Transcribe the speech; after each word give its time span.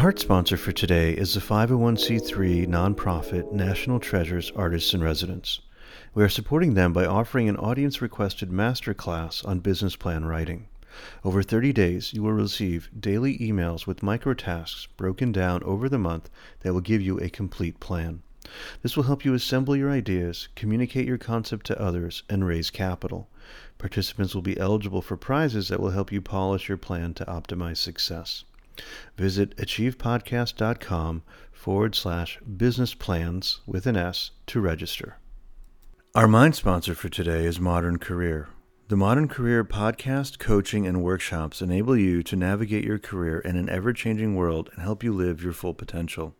Our 0.00 0.04
heart 0.04 0.18
sponsor 0.18 0.56
for 0.56 0.72
today 0.72 1.12
is 1.12 1.34
the 1.34 1.40
501c3 1.40 2.66
nonprofit 2.66 3.52
National 3.52 4.00
Treasures 4.00 4.50
Artists 4.56 4.94
in 4.94 5.02
Residence. 5.02 5.60
We 6.14 6.24
are 6.24 6.28
supporting 6.30 6.72
them 6.72 6.94
by 6.94 7.04
offering 7.04 7.50
an 7.50 7.58
audience 7.58 8.00
requested 8.00 8.48
masterclass 8.48 9.46
on 9.46 9.58
business 9.58 9.96
plan 9.96 10.24
writing. 10.24 10.68
Over 11.22 11.42
30 11.42 11.74
days, 11.74 12.14
you 12.14 12.22
will 12.22 12.32
receive 12.32 12.88
daily 12.98 13.36
emails 13.40 13.86
with 13.86 14.02
micro 14.02 14.32
tasks 14.32 14.88
broken 14.96 15.32
down 15.32 15.62
over 15.64 15.86
the 15.86 15.98
month 15.98 16.30
that 16.60 16.72
will 16.72 16.80
give 16.80 17.02
you 17.02 17.18
a 17.18 17.28
complete 17.28 17.78
plan. 17.78 18.22
This 18.80 18.96
will 18.96 19.04
help 19.04 19.26
you 19.26 19.34
assemble 19.34 19.76
your 19.76 19.90
ideas, 19.90 20.48
communicate 20.54 21.06
your 21.06 21.18
concept 21.18 21.66
to 21.66 21.78
others, 21.78 22.22
and 22.26 22.46
raise 22.46 22.70
capital. 22.70 23.28
Participants 23.76 24.34
will 24.34 24.40
be 24.40 24.58
eligible 24.58 25.02
for 25.02 25.18
prizes 25.18 25.68
that 25.68 25.78
will 25.78 25.90
help 25.90 26.10
you 26.10 26.22
polish 26.22 26.70
your 26.70 26.78
plan 26.78 27.12
to 27.12 27.26
optimize 27.26 27.76
success. 27.76 28.44
Visit 29.16 29.56
achievepodcast.com 29.56 31.22
forward 31.52 31.94
slash 31.94 32.38
business 32.40 32.94
plans 32.94 33.60
with 33.66 33.86
an 33.86 33.96
S 33.96 34.30
to 34.46 34.60
register. 34.60 35.18
Our 36.14 36.26
mind 36.26 36.56
sponsor 36.56 36.94
for 36.94 37.08
today 37.08 37.44
is 37.44 37.60
Modern 37.60 37.98
Career. 37.98 38.48
The 38.88 38.96
Modern 38.96 39.28
Career 39.28 39.62
podcast, 39.62 40.40
coaching, 40.40 40.84
and 40.86 41.04
workshops 41.04 41.62
enable 41.62 41.96
you 41.96 42.24
to 42.24 42.34
navigate 42.34 42.84
your 42.84 42.98
career 42.98 43.38
in 43.38 43.54
an 43.56 43.68
ever 43.68 43.92
changing 43.92 44.34
world 44.34 44.70
and 44.72 44.82
help 44.82 45.04
you 45.04 45.12
live 45.12 45.44
your 45.44 45.52
full 45.52 45.74
potential. 45.74 46.34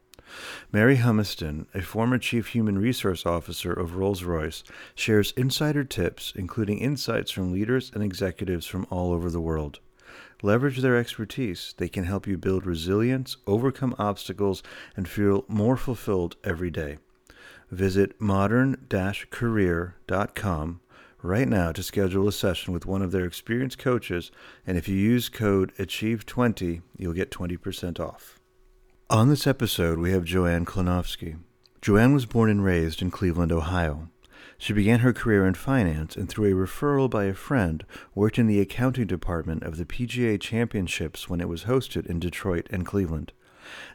Mary 0.72 0.96
Humiston, 0.96 1.66
a 1.74 1.82
former 1.82 2.18
Chief 2.18 2.48
Human 2.48 2.78
Resource 2.78 3.26
Officer 3.26 3.72
of 3.72 3.94
Rolls 3.94 4.24
Royce, 4.24 4.64
shares 4.94 5.32
insider 5.36 5.84
tips, 5.84 6.32
including 6.34 6.78
insights 6.78 7.30
from 7.30 7.52
leaders 7.52 7.90
and 7.94 8.02
executives 8.02 8.66
from 8.66 8.86
all 8.90 9.12
over 9.12 9.30
the 9.30 9.40
world. 9.40 9.80
Leverage 10.42 10.78
their 10.78 10.96
expertise. 10.96 11.74
They 11.76 11.88
can 11.88 12.04
help 12.04 12.26
you 12.26 12.38
build 12.38 12.66
resilience, 12.66 13.36
overcome 13.46 13.94
obstacles, 13.98 14.62
and 14.96 15.08
feel 15.08 15.44
more 15.48 15.76
fulfilled 15.76 16.36
every 16.44 16.70
day. 16.70 16.98
Visit 17.70 18.20
modern 18.20 18.86
career.com 19.30 20.80
right 21.22 21.48
now 21.48 21.72
to 21.72 21.82
schedule 21.82 22.26
a 22.26 22.32
session 22.32 22.72
with 22.72 22.86
one 22.86 23.02
of 23.02 23.12
their 23.12 23.24
experienced 23.24 23.78
coaches, 23.78 24.30
and 24.66 24.76
if 24.76 24.88
you 24.88 24.96
use 24.96 25.28
code 25.28 25.72
ACHIEVE20, 25.76 26.82
you'll 26.96 27.12
get 27.12 27.30
20% 27.30 28.00
off. 28.00 28.40
On 29.08 29.28
this 29.28 29.46
episode, 29.46 29.98
we 29.98 30.12
have 30.12 30.24
Joanne 30.24 30.64
Klonowski. 30.64 31.38
Joanne 31.82 32.12
was 32.12 32.26
born 32.26 32.50
and 32.50 32.64
raised 32.64 33.02
in 33.02 33.10
Cleveland, 33.10 33.52
Ohio. 33.52 34.08
She 34.60 34.74
began 34.74 35.00
her 35.00 35.14
career 35.14 35.46
in 35.46 35.54
finance 35.54 36.16
and, 36.16 36.28
through 36.28 36.52
a 36.52 36.66
referral 36.66 37.08
by 37.08 37.24
a 37.24 37.32
friend, 37.32 37.82
worked 38.14 38.38
in 38.38 38.46
the 38.46 38.60
accounting 38.60 39.06
department 39.06 39.62
of 39.62 39.78
the 39.78 39.86
PGA 39.86 40.38
Championships 40.38 41.30
when 41.30 41.40
it 41.40 41.48
was 41.48 41.64
hosted 41.64 42.04
in 42.04 42.20
Detroit 42.20 42.66
and 42.70 42.84
Cleveland. 42.84 43.32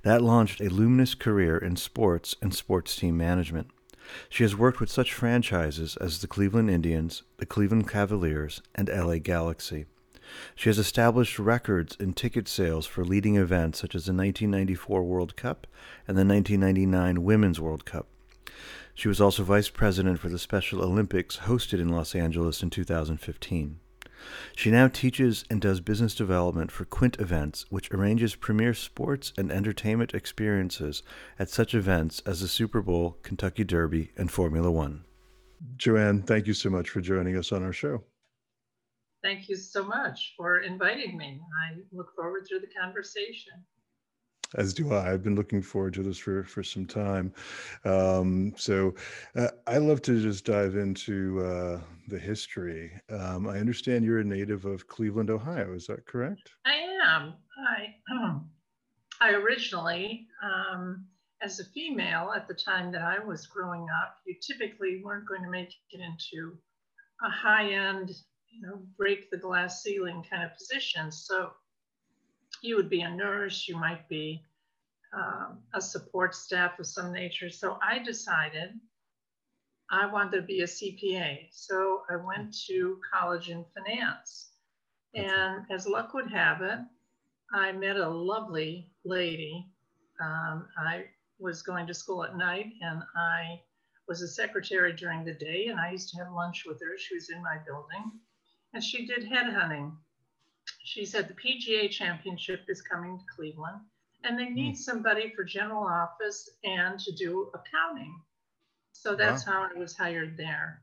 That 0.01 0.23
launched 0.23 0.61
a 0.61 0.71
luminous 0.71 1.13
career 1.13 1.55
in 1.55 1.75
sports 1.75 2.35
and 2.41 2.51
sports 2.51 2.95
team 2.95 3.15
management. 3.15 3.67
She 4.27 4.41
has 4.41 4.55
worked 4.55 4.79
with 4.79 4.89
such 4.89 5.13
franchises 5.13 5.97
as 5.97 6.19
the 6.19 6.27
Cleveland 6.27 6.71
Indians, 6.71 7.21
the 7.37 7.45
Cleveland 7.45 7.87
Cavaliers, 7.87 8.63
and 8.73 8.89
LA 8.89 9.19
Galaxy. 9.19 9.85
She 10.55 10.69
has 10.69 10.79
established 10.79 11.37
records 11.37 11.95
in 11.99 12.13
ticket 12.13 12.47
sales 12.47 12.87
for 12.87 13.05
leading 13.05 13.35
events 13.35 13.77
such 13.79 13.93
as 13.93 14.07
the 14.07 14.13
1994 14.13 15.03
World 15.03 15.35
Cup 15.35 15.67
and 16.07 16.17
the 16.17 16.25
1999 16.25 17.23
Women's 17.23 17.61
World 17.61 17.85
Cup. 17.85 18.07
She 18.95 19.09
was 19.09 19.19
also 19.19 19.43
vice 19.43 19.69
president 19.69 20.19
for 20.19 20.29
the 20.29 20.39
Special 20.39 20.81
Olympics 20.81 21.39
hosted 21.39 21.81
in 21.81 21.89
Los 21.89 22.15
Angeles 22.15 22.63
in 22.63 22.69
2015. 22.69 23.79
She 24.55 24.71
now 24.71 24.87
teaches 24.87 25.43
and 25.49 25.61
does 25.61 25.81
business 25.81 26.15
development 26.15 26.71
for 26.71 26.85
Quint 26.85 27.19
Events, 27.19 27.65
which 27.69 27.91
arranges 27.91 28.35
premier 28.35 28.73
sports 28.73 29.33
and 29.37 29.51
entertainment 29.51 30.13
experiences 30.13 31.03
at 31.37 31.49
such 31.49 31.75
events 31.75 32.21
as 32.25 32.39
the 32.39 32.47
Super 32.47 32.81
Bowl, 32.81 33.17
Kentucky 33.21 33.65
Derby, 33.65 34.11
and 34.17 34.31
Formula 34.31 34.71
One. 34.71 35.03
Joanne, 35.75 36.23
thank 36.23 36.47
you 36.47 36.53
so 36.53 36.69
much 36.69 36.89
for 36.89 37.01
joining 37.01 37.37
us 37.37 37.51
on 37.51 37.63
our 37.63 37.73
show. 37.73 38.01
Thank 39.21 39.49
you 39.49 39.57
so 39.57 39.83
much 39.83 40.35
for 40.37 40.59
inviting 40.59 41.17
me. 41.17 41.41
I 41.67 41.79
look 41.91 42.15
forward 42.15 42.45
to 42.47 42.59
the 42.59 42.67
conversation 42.67 43.53
as 44.55 44.73
do 44.73 44.93
I. 44.93 45.11
I've 45.11 45.23
been 45.23 45.35
looking 45.35 45.61
forward 45.61 45.93
to 45.95 46.03
this 46.03 46.17
for 46.17 46.43
for 46.43 46.63
some 46.63 46.85
time. 46.85 47.33
Um, 47.83 48.53
so 48.57 48.95
uh, 49.35 49.49
I 49.67 49.77
love 49.77 50.01
to 50.03 50.21
just 50.21 50.45
dive 50.45 50.75
into 50.75 51.41
uh, 51.45 51.81
the 52.07 52.19
history. 52.19 52.91
Um, 53.09 53.47
I 53.47 53.59
understand 53.59 54.05
you're 54.05 54.19
a 54.19 54.23
native 54.23 54.65
of 54.65 54.87
Cleveland, 54.87 55.29
Ohio. 55.29 55.73
Is 55.73 55.87
that 55.87 56.05
correct? 56.05 56.51
I 56.65 56.75
am. 57.03 57.33
I 57.57 58.13
um, 58.13 58.49
I 59.21 59.31
originally, 59.31 60.27
um, 60.43 61.05
as 61.41 61.59
a 61.59 61.65
female 61.65 62.31
at 62.35 62.47
the 62.47 62.53
time 62.53 62.91
that 62.91 63.01
I 63.01 63.19
was 63.19 63.47
growing 63.47 63.87
up, 64.03 64.17
you 64.25 64.35
typically 64.41 65.01
weren't 65.03 65.27
going 65.27 65.43
to 65.43 65.49
make 65.49 65.73
it 65.91 66.01
into 66.01 66.57
a 67.23 67.29
high 67.29 67.71
end, 67.71 68.09
you 68.49 68.61
know, 68.61 68.81
break 68.97 69.29
the 69.31 69.37
glass 69.37 69.83
ceiling 69.83 70.23
kind 70.29 70.43
of 70.43 70.57
position. 70.57 71.11
So 71.11 71.51
you 72.65 72.75
would 72.75 72.89
be 72.89 73.01
a 73.01 73.09
nurse, 73.09 73.67
you 73.67 73.77
might 73.77 74.07
be 74.09 74.43
um, 75.15 75.59
a 75.73 75.81
support 75.81 76.35
staff 76.35 76.79
of 76.79 76.87
some 76.87 77.13
nature. 77.13 77.49
So 77.49 77.77
I 77.81 77.99
decided 77.99 78.71
I 79.91 80.05
wanted 80.07 80.37
to 80.37 80.41
be 80.41 80.61
a 80.61 80.65
CPA. 80.65 81.47
So 81.51 82.01
I 82.09 82.15
went 82.15 82.55
to 82.67 82.99
college 83.13 83.49
in 83.49 83.63
finance. 83.73 84.49
And 85.13 85.65
as 85.71 85.87
luck 85.87 86.13
would 86.13 86.29
have 86.31 86.61
it, 86.61 86.79
I 87.53 87.71
met 87.71 87.97
a 87.97 88.09
lovely 88.09 88.89
lady. 89.05 89.67
Um, 90.19 90.67
I 90.77 91.05
was 91.39 91.61
going 91.61 91.87
to 91.87 91.93
school 91.93 92.23
at 92.23 92.37
night 92.37 92.73
and 92.81 93.03
I 93.15 93.61
was 94.07 94.21
a 94.21 94.27
secretary 94.27 94.93
during 94.93 95.23
the 95.23 95.33
day 95.33 95.67
and 95.67 95.79
I 95.79 95.91
used 95.91 96.09
to 96.09 96.17
have 96.17 96.33
lunch 96.33 96.63
with 96.65 96.79
her. 96.81 96.97
She 96.97 97.15
was 97.15 97.29
in 97.29 97.41
my 97.41 97.57
building 97.65 98.11
and 98.73 98.83
she 98.83 99.05
did 99.05 99.29
headhunting 99.29 99.93
she 100.85 101.03
said 101.03 101.27
the 101.27 101.33
PGA 101.33 101.89
championship 101.89 102.61
is 102.67 102.81
coming 102.81 103.17
to 103.17 103.25
Cleveland 103.35 103.81
and 104.23 104.37
they 104.37 104.49
need 104.49 104.75
mm. 104.75 104.77
somebody 104.77 105.33
for 105.35 105.43
general 105.43 105.83
office 105.83 106.49
and 106.63 106.99
to 106.99 107.11
do 107.11 107.51
accounting. 107.53 108.15
So 108.91 109.15
that's 109.15 109.45
wow. 109.45 109.53
how 109.53 109.69
I 109.75 109.79
was 109.79 109.97
hired 109.97 110.37
there. 110.37 110.81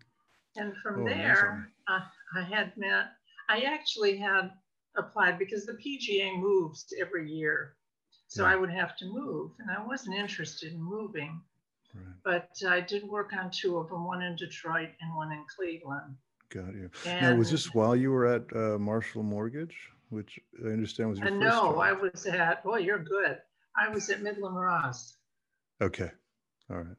And 0.57 0.77
from 0.83 1.03
oh, 1.03 1.09
there, 1.09 1.69
uh, 1.89 2.01
I 2.37 2.43
had 2.43 2.77
met, 2.77 3.13
I 3.49 3.61
actually 3.61 4.17
had 4.17 4.51
applied 4.97 5.39
because 5.39 5.67
the 5.67 5.75
PGA 5.75 6.39
moves 6.39 6.93
every 7.01 7.31
year. 7.31 7.75
So 8.27 8.43
yeah. 8.43 8.53
I 8.53 8.57
would 8.57 8.71
have 8.71 8.97
to 8.99 9.07
move, 9.07 9.53
and 9.59 9.71
I 9.71 9.85
wasn't 9.85 10.17
interested 10.17 10.73
in 10.73 10.83
moving. 10.83 11.41
Right. 11.95 12.15
But 12.25 12.51
I 12.67 12.81
did 12.81 13.05
work 13.05 13.33
on 13.39 13.51
two 13.51 13.79
of 13.79 13.89
them, 13.89 14.05
one 14.05 14.23
in 14.23 14.37
Detroit 14.37 14.91
and 15.01 15.15
one 15.15 15.33
in 15.33 15.45
Cleveland. 15.55 16.17
Got 16.53 16.75
you. 16.75 16.91
And, 17.07 17.23
now, 17.23 17.35
was 17.37 17.51
this 17.51 17.75
while 17.75 17.97
you 17.97 18.11
were 18.11 18.27
at 18.27 18.45
uh, 18.55 18.79
Marshall 18.79 19.23
Mortgage, 19.23 19.77
which 20.11 20.39
I 20.65 20.69
understand 20.69 21.09
was 21.11 21.19
your 21.19 21.29
uh, 21.29 21.31
first 21.31 21.41
No, 21.41 21.73
job? 21.73 21.79
I 21.79 21.93
was 21.93 22.27
at, 22.27 22.63
boy, 22.63 22.79
you're 22.79 23.03
good. 23.03 23.39
I 23.77 23.89
was 23.89 24.11
at 24.11 24.23
Midland 24.23 24.57
Ross. 24.57 25.17
Okay. 25.81 26.11
All 26.71 26.79
right. 26.79 26.97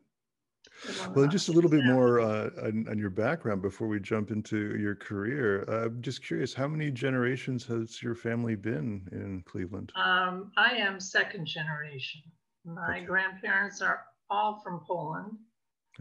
Well, 1.16 1.28
just 1.28 1.50
a 1.50 1.52
little 1.52 1.69
bit 1.69 1.86
more 1.86 2.19
uh, 2.19 2.50
on, 2.64 2.88
on, 2.90 2.97
your 2.97 3.09
background 3.09 3.62
before 3.62 3.88
we 3.88 4.00
jump 4.00 4.31
into 4.31 4.75
your 4.78 4.96
career. 4.96 5.66
Uh, 5.70 5.85
I'm 5.85 6.02
just 6.02 6.25
curious, 6.25 6.53
how 6.53 6.68
many 6.68 6.90
generations 6.90 7.66
has 7.68 8.02
your 8.02 8.16
family 8.16 8.55
been 8.55 9.08
in 9.11 9.44
Cleveland? 9.46 9.91
Um, 9.96 10.52
I 10.58 10.72
am 10.72 11.00
second 11.00 11.46
generation. 11.46 12.22
My 12.66 12.97
okay. 12.97 13.05
grandparents 13.05 13.82
are 13.82 14.02
all 14.29 14.59
from 14.64 14.82
Poland. 14.85 15.38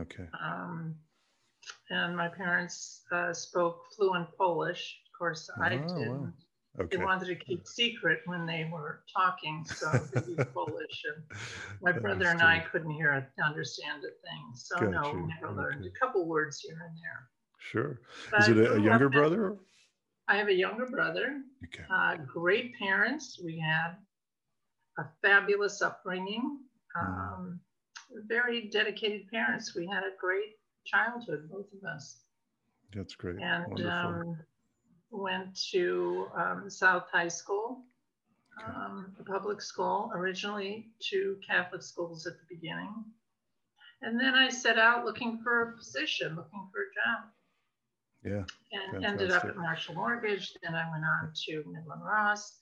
Okay. 0.00 0.26
Um, 0.42 0.94
and 1.90 2.16
my 2.16 2.28
parents 2.28 3.02
uh, 3.12 3.32
spoke 3.32 3.82
fluent 3.96 4.28
Polish. 4.36 4.98
Of 5.06 5.18
course, 5.18 5.50
I 5.60 5.66
oh, 5.66 5.70
didn't. 5.70 6.08
Wow. 6.08 6.32
Okay. 6.80 6.96
They 6.96 7.04
wanted 7.04 7.26
to 7.26 7.34
keep 7.34 7.66
secret 7.66 8.20
when 8.24 8.46
they 8.46 8.68
were 8.72 9.02
talking, 9.14 9.62
so 9.66 9.90
they 9.90 10.22
used 10.26 10.38
Polish. 10.54 11.02
And 11.04 11.38
my 11.82 11.92
brother 11.92 12.28
and 12.28 12.40
I 12.40 12.60
couldn't 12.60 12.92
hear 12.92 13.12
it, 13.12 13.24
understand 13.44 14.04
a 14.04 14.08
thing. 14.08 14.52
So 14.54 14.80
Got 14.80 14.90
no, 14.90 15.12
we 15.12 15.20
never 15.26 15.48
okay. 15.48 15.54
learned 15.54 15.84
a 15.84 15.90
couple 16.00 16.26
words 16.26 16.60
here 16.60 16.80
and 16.88 16.96
there. 16.96 17.28
Sure. 17.58 18.00
But 18.30 18.42
Is 18.42 18.48
it 18.48 18.58
a, 18.58 18.74
a 18.74 18.80
younger 18.80 19.10
brother? 19.10 19.56
I 20.28 20.36
have 20.36 20.48
a 20.48 20.54
younger 20.54 20.86
brother. 20.86 21.42
Okay. 21.66 21.84
Uh, 21.94 22.16
great 22.16 22.72
parents. 22.78 23.38
We 23.44 23.58
had 23.58 23.96
a 24.98 25.04
fabulous 25.20 25.82
upbringing. 25.82 26.58
Hmm. 26.96 27.06
Um, 27.06 27.60
mm. 28.16 28.28
Very 28.28 28.68
dedicated 28.68 29.28
parents. 29.28 29.74
We 29.74 29.86
had 29.86 30.02
a 30.04 30.12
great 30.20 30.56
childhood, 30.84 31.48
both 31.50 31.66
of 31.72 31.88
us. 31.88 32.22
That's 32.94 33.14
great. 33.14 33.36
And 33.40 33.86
um, 33.86 34.38
went 35.10 35.58
to 35.70 36.28
um, 36.36 36.68
South 36.68 37.04
High 37.12 37.28
School, 37.28 37.84
um, 38.66 39.14
a 39.18 39.24
public 39.24 39.60
school, 39.60 40.10
originally 40.14 40.88
two 41.00 41.38
Catholic 41.46 41.82
schools 41.82 42.26
at 42.26 42.34
the 42.34 42.54
beginning. 42.54 42.92
And 44.02 44.18
then 44.18 44.34
I 44.34 44.48
set 44.48 44.78
out 44.78 45.04
looking 45.04 45.38
for 45.42 45.62
a 45.62 45.76
position, 45.76 46.34
looking 46.34 46.68
for 46.72 46.80
a 46.80 46.92
job. 46.94 47.30
Yeah. 48.24 48.44
And 48.72 49.02
fantastic. 49.02 49.08
ended 49.08 49.32
up 49.32 49.44
at 49.44 49.56
Marshall 49.56 49.94
Mortgage. 49.94 50.54
Then 50.62 50.74
I 50.74 50.90
went 50.90 51.04
on 51.04 51.32
to 51.46 51.64
Midland 51.70 52.02
Ross. 52.04 52.58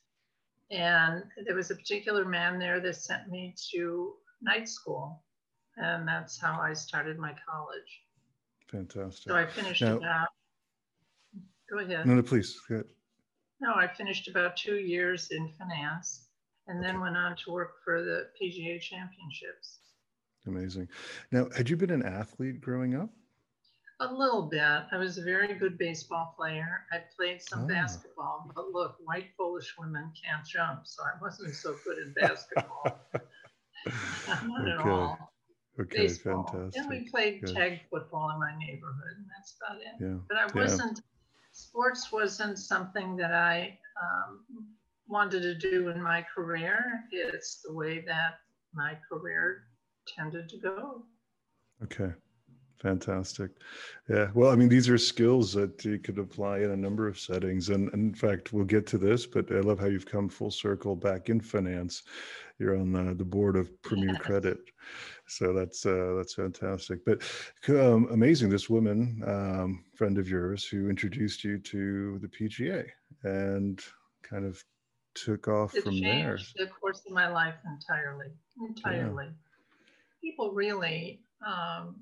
And 0.71 1.25
there 1.45 1.57
was 1.57 1.71
a 1.71 1.75
particular 1.75 2.25
man 2.25 2.59
there 2.59 2.81
that 2.81 2.97
sent 2.97 3.29
me 3.29 3.55
to 3.73 4.15
night 4.43 4.69
school. 4.69 5.23
And 5.77 6.07
that's 6.07 6.39
how 6.39 6.61
I 6.61 6.75
started 6.75 7.19
my 7.19 7.35
college. 7.49 8.03
Fantastic. 8.71 9.31
So 9.31 9.37
I 9.37 9.47
finished 9.47 9.83
now, 9.83 9.97
about, 9.97 10.29
go 11.71 11.79
ahead. 11.79 12.07
No, 12.07 12.15
no, 12.15 12.23
please. 12.23 12.59
go 12.69 12.77
ahead. 12.77 12.87
No, 13.61 13.75
I 13.75 13.89
finished 13.89 14.29
about 14.29 14.57
two 14.57 14.77
years 14.77 15.29
in 15.31 15.53
finance 15.59 16.29
and 16.67 16.83
then 16.83 16.97
okay. 16.97 17.03
went 17.03 17.17
on 17.17 17.37
to 17.45 17.51
work 17.51 17.73
for 17.85 18.03
the 18.03 18.29
PGA 18.41 18.81
championships. 18.81 19.79
Amazing. 20.47 20.89
Now, 21.33 21.49
had 21.57 21.69
you 21.69 21.77
been 21.77 21.91
an 21.91 22.05
athlete 22.05 22.61
growing 22.61 22.95
up? 22.95 23.11
A 23.99 24.11
little 24.11 24.43
bit. 24.43 24.63
I 24.63 24.97
was 24.97 25.19
a 25.19 25.23
very 25.23 25.53
good 25.55 25.77
baseball 25.77 26.35
player. 26.39 26.87
I 26.91 27.01
played 27.15 27.43
some 27.43 27.65
oh. 27.65 27.67
basketball, 27.67 28.51
but 28.55 28.71
look, 28.73 28.97
white 29.05 29.37
Polish 29.37 29.75
women 29.79 30.11
can't 30.25 30.47
jump, 30.47 30.87
so 30.87 31.03
I 31.03 31.21
wasn't 31.21 31.55
so 31.55 31.77
good 31.85 31.99
in 31.99 32.15
basketball. 32.15 32.99
Not 34.47 34.63
okay. 34.63 34.71
at 34.71 34.79
all. 34.81 35.30
Okay, 35.81 35.99
baseball. 35.99 36.47
fantastic. 36.53 36.83
And 36.83 36.91
we 36.91 37.09
played 37.09 37.43
Good. 37.43 37.55
tag 37.55 37.81
football 37.91 38.31
in 38.31 38.41
my 38.41 38.57
neighborhood, 38.59 39.17
and 39.17 39.27
that's 39.35 39.57
about 39.57 39.81
it. 39.81 39.95
Yeah. 40.01 40.19
But 40.29 40.37
I 40.37 40.47
wasn't, 40.59 40.99
yeah. 40.99 41.03
sports 41.53 42.13
wasn't 42.13 42.59
something 42.59 43.17
that 43.17 43.33
I 43.33 43.79
um, 44.01 44.45
wanted 45.09 45.43
to 45.43 45.55
do 45.55 45.89
in 45.89 46.03
my 46.03 46.25
career. 46.35 47.05
It's 47.13 47.63
the 47.67 47.73
way 47.73 48.05
that 48.07 48.41
my 48.75 48.99
career 49.11 49.65
tended 50.07 50.49
to 50.51 50.57
go. 50.59 51.05
Okay. 51.83 52.13
Fantastic. 52.81 53.51
Yeah. 54.09 54.31
Well, 54.33 54.51
I 54.51 54.57
mean, 54.57 54.71
these 54.71 54.89
are 54.89 54.97
skills 54.97 55.53
that 55.53 55.85
you 55.85 55.99
could 55.99 56.19
apply 56.19 56.61
in 56.61 56.71
a 56.71 56.77
number 56.77 57.07
of 57.09 57.19
settings. 57.19 57.69
And, 57.69 57.93
and, 57.93 58.09
in 58.09 58.15
fact, 58.15 58.55
we'll 58.55 58.65
get 58.65 58.87
to 58.89 58.99
this, 58.99 59.27
but 59.27 59.53
I 59.53 59.61
love 59.61 59.79
how 59.79 59.87
you've 59.87 60.07
come 60.07 60.31
full 60.31 60.51
circle 60.51 60.97
back 60.97 61.29
in 61.29 61.41
finance. 61.41 62.05
You're 62.59 62.79
on 62.79 62.93
the, 62.93 63.15
the 63.15 63.25
board 63.25 63.57
of 63.57 63.71
Premier 63.83 64.13
yes. 64.13 64.23
Credit. 64.23 64.59
So 65.27 65.53
that's 65.53 65.87
uh, 65.87 66.15
that's 66.17 66.35
fantastic. 66.35 67.05
But 67.05 67.23
um, 67.69 68.09
amazing, 68.11 68.49
this 68.49 68.69
woman, 68.69 69.23
um, 69.27 69.85
friend 69.95 70.19
of 70.19 70.29
yours, 70.29 70.65
who 70.65 70.91
introduced 70.91 71.45
you 71.45 71.59
to 71.59 72.19
the 72.19 72.29
PGA 72.29 72.87
and 73.23 73.81
kind 74.23 74.45
of 74.45 74.63
took 75.15 75.49
off 75.49 75.75
it 75.75 75.85
from 75.85 76.01
there. 76.01 76.39
The 76.57 76.67
course 76.67 77.03
of 77.07 77.13
my 77.13 77.29
life 77.29 77.55
entirely, 77.67 78.29
entirely. 78.61 79.27
Yeah. 79.27 79.31
People 80.21 80.53
really 80.53 81.21
um, 81.47 81.97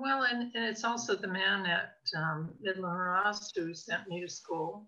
well, 0.00 0.24
and, 0.24 0.54
and 0.54 0.64
it's 0.64 0.84
also 0.84 1.16
the 1.16 1.28
man 1.28 1.66
at 1.66 1.96
um, 2.16 2.50
Midland 2.60 2.98
Ross 2.98 3.52
who 3.54 3.74
sent 3.74 4.08
me 4.08 4.20
to 4.20 4.28
school 4.28 4.86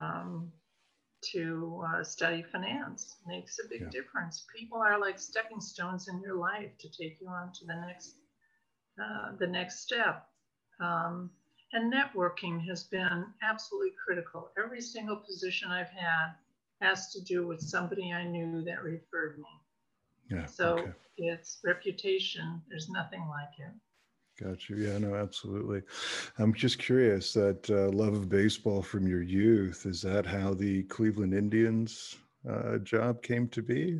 um, 0.00 0.50
to 1.32 1.82
uh, 1.86 2.02
study 2.02 2.42
finance. 2.50 3.16
Makes 3.26 3.58
a 3.58 3.68
big 3.68 3.82
yeah. 3.82 3.88
difference. 3.90 4.44
People 4.54 4.78
are 4.78 4.98
like 4.98 5.18
stepping 5.18 5.60
stones 5.60 6.08
in 6.08 6.20
your 6.20 6.36
life 6.36 6.70
to 6.78 6.88
take 6.88 7.18
you 7.20 7.28
on 7.28 7.52
to 7.52 7.66
the 7.66 7.74
next 7.74 8.14
uh, 9.00 9.32
the 9.38 9.46
next 9.46 9.80
step. 9.80 10.26
Um, 10.80 11.30
and 11.72 11.92
networking 11.92 12.66
has 12.66 12.84
been 12.84 13.26
absolutely 13.42 13.92
critical. 14.04 14.50
Every 14.62 14.80
single 14.80 15.16
position 15.16 15.70
I've 15.70 15.90
had 15.90 16.32
has 16.80 17.12
to 17.12 17.20
do 17.22 17.46
with 17.46 17.60
somebody 17.60 18.12
I 18.12 18.24
knew 18.24 18.62
that 18.64 18.82
referred 18.82 19.38
me. 19.38 19.44
Yeah, 20.30 20.46
so 20.46 20.78
okay. 20.78 20.92
it's 21.16 21.58
reputation. 21.64 22.60
There's 22.68 22.88
nothing 22.88 23.24
like 23.28 23.58
it. 23.58 23.72
Got 24.42 24.70
you. 24.70 24.76
Yeah, 24.76 24.98
no, 24.98 25.14
absolutely. 25.16 25.82
I'm 26.38 26.54
just 26.54 26.78
curious 26.78 27.34
that 27.34 27.68
uh, 27.68 27.90
love 27.94 28.14
of 28.14 28.28
baseball 28.30 28.80
from 28.80 29.06
your 29.06 29.22
youth, 29.22 29.84
is 29.84 30.00
that 30.02 30.24
how 30.24 30.54
the 30.54 30.84
Cleveland 30.84 31.34
Indians 31.34 32.16
uh, 32.48 32.78
job 32.78 33.22
came 33.22 33.48
to 33.48 33.60
be? 33.60 33.98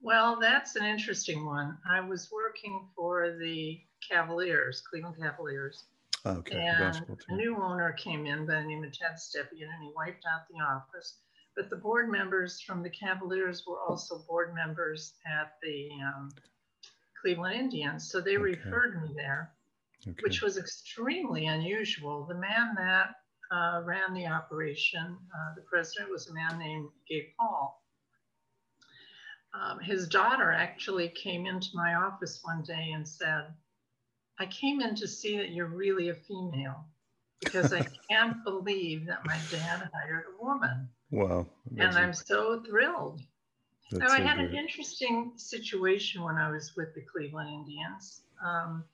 Well, 0.00 0.38
that's 0.40 0.76
an 0.76 0.84
interesting 0.84 1.44
one. 1.44 1.76
I 1.90 2.00
was 2.00 2.30
working 2.30 2.86
for 2.94 3.36
the 3.40 3.80
Cavaliers, 4.08 4.82
Cleveland 4.88 5.16
Cavaliers. 5.20 5.86
Okay, 6.24 6.56
and 6.56 7.18
a 7.28 7.34
new 7.34 7.56
owner 7.56 7.92
came 7.92 8.26
in 8.26 8.46
by 8.46 8.60
the 8.60 8.66
name 8.66 8.84
of 8.84 8.92
Ted 8.92 9.16
Stepien, 9.16 9.68
and 9.72 9.82
he 9.82 9.90
wiped 9.96 10.24
out 10.26 10.42
the 10.50 10.62
office. 10.62 11.18
But 11.56 11.70
the 11.70 11.76
board 11.76 12.08
members 12.08 12.60
from 12.60 12.82
the 12.82 12.90
Cavaliers 12.90 13.64
were 13.66 13.80
also 13.80 14.24
board 14.28 14.54
members 14.54 15.14
at 15.26 15.54
the 15.62 15.88
um, 16.04 16.30
Cleveland 17.20 17.60
Indians. 17.60 18.10
So 18.10 18.20
they 18.20 18.36
okay. 18.36 18.42
referred 18.42 19.02
me 19.02 19.10
there, 19.14 19.52
okay. 20.06 20.16
which 20.22 20.42
was 20.42 20.58
extremely 20.58 21.46
unusual. 21.46 22.24
The 22.24 22.34
man 22.34 22.74
that 22.76 23.14
uh, 23.50 23.82
ran 23.84 24.14
the 24.14 24.26
operation, 24.26 25.16
uh, 25.34 25.54
the 25.54 25.62
president 25.62 26.10
was 26.10 26.28
a 26.28 26.34
man 26.34 26.58
named 26.58 26.88
Gabe 27.08 27.30
Paul. 27.38 27.82
Um, 29.54 29.80
his 29.80 30.08
daughter 30.08 30.52
actually 30.52 31.08
came 31.08 31.46
into 31.46 31.68
my 31.74 31.94
office 31.94 32.40
one 32.42 32.62
day 32.62 32.92
and 32.94 33.08
said, 33.08 33.46
I 34.38 34.46
came 34.46 34.80
in 34.80 34.94
to 34.96 35.08
see 35.08 35.36
that 35.38 35.50
you're 35.50 35.66
really 35.66 36.10
a 36.10 36.14
female 36.14 36.84
because 37.40 37.72
I 37.72 37.86
can't 38.10 38.44
believe 38.44 39.06
that 39.06 39.24
my 39.26 39.38
dad 39.50 39.90
hired 39.92 40.24
a 40.38 40.44
woman. 40.44 40.88
Wow. 41.10 41.46
Amazing. 41.70 41.88
And 41.88 41.98
I'm 41.98 42.12
so 42.12 42.62
thrilled. 42.68 43.20
That's 43.90 44.12
now, 44.12 44.18
I 44.18 44.20
had 44.20 44.38
an 44.38 44.54
interesting 44.54 45.32
situation 45.36 46.22
when 46.22 46.36
I 46.36 46.50
was 46.50 46.72
with 46.76 46.94
the 46.94 47.00
Cleveland 47.00 47.48
Indians. 47.48 48.22
Um, 48.44 48.84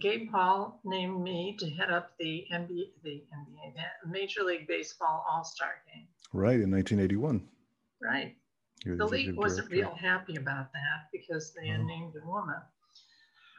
Gabe 0.00 0.30
Paul 0.30 0.80
named 0.84 1.22
me 1.22 1.56
to 1.58 1.70
head 1.70 1.90
up 1.90 2.12
the 2.18 2.44
NBA, 2.52 2.90
the 3.04 3.22
NBA, 3.32 3.74
the 4.02 4.10
Major 4.10 4.42
League 4.42 4.66
Baseball 4.66 5.24
All 5.30 5.44
Star 5.44 5.70
Game. 5.92 6.06
Right 6.32 6.60
in 6.60 6.70
1981. 6.70 7.46
Right. 8.02 8.36
The 8.84 9.06
league 9.06 9.34
wasn't 9.34 9.70
director. 9.70 9.88
real 9.88 9.96
happy 9.96 10.36
about 10.36 10.72
that 10.72 11.08
because 11.12 11.54
they 11.54 11.68
had 11.68 11.80
oh. 11.80 11.86
named 11.86 12.14
a 12.22 12.26
woman. 12.26 12.56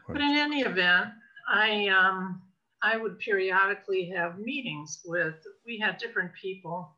Right. 0.07 0.13
But 0.13 0.21
in 0.21 0.37
any 0.37 0.61
event, 0.61 1.07
I 1.49 1.87
um, 1.87 2.41
I 2.83 2.97
would 2.97 3.17
periodically 3.19 4.11
have 4.15 4.37
meetings 4.37 5.01
with. 5.05 5.35
We 5.65 5.79
had 5.79 5.97
different 5.97 6.31
people 6.33 6.95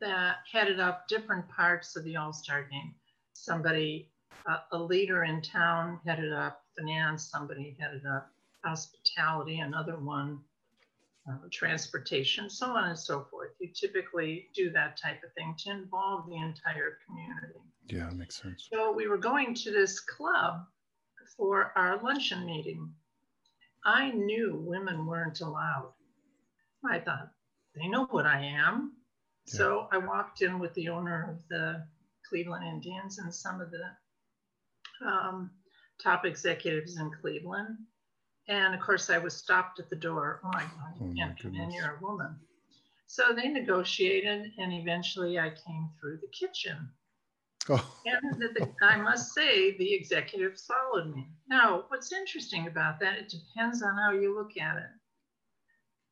that 0.00 0.36
headed 0.50 0.80
up 0.80 1.08
different 1.08 1.48
parts 1.48 1.96
of 1.96 2.04
the 2.04 2.16
All 2.16 2.32
Star 2.32 2.62
game. 2.62 2.94
Somebody, 3.32 4.10
uh, 4.48 4.58
a 4.72 4.78
leader 4.78 5.24
in 5.24 5.42
town, 5.42 6.00
headed 6.06 6.32
up 6.32 6.62
finance, 6.76 7.30
somebody 7.30 7.76
headed 7.78 8.04
up 8.06 8.30
hospitality, 8.64 9.60
another 9.60 9.98
one, 9.98 10.40
uh, 11.28 11.36
transportation, 11.50 12.48
so 12.50 12.66
on 12.66 12.88
and 12.90 12.98
so 12.98 13.26
forth. 13.30 13.50
You 13.60 13.68
typically 13.68 14.48
do 14.54 14.70
that 14.70 14.96
type 14.96 15.22
of 15.24 15.32
thing 15.34 15.54
to 15.58 15.70
involve 15.70 16.28
the 16.28 16.36
entire 16.36 16.98
community. 17.06 17.60
Yeah, 17.88 18.10
makes 18.10 18.40
sense. 18.40 18.68
So 18.72 18.92
we 18.92 19.08
were 19.08 19.18
going 19.18 19.54
to 19.54 19.70
this 19.70 20.00
club 20.00 20.64
for 21.36 21.72
our 21.76 22.02
luncheon 22.02 22.46
meeting. 22.46 22.90
I 23.84 24.10
knew 24.10 24.56
women 24.66 25.06
weren't 25.06 25.40
allowed. 25.40 25.92
I 26.88 26.98
thought, 26.98 27.30
they 27.74 27.88
know 27.88 28.06
what 28.06 28.26
I 28.26 28.42
am. 28.44 28.92
So 29.46 29.88
I 29.92 29.98
walked 29.98 30.42
in 30.42 30.58
with 30.58 30.74
the 30.74 30.88
owner 30.88 31.30
of 31.30 31.48
the 31.48 31.86
Cleveland 32.28 32.64
Indians 32.66 33.18
and 33.18 33.32
some 33.32 33.60
of 33.60 33.70
the 33.70 35.06
um, 35.06 35.50
top 36.02 36.24
executives 36.24 36.98
in 36.98 37.10
Cleveland. 37.20 37.76
And 38.48 38.74
of 38.74 38.80
course, 38.80 39.10
I 39.10 39.18
was 39.18 39.36
stopped 39.36 39.78
at 39.78 39.90
the 39.90 39.96
door. 39.96 40.40
Oh 40.44 40.50
my 40.52 40.62
God, 40.62 41.00
you 41.00 41.10
oh 41.10 41.14
can't 41.16 41.38
come 41.40 41.54
in, 41.54 41.70
you're 41.70 41.96
a 41.96 42.04
woman. 42.04 42.36
So 43.06 43.32
they 43.32 43.48
negotiated, 43.48 44.52
and 44.58 44.72
eventually 44.72 45.38
I 45.38 45.50
came 45.50 45.88
through 46.00 46.18
the 46.18 46.28
kitchen. 46.28 46.88
Oh. 47.68 47.96
and 48.04 48.40
the, 48.40 48.48
the, 48.48 48.72
I 48.80 48.96
must 48.96 49.34
say, 49.34 49.76
the 49.76 49.92
executive 49.92 50.56
followed 50.60 51.12
me. 51.12 51.26
Now, 51.48 51.84
what's 51.88 52.12
interesting 52.12 52.68
about 52.68 53.00
that, 53.00 53.18
it 53.18 53.28
depends 53.28 53.82
on 53.82 53.96
how 53.96 54.12
you 54.12 54.36
look 54.36 54.56
at 54.56 54.76
it. 54.76 54.90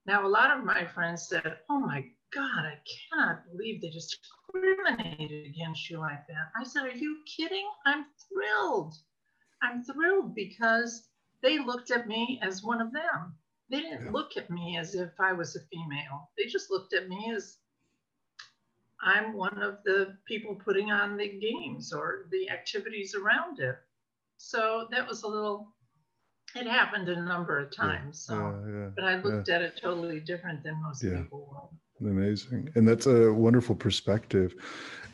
Now, 0.04 0.26
a 0.26 0.28
lot 0.28 0.56
of 0.56 0.64
my 0.64 0.84
friends 0.84 1.28
said, 1.28 1.58
Oh 1.70 1.78
my 1.78 2.04
God, 2.34 2.64
I 2.64 2.78
cannot 2.84 3.44
believe 3.50 3.80
they 3.80 3.90
just 3.90 4.18
discriminated 4.52 5.46
against 5.46 5.88
you 5.88 5.98
like 5.98 6.26
that. 6.26 6.50
I 6.58 6.64
said, 6.64 6.84
Are 6.84 6.90
you 6.90 7.18
kidding? 7.26 7.66
I'm 7.86 8.06
thrilled. 8.28 8.94
I'm 9.62 9.84
thrilled 9.84 10.34
because 10.34 11.08
they 11.42 11.58
looked 11.58 11.90
at 11.90 12.08
me 12.08 12.40
as 12.42 12.62
one 12.62 12.80
of 12.80 12.92
them. 12.92 13.34
They 13.70 13.80
didn't 13.80 14.06
yeah. 14.06 14.10
look 14.10 14.36
at 14.36 14.50
me 14.50 14.76
as 14.78 14.94
if 14.94 15.10
I 15.18 15.32
was 15.32 15.56
a 15.56 15.60
female. 15.72 16.30
They 16.36 16.46
just 16.46 16.70
looked 16.70 16.92
at 16.92 17.08
me 17.08 17.32
as 17.34 17.58
I'm 19.00 19.34
one 19.34 19.62
of 19.62 19.78
the 19.84 20.16
people 20.26 20.54
putting 20.54 20.90
on 20.90 21.16
the 21.16 21.28
games 21.28 21.92
or 21.92 22.26
the 22.30 22.50
activities 22.50 23.14
around 23.14 23.60
it. 23.60 23.76
So 24.38 24.88
that 24.90 25.06
was 25.06 25.22
a 25.22 25.28
little, 25.28 25.68
it 26.54 26.66
happened 26.66 27.08
a 27.08 27.22
number 27.22 27.58
of 27.58 27.74
times. 27.74 28.26
Yeah. 28.28 28.36
So, 28.36 28.64
yeah, 28.66 28.90
but 28.94 29.04
I 29.04 29.16
looked 29.16 29.48
at 29.48 29.62
it 29.62 29.78
totally 29.80 30.20
different 30.20 30.62
than 30.62 30.82
most 30.82 31.02
people 31.02 31.48
will. 31.50 31.72
Amazing. 32.00 32.70
And 32.74 32.86
that's 32.86 33.06
a 33.06 33.32
wonderful 33.32 33.74
perspective. 33.74 34.54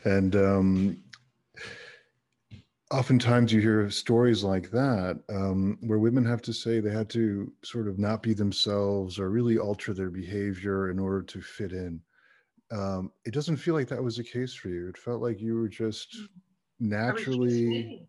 And 0.03 0.35
um, 0.35 1.03
oftentimes 2.91 3.53
you 3.53 3.61
hear 3.61 3.89
stories 3.89 4.43
like 4.43 4.69
that 4.71 5.21
um, 5.29 5.77
where 5.81 5.99
women 5.99 6.25
have 6.25 6.41
to 6.41 6.53
say 6.53 6.79
they 6.79 6.91
had 6.91 7.09
to 7.09 7.53
sort 7.63 7.87
of 7.87 7.97
not 7.97 8.21
be 8.21 8.33
themselves 8.33 9.17
or 9.17 9.29
really 9.29 9.57
alter 9.57 9.93
their 9.93 10.09
behavior 10.09 10.89
in 10.91 10.99
order 10.99 11.21
to 11.23 11.41
fit 11.41 11.71
in. 11.71 12.01
um, 12.71 13.11
it 13.25 13.33
doesn't 13.33 13.57
feel 13.57 13.75
like 13.75 13.87
that 13.89 14.03
was 14.03 14.17
the 14.17 14.23
case 14.23 14.53
for 14.55 14.69
you. 14.69 14.89
It 14.89 14.97
felt 14.97 15.21
like 15.21 15.41
you 15.41 15.55
were 15.55 15.69
just 15.69 16.15
Mm. 16.15 16.29
naturally 16.79 17.83
give 17.83 18.07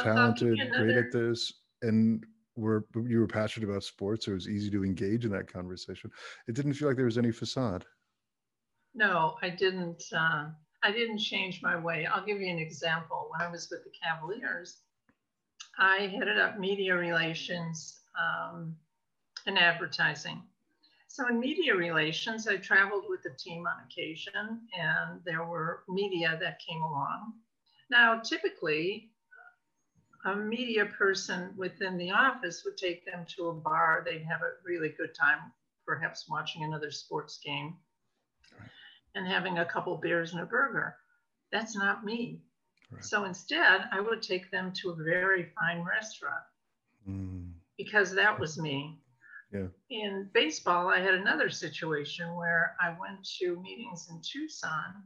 talented, 0.00 0.72
great 0.72 0.96
at 0.96 1.10
this, 1.12 1.52
and 1.82 2.26
were 2.56 2.86
you 2.94 3.20
were 3.20 3.26
passionate 3.28 3.68
about 3.70 3.84
sports. 3.84 4.26
So 4.26 4.32
it 4.32 4.34
was 4.36 4.48
easy 4.48 4.70
to 4.72 4.84
engage 4.84 5.24
in 5.26 5.32
that 5.32 5.48
conversation. 5.52 6.10
It 6.48 6.54
didn't 6.56 6.74
feel 6.74 6.88
like 6.88 6.96
there 6.96 7.06
was 7.06 7.18
any 7.18 7.32
facade. 7.32 7.86
No, 8.94 9.36
I 9.42 9.50
didn't. 9.50 10.04
Uh, 10.12 10.50
I 10.82 10.92
didn't 10.92 11.18
change 11.18 11.62
my 11.62 11.76
way. 11.76 12.06
I'll 12.06 12.24
give 12.24 12.40
you 12.40 12.48
an 12.48 12.58
example. 12.58 13.28
When 13.30 13.46
I 13.46 13.50
was 13.50 13.68
with 13.70 13.84
the 13.84 13.90
Cavaliers, 13.90 14.78
I 15.78 16.06
headed 16.06 16.38
up 16.38 16.58
media 16.58 16.96
relations 16.96 18.00
um, 18.18 18.74
and 19.46 19.58
advertising. 19.58 20.42
So 21.08 21.28
in 21.28 21.38
media 21.38 21.74
relations, 21.74 22.48
I 22.48 22.56
traveled 22.56 23.04
with 23.08 23.22
the 23.22 23.30
team 23.30 23.66
on 23.66 23.84
occasion, 23.84 24.60
and 24.78 25.20
there 25.24 25.44
were 25.44 25.82
media 25.88 26.38
that 26.40 26.60
came 26.66 26.80
along. 26.80 27.34
Now, 27.90 28.20
typically, 28.20 29.10
a 30.24 30.36
media 30.36 30.86
person 30.86 31.52
within 31.56 31.96
the 31.98 32.10
office 32.10 32.62
would 32.64 32.76
take 32.76 33.04
them 33.04 33.26
to 33.36 33.48
a 33.48 33.54
bar. 33.54 34.02
They'd 34.06 34.22
have 34.22 34.42
a 34.42 34.52
really 34.64 34.90
good 34.90 35.14
time, 35.14 35.52
perhaps 35.86 36.28
watching 36.28 36.64
another 36.64 36.90
sports 36.90 37.38
game 37.44 37.76
and 39.14 39.26
having 39.26 39.58
a 39.58 39.64
couple 39.64 39.96
beers 39.96 40.32
and 40.32 40.42
a 40.42 40.46
burger. 40.46 40.96
That's 41.52 41.76
not 41.76 42.04
me. 42.04 42.42
Right. 42.90 43.04
So 43.04 43.24
instead, 43.24 43.82
I 43.92 44.00
would 44.00 44.22
take 44.22 44.50
them 44.50 44.72
to 44.82 44.90
a 44.90 44.96
very 44.96 45.52
fine 45.58 45.84
restaurant 45.84 46.42
Mm, 47.08 47.52
because 47.78 48.14
that 48.14 48.38
was 48.38 48.58
me. 48.58 49.00
Yeah. 49.52 49.68
In 49.88 50.28
baseball, 50.32 50.88
I 50.88 51.00
had 51.00 51.14
another 51.14 51.48
situation 51.48 52.36
where 52.36 52.76
I 52.80 52.90
went 53.00 53.26
to 53.38 53.60
meetings 53.62 54.08
in 54.10 54.20
Tucson 54.22 55.02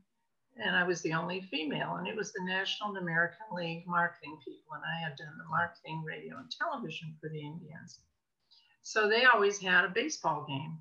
and 0.56 0.76
I 0.76 0.84
was 0.84 1.02
the 1.02 1.12
only 1.12 1.40
female, 1.40 1.96
and 1.96 2.06
it 2.06 2.14
was 2.14 2.32
the 2.32 2.44
National 2.44 2.96
American 2.96 3.46
League 3.52 3.86
marketing 3.88 4.38
people, 4.44 4.74
and 4.74 4.84
I 4.84 5.02
had 5.02 5.16
done 5.16 5.36
the 5.36 5.48
marketing, 5.50 6.04
radio, 6.06 6.36
and 6.36 6.48
television 6.50 7.16
for 7.20 7.28
the 7.28 7.40
Indians. 7.40 7.98
So 8.82 9.08
they 9.08 9.24
always 9.24 9.60
had 9.60 9.84
a 9.84 9.88
baseball 9.88 10.44
game 10.46 10.78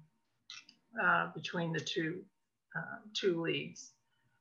uh, 1.02 1.32
between 1.34 1.74
the 1.74 1.80
two 1.80 2.24
uh, 2.76 2.98
two 3.14 3.42
leagues, 3.42 3.92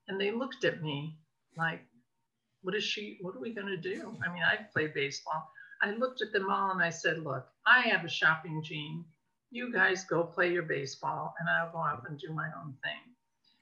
and 0.08 0.20
they 0.20 0.30
looked 0.30 0.64
at 0.64 0.82
me 0.82 1.16
like, 1.56 1.82
"What 2.62 2.74
is 2.74 2.84
she? 2.84 3.18
What 3.20 3.36
are 3.36 3.40
we 3.40 3.52
going 3.54 3.68
to 3.68 3.76
do?" 3.76 4.16
I 4.24 4.32
mean, 4.32 4.42
I 4.42 4.56
played 4.72 4.94
baseball. 4.94 5.50
I 5.80 5.90
looked 5.92 6.22
at 6.22 6.32
them 6.32 6.48
all 6.50 6.70
and 6.70 6.82
I 6.82 6.90
said, 6.90 7.18
"Look, 7.18 7.46
I 7.66 7.80
have 7.82 8.04
a 8.04 8.08
shopping 8.08 8.62
gene. 8.62 9.04
You 9.50 9.72
guys 9.72 10.04
go 10.04 10.22
play 10.24 10.52
your 10.52 10.62
baseball, 10.62 11.34
and 11.38 11.48
I'll 11.48 11.72
go 11.72 11.78
off 11.78 12.04
and 12.08 12.18
do 12.18 12.32
my 12.32 12.48
own 12.62 12.74
thing." 12.82 13.14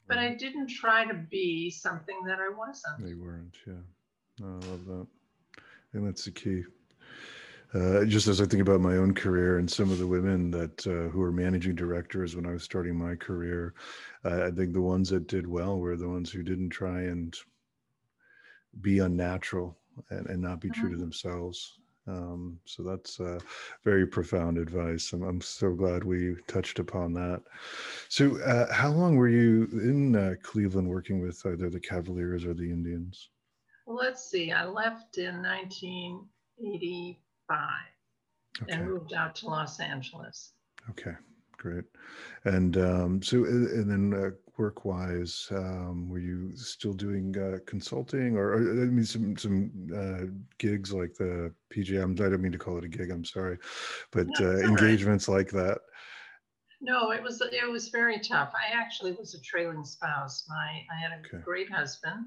But 0.06 0.18
I 0.18 0.34
didn't 0.34 0.66
try 0.68 1.04
to 1.04 1.14
be 1.14 1.70
something 1.70 2.24
that 2.26 2.40
I 2.40 2.48
wasn't. 2.48 3.04
they 3.06 3.14
weren't. 3.14 3.56
Yeah. 3.64 3.74
No, 4.40 4.46
I 4.60 4.66
love 4.66 4.84
that. 4.86 5.06
And 5.92 6.06
that's 6.06 6.24
the 6.24 6.32
key. 6.32 6.64
Uh, 7.72 8.04
just 8.04 8.26
as 8.26 8.40
I 8.40 8.46
think 8.46 8.62
about 8.62 8.80
my 8.80 8.96
own 8.96 9.14
career 9.14 9.58
and 9.58 9.70
some 9.70 9.92
of 9.92 9.98
the 9.98 10.06
women 10.06 10.50
that 10.50 10.86
uh, 10.86 11.08
who 11.10 11.20
were 11.20 11.30
managing 11.30 11.76
directors 11.76 12.34
when 12.34 12.44
I 12.46 12.52
was 12.52 12.64
starting 12.64 12.96
my 12.96 13.14
career, 13.14 13.74
uh, 14.24 14.44
I 14.46 14.50
think 14.50 14.72
the 14.72 14.80
ones 14.80 15.08
that 15.10 15.28
did 15.28 15.46
well 15.46 15.78
were 15.78 15.96
the 15.96 16.08
ones 16.08 16.32
who 16.32 16.42
didn't 16.42 16.70
try 16.70 17.02
and 17.02 17.36
be 18.80 18.98
unnatural 18.98 19.78
and, 20.10 20.26
and 20.26 20.42
not 20.42 20.60
be 20.60 20.70
true 20.70 20.90
to 20.90 20.96
Mhm. 20.96 21.00
themselves. 21.00 21.78
Um, 22.06 22.58
so 22.64 22.82
that's 22.82 23.20
uh, 23.20 23.38
very 23.84 24.06
profound 24.06 24.58
advice. 24.58 25.12
I'm, 25.12 25.22
I'm 25.22 25.40
so 25.40 25.72
glad 25.74 26.02
we 26.02 26.34
touched 26.48 26.80
upon 26.80 27.12
that. 27.14 27.42
So, 28.08 28.40
uh, 28.40 28.72
how 28.72 28.90
long 28.90 29.16
were 29.16 29.28
you 29.28 29.68
in 29.72 30.16
uh, 30.16 30.34
Cleveland 30.42 30.88
working 30.88 31.20
with 31.20 31.44
either 31.46 31.70
the 31.70 31.78
Cavaliers 31.78 32.44
or 32.44 32.54
the 32.54 32.68
Indians? 32.70 33.28
Well, 33.86 33.96
let's 33.96 34.24
see. 34.28 34.50
I 34.50 34.64
left 34.64 35.18
in 35.18 35.40
1985 35.42 37.16
Okay. 38.62 38.72
and 38.74 38.86
moved 38.86 39.12
out 39.12 39.34
to 39.36 39.46
Los 39.46 39.80
Angeles. 39.80 40.52
Okay, 40.90 41.14
great. 41.56 41.84
And 42.44 42.76
um, 42.76 43.22
so, 43.22 43.44
uh, 43.44 43.48
and 43.48 43.90
then 43.90 44.22
uh, 44.22 44.30
work-wise, 44.58 45.46
um, 45.50 46.08
were 46.08 46.18
you 46.18 46.54
still 46.56 46.92
doing 46.92 47.36
uh, 47.38 47.58
consulting, 47.66 48.36
or, 48.36 48.54
or 48.54 48.58
I 48.58 48.86
mean, 48.86 49.04
some 49.04 49.36
some 49.36 49.70
uh, 49.94 50.26
gigs 50.58 50.92
like 50.92 51.14
the 51.14 51.54
PGM? 51.72 52.20
I 52.20 52.28
don't 52.28 52.42
mean 52.42 52.52
to 52.52 52.58
call 52.58 52.78
it 52.78 52.84
a 52.84 52.88
gig. 52.88 53.10
I'm 53.10 53.24
sorry, 53.24 53.58
but 54.10 54.26
No, 54.26 54.46
uh, 54.46 54.48
all 54.48 54.54
right. 54.54 54.68
engagements 54.68 55.28
like 55.28 55.50
that. 55.50 55.78
No, 56.82 57.12
it 57.12 57.22
was 57.22 57.40
it 57.40 57.70
was 57.70 57.88
very 57.88 58.18
tough. 58.18 58.52
I 58.54 58.74
actually 58.74 59.12
was 59.12 59.34
a 59.34 59.40
trailing 59.42 59.84
spouse. 59.84 60.46
My 60.48 60.82
I 60.90 61.00
had 61.00 61.12
a 61.12 61.20
Okay. 61.20 61.42
great 61.44 61.70
husband, 61.70 62.26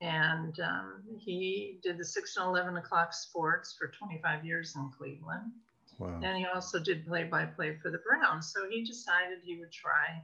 and 0.00 0.58
um, 0.60 1.02
he 1.18 1.78
did 1.82 1.98
the 1.98 2.04
six 2.04 2.36
and 2.36 2.46
eleven 2.46 2.76
o'clock 2.76 3.12
sports 3.12 3.74
for 3.78 3.88
25 3.88 4.44
years 4.44 4.74
in 4.76 4.90
Cleveland, 4.96 5.52
Wow. 5.98 6.20
and 6.22 6.38
he 6.38 6.46
also 6.46 6.78
did 6.78 7.06
play 7.06 7.24
by 7.24 7.46
play 7.46 7.76
for 7.82 7.90
the 7.90 7.98
Browns. 7.98 8.52
So 8.52 8.68
he 8.68 8.84
decided 8.84 9.38
he 9.42 9.58
would 9.60 9.72
try 9.72 10.22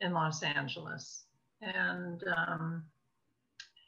in 0.00 0.12
Los 0.12 0.42
Angeles, 0.42 1.26
and 1.60 2.22
um, 2.36 2.84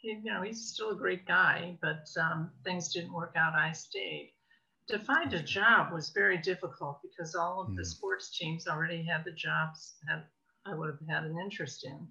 he, 0.00 0.08
you 0.22 0.32
know 0.32 0.42
he's 0.42 0.60
still 0.72 0.90
a 0.90 0.96
great 0.96 1.26
guy, 1.26 1.78
but 1.80 2.06
um, 2.20 2.50
things 2.64 2.92
didn't 2.92 3.12
work 3.12 3.34
out. 3.36 3.54
I 3.54 3.72
stayed. 3.72 4.32
To 4.88 4.98
find 4.98 5.32
a 5.32 5.42
job 5.42 5.92
was 5.92 6.10
very 6.10 6.38
difficult 6.38 7.00
because 7.02 7.34
all 7.34 7.60
of 7.60 7.74
the 7.76 7.82
Mm. 7.82 7.86
sports 7.86 8.36
teams 8.36 8.66
already 8.66 9.02
had 9.04 9.24
the 9.24 9.32
jobs 9.32 9.96
that 10.06 10.26
I 10.66 10.74
would 10.74 10.90
have 10.90 11.08
had 11.08 11.24
an 11.24 11.38
interest 11.38 11.84
in. 11.84 12.08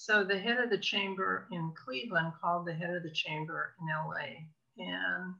So 0.00 0.22
the 0.22 0.38
head 0.38 0.58
of 0.58 0.70
the 0.70 0.78
chamber 0.78 1.48
in 1.50 1.74
Cleveland 1.74 2.32
called 2.40 2.66
the 2.66 2.72
head 2.72 2.94
of 2.94 3.02
the 3.02 3.10
chamber 3.10 3.74
in 3.80 3.88
LA 3.88 4.46
and 4.78 5.34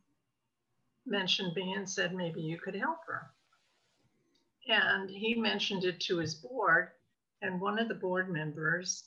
mentioned 1.07 1.55
me 1.55 1.75
and 1.75 1.89
said 1.89 2.13
maybe 2.13 2.43
you 2.43 2.59
could 2.59 2.75
help 2.75 2.99
her. 3.07 3.31
And 4.67 5.09
he 5.09 5.37
mentioned 5.37 5.85
it 5.85 6.01
to 6.01 6.19
his 6.19 6.35
board, 6.35 6.91
and 7.41 7.61
one 7.61 7.79
of 7.79 7.87
the 7.87 7.95
board 7.95 8.31
members, 8.31 9.05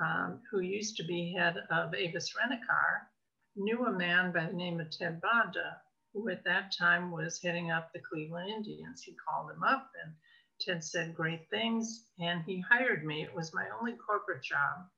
um, 0.00 0.42
who 0.50 0.58
used 0.58 0.96
to 0.96 1.04
be 1.04 1.32
head 1.32 1.56
of 1.70 1.94
Avis 1.94 2.34
Rent-A-Car, 2.36 3.08
knew 3.54 3.86
a 3.86 3.92
man 3.92 4.32
by 4.32 4.46
the 4.46 4.52
name 4.52 4.80
of 4.80 4.90
Ted 4.90 5.20
Bonda, 5.20 5.76
who 6.12 6.28
at 6.30 6.42
that 6.42 6.72
time 6.72 7.12
was 7.12 7.40
heading 7.40 7.70
up 7.70 7.92
the 7.92 8.00
Cleveland 8.00 8.50
Indians. 8.50 9.02
He 9.02 9.14
called 9.14 9.52
him 9.52 9.62
up, 9.62 9.92
and 10.04 10.12
Ted 10.60 10.82
said 10.84 11.14
great 11.14 11.48
things, 11.50 12.06
and 12.18 12.42
he 12.44 12.60
hired 12.60 13.04
me. 13.04 13.22
It 13.22 13.34
was 13.34 13.52
my 13.54 13.68
only 13.78 13.92
corporate 13.94 14.42
job. 14.42 14.88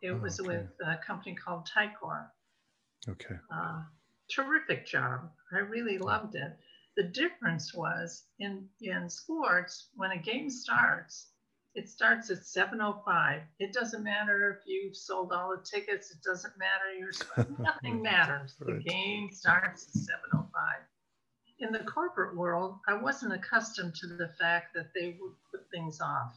It 0.00 0.10
Oh, 0.10 0.18
was 0.18 0.40
okay. 0.40 0.48
with 0.48 0.70
a 0.84 0.96
company 0.98 1.34
called 1.34 1.66
Tycor 1.68 2.30
Okay. 3.08 3.36
uh, 3.50 3.82
terrific 4.28 4.86
job. 4.86 5.30
I 5.52 5.58
really 5.58 5.98
loved 5.98 6.34
it. 6.34 6.56
The 6.96 7.04
difference 7.04 7.74
was 7.74 8.24
in 8.38 8.68
in 8.80 9.08
sports 9.08 9.88
when 9.94 10.12
a 10.12 10.18
game 10.18 10.50
starts, 10.50 11.28
it 11.74 11.88
starts 11.88 12.30
at 12.30 12.44
7:05. 12.44 13.42
It 13.58 13.72
doesn't 13.72 14.02
matter 14.04 14.50
if 14.50 14.66
you've 14.66 14.96
sold 14.96 15.32
all 15.32 15.56
the 15.56 15.62
tickets. 15.62 16.10
It 16.10 16.22
doesn't 16.22 16.54
matter. 16.58 17.48
Nothing 17.58 18.02
matters. 18.02 18.54
The 18.58 18.74
game 18.84 19.30
starts 19.32 19.88
at 19.88 19.94
7:05. 20.32 20.86
In 21.62 21.70
the 21.70 21.78
corporate 21.84 22.36
world, 22.36 22.80
I 22.88 22.94
wasn't 22.94 23.32
accustomed 23.34 23.94
to 23.94 24.08
the 24.08 24.28
fact 24.40 24.74
that 24.74 24.92
they 24.94 25.16
would 25.20 25.34
put 25.48 25.70
things 25.70 26.00
off. 26.00 26.34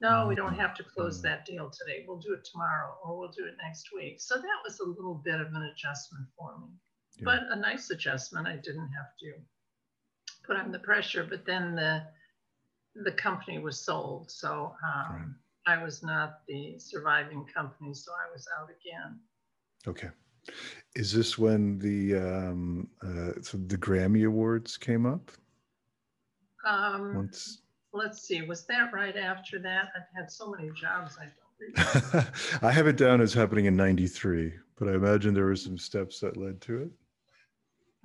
No, 0.00 0.26
we 0.26 0.34
don't 0.34 0.54
have 0.54 0.74
to 0.74 0.82
close 0.84 1.22
that 1.22 1.46
deal 1.46 1.70
today. 1.70 2.04
We'll 2.06 2.18
do 2.18 2.34
it 2.34 2.44
tomorrow 2.44 2.98
or 3.04 3.16
we'll 3.16 3.30
do 3.30 3.46
it 3.46 3.54
next 3.62 3.94
week. 3.94 4.20
So 4.20 4.34
that 4.34 4.58
was 4.64 4.80
a 4.80 4.84
little 4.84 5.14
bit 5.14 5.40
of 5.40 5.46
an 5.54 5.62
adjustment 5.72 6.26
for 6.36 6.58
me, 6.58 6.66
Yeah. 7.16 7.24
but 7.24 7.42
a 7.50 7.56
nice 7.56 7.90
adjustment. 7.90 8.48
I 8.48 8.56
didn't 8.56 8.88
have 8.88 9.16
to 9.20 9.32
put 10.42 10.56
on 10.56 10.72
the 10.72 10.80
pressure. 10.80 11.24
But 11.24 11.46
then 11.46 11.76
the 11.76 12.02
the 12.96 13.12
company 13.12 13.58
was 13.58 13.78
sold, 13.78 14.30
so 14.30 14.74
um, 14.82 15.36
I 15.66 15.82
was 15.82 16.02
not 16.02 16.40
the 16.48 16.78
surviving 16.78 17.44
company, 17.44 17.92
so 17.92 18.10
I 18.12 18.32
was 18.32 18.48
out 18.58 18.70
again. 18.70 19.20
Okay. 19.86 20.08
Is 20.94 21.12
this 21.12 21.36
when 21.36 21.78
the 21.78 22.16
um, 22.16 22.88
uh, 23.02 23.40
so 23.42 23.58
the 23.58 23.76
Grammy 23.76 24.26
Awards 24.26 24.76
came 24.76 25.06
up? 25.06 25.30
Um, 26.66 27.14
Once 27.14 27.62
let's 27.92 28.22
see, 28.22 28.42
was 28.42 28.66
that 28.66 28.92
right 28.92 29.16
after 29.16 29.58
that? 29.60 29.88
I've 29.96 30.16
had 30.16 30.30
so 30.30 30.50
many 30.50 30.70
jobs, 30.70 31.16
I 31.20 31.24
don't 31.24 32.02
remember. 32.12 32.32
I 32.62 32.70
have 32.72 32.86
it 32.86 32.96
down 32.96 33.20
as 33.20 33.32
happening 33.32 33.66
in 33.66 33.76
'93, 33.76 34.52
but 34.78 34.88
I 34.88 34.94
imagine 34.94 35.34
there 35.34 35.44
were 35.44 35.56
some 35.56 35.78
steps 35.78 36.20
that 36.20 36.36
led 36.36 36.60
to 36.62 36.82
it. 36.82 36.90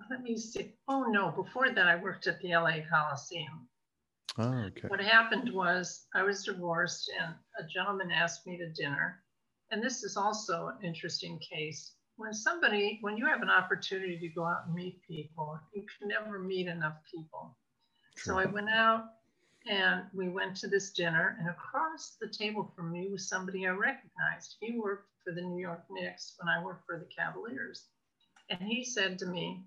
Let 0.10 0.24
me 0.24 0.38
see. 0.38 0.74
Oh 0.88 1.04
no, 1.04 1.32
before 1.32 1.70
that, 1.70 1.88
I 1.88 1.96
worked 1.96 2.28
at 2.28 2.40
the 2.42 2.56
LA 2.56 2.78
Coliseum. 2.90 3.68
Oh, 4.38 4.66
okay. 4.68 4.88
What 4.88 5.02
happened 5.02 5.54
was 5.54 6.08
I 6.16 6.24
was 6.24 6.44
divorced 6.44 7.12
and 7.20 7.36
a 7.60 7.68
gentleman 7.68 8.12
asked 8.12 8.48
me 8.48 8.58
to 8.58 8.70
dinner. 8.70 9.22
And 9.72 9.84
this 9.84 10.04
is 10.04 10.18
also 10.18 10.68
an 10.68 10.86
interesting 10.86 11.40
case. 11.40 11.94
When 12.22 12.34
somebody, 12.36 13.00
when 13.02 13.18
you 13.18 13.26
have 13.26 13.42
an 13.42 13.50
opportunity 13.50 14.20
to 14.20 14.28
go 14.28 14.46
out 14.46 14.68
and 14.68 14.76
meet 14.76 15.02
people, 15.08 15.60
you 15.74 15.84
can 15.98 16.08
never 16.08 16.38
meet 16.38 16.68
enough 16.68 16.98
people. 17.12 17.58
So 18.16 18.38
I 18.38 18.46
went 18.46 18.70
out 18.70 19.06
And 19.68 20.04
we 20.14 20.30
went 20.30 20.56
to 20.58 20.68
this 20.68 20.92
dinner, 20.92 21.36
and 21.40 21.50
across 21.50 22.18
the 22.20 22.28
table 22.28 22.72
from 22.76 22.92
me 22.92 23.10
was 23.10 23.28
somebody 23.28 23.68
I 23.68 23.72
recognized. 23.72 24.58
He 24.60 24.80
worked 24.80 25.10
for 25.24 25.34
the 25.34 25.42
New 25.42 25.60
York 25.60 25.84
Knicks 25.90 26.36
when 26.40 26.50
I 26.50 26.64
worked 26.64 26.86
for 26.86 26.98
the 26.98 27.06
Cavaliers. 27.06 27.86
And 28.50 28.60
he 28.62 28.84
said 28.84 29.20
to 29.20 29.26
me, 29.28 29.64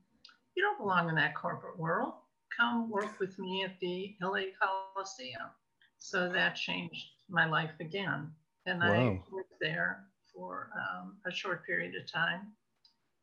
You 0.57 0.63
don't 0.63 0.79
belong 0.79 1.09
in 1.09 1.15
that 1.17 1.35
corporate 1.37 1.79
world. 1.79 2.15
Come 2.57 2.91
work 2.91 3.21
with 3.21 3.39
me 3.39 3.65
at 3.65 3.79
the 3.81 4.17
LA 4.21 4.51
Coliseum. 4.61 5.51
So 5.99 6.29
that 6.33 6.57
changed 6.57 7.07
my 7.29 7.47
life 7.47 7.75
again. 7.81 8.31
And 8.67 8.81
wow. 8.81 8.93
I 8.93 9.23
worked 9.31 9.55
there 9.61 10.05
for 10.35 10.71
um, 10.77 11.17
a 11.27 11.33
short 11.33 11.65
period 11.65 11.95
of 11.95 12.11
time. 12.11 12.53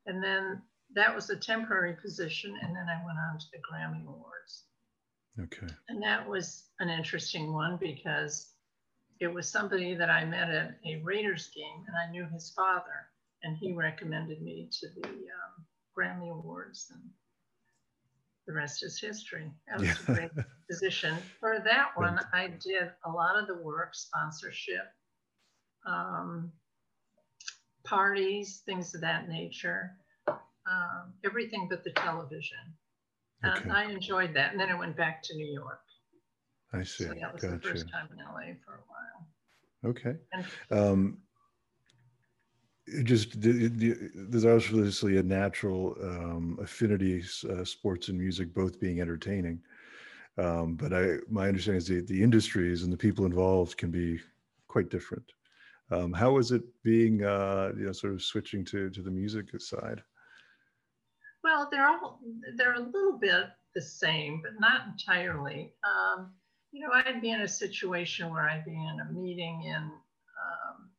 And 0.05 0.23
then 0.23 0.61
that 0.93 1.13
was 1.13 1.29
a 1.29 1.35
temporary 1.35 1.95
position. 2.01 2.57
And 2.61 2.75
then 2.75 2.87
I 2.89 3.05
went 3.05 3.17
on 3.17 3.39
to 3.39 3.45
the 3.51 3.59
Grammy 3.59 4.03
Awards. 4.07 4.63
Okay. 5.39 5.73
And 5.89 6.01
that 6.03 6.27
was 6.27 6.63
an 6.79 6.89
interesting 6.89 7.53
one 7.53 7.77
because 7.77 8.51
it 9.19 9.27
was 9.27 9.47
somebody 9.47 9.95
that 9.95 10.09
I 10.09 10.25
met 10.25 10.49
at 10.49 10.77
a 10.85 11.01
Raiders 11.03 11.49
game 11.55 11.85
and 11.87 11.95
I 11.95 12.11
knew 12.11 12.27
his 12.33 12.51
father 12.55 13.07
and 13.43 13.57
he 13.57 13.73
recommended 13.73 14.41
me 14.41 14.69
to 14.79 14.87
the 15.01 15.07
um, 15.07 15.65
Grammy 15.97 16.31
Awards 16.31 16.91
and 16.93 17.01
the 18.47 18.53
rest 18.53 18.83
is 18.83 18.99
history. 18.99 19.51
That 19.67 19.79
was 19.79 19.87
yeah. 19.87 19.95
a 20.07 20.13
great 20.13 20.31
position. 20.69 21.15
For 21.39 21.59
that 21.63 21.89
one, 21.95 22.19
I 22.33 22.47
did 22.47 22.91
a 23.05 23.09
lot 23.09 23.39
of 23.39 23.47
the 23.47 23.55
work, 23.55 23.93
sponsorship, 23.93 24.91
um, 25.85 26.51
parties, 27.83 28.61
things 28.65 28.93
of 28.93 29.01
that 29.01 29.29
nature, 29.29 29.91
um, 30.27 31.13
everything 31.25 31.67
but 31.69 31.83
the 31.83 31.91
television. 31.91 32.57
Okay. 33.45 33.69
I 33.69 33.85
enjoyed 33.85 34.33
that. 34.35 34.51
And 34.51 34.59
then 34.59 34.69
I 34.69 34.77
went 34.77 34.95
back 34.95 35.23
to 35.23 35.35
New 35.35 35.51
York. 35.51 35.81
I 36.73 36.83
see. 36.83 37.05
So 37.05 37.13
that 37.19 37.33
was 37.33 37.41
gotcha. 37.41 37.55
the 37.55 37.59
first 37.59 37.89
time 37.89 38.07
in 38.11 38.17
LA 38.17 38.53
for 38.63 38.75
a 38.75 38.83
while. 38.87 39.27
Okay. 39.83 40.15
Um, 40.69 41.17
just 43.03 43.41
the, 43.41 43.67
the, 43.67 44.09
there's 44.13 44.45
obviously 44.45 45.17
a 45.17 45.23
natural 45.23 45.95
um, 46.01 46.57
affinity, 46.61 47.23
uh, 47.49 47.63
sports 47.63 48.09
and 48.09 48.17
music 48.17 48.53
both 48.53 48.79
being 48.79 49.01
entertaining. 49.01 49.59
Um, 50.37 50.75
but 50.75 50.93
I, 50.93 51.17
my 51.29 51.47
understanding 51.47 51.79
is 51.79 51.87
the, 51.87 52.01
the 52.01 52.21
industries 52.21 52.83
and 52.83 52.93
the 52.93 52.97
people 52.97 53.25
involved 53.25 53.77
can 53.77 53.91
be 53.91 54.19
quite 54.67 54.89
different. 54.89 55.31
Um, 55.91 56.13
how 56.13 56.31
was 56.31 56.51
it 56.51 56.63
being, 56.83 57.23
uh, 57.23 57.71
you 57.77 57.85
know, 57.85 57.91
sort 57.91 58.13
of 58.13 58.23
switching 58.23 58.63
to 58.65 58.89
to 58.89 59.01
the 59.01 59.11
music 59.11 59.47
side? 59.59 60.01
Well, 61.43 61.67
they're 61.71 61.87
all 61.87 62.19
they're 62.55 62.75
a 62.75 62.79
little 62.79 63.17
bit 63.19 63.47
the 63.75 63.81
same, 63.81 64.41
but 64.41 64.59
not 64.59 64.87
entirely. 64.87 65.73
Um, 65.83 66.31
you 66.71 66.81
know, 66.81 66.93
I'd 66.93 67.21
be 67.21 67.31
in 67.31 67.41
a 67.41 67.47
situation 67.47 68.29
where 68.29 68.49
I'd 68.49 68.65
be 68.65 68.71
in 68.71 68.99
a 69.01 69.11
meeting 69.11 69.63
in 69.65 69.75
um, 69.83 70.89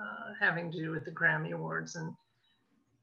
uh, 0.00 0.32
having 0.40 0.72
to 0.72 0.78
do 0.78 0.90
with 0.90 1.04
the 1.04 1.12
Grammy 1.12 1.52
Awards, 1.52 1.94
and 1.94 2.12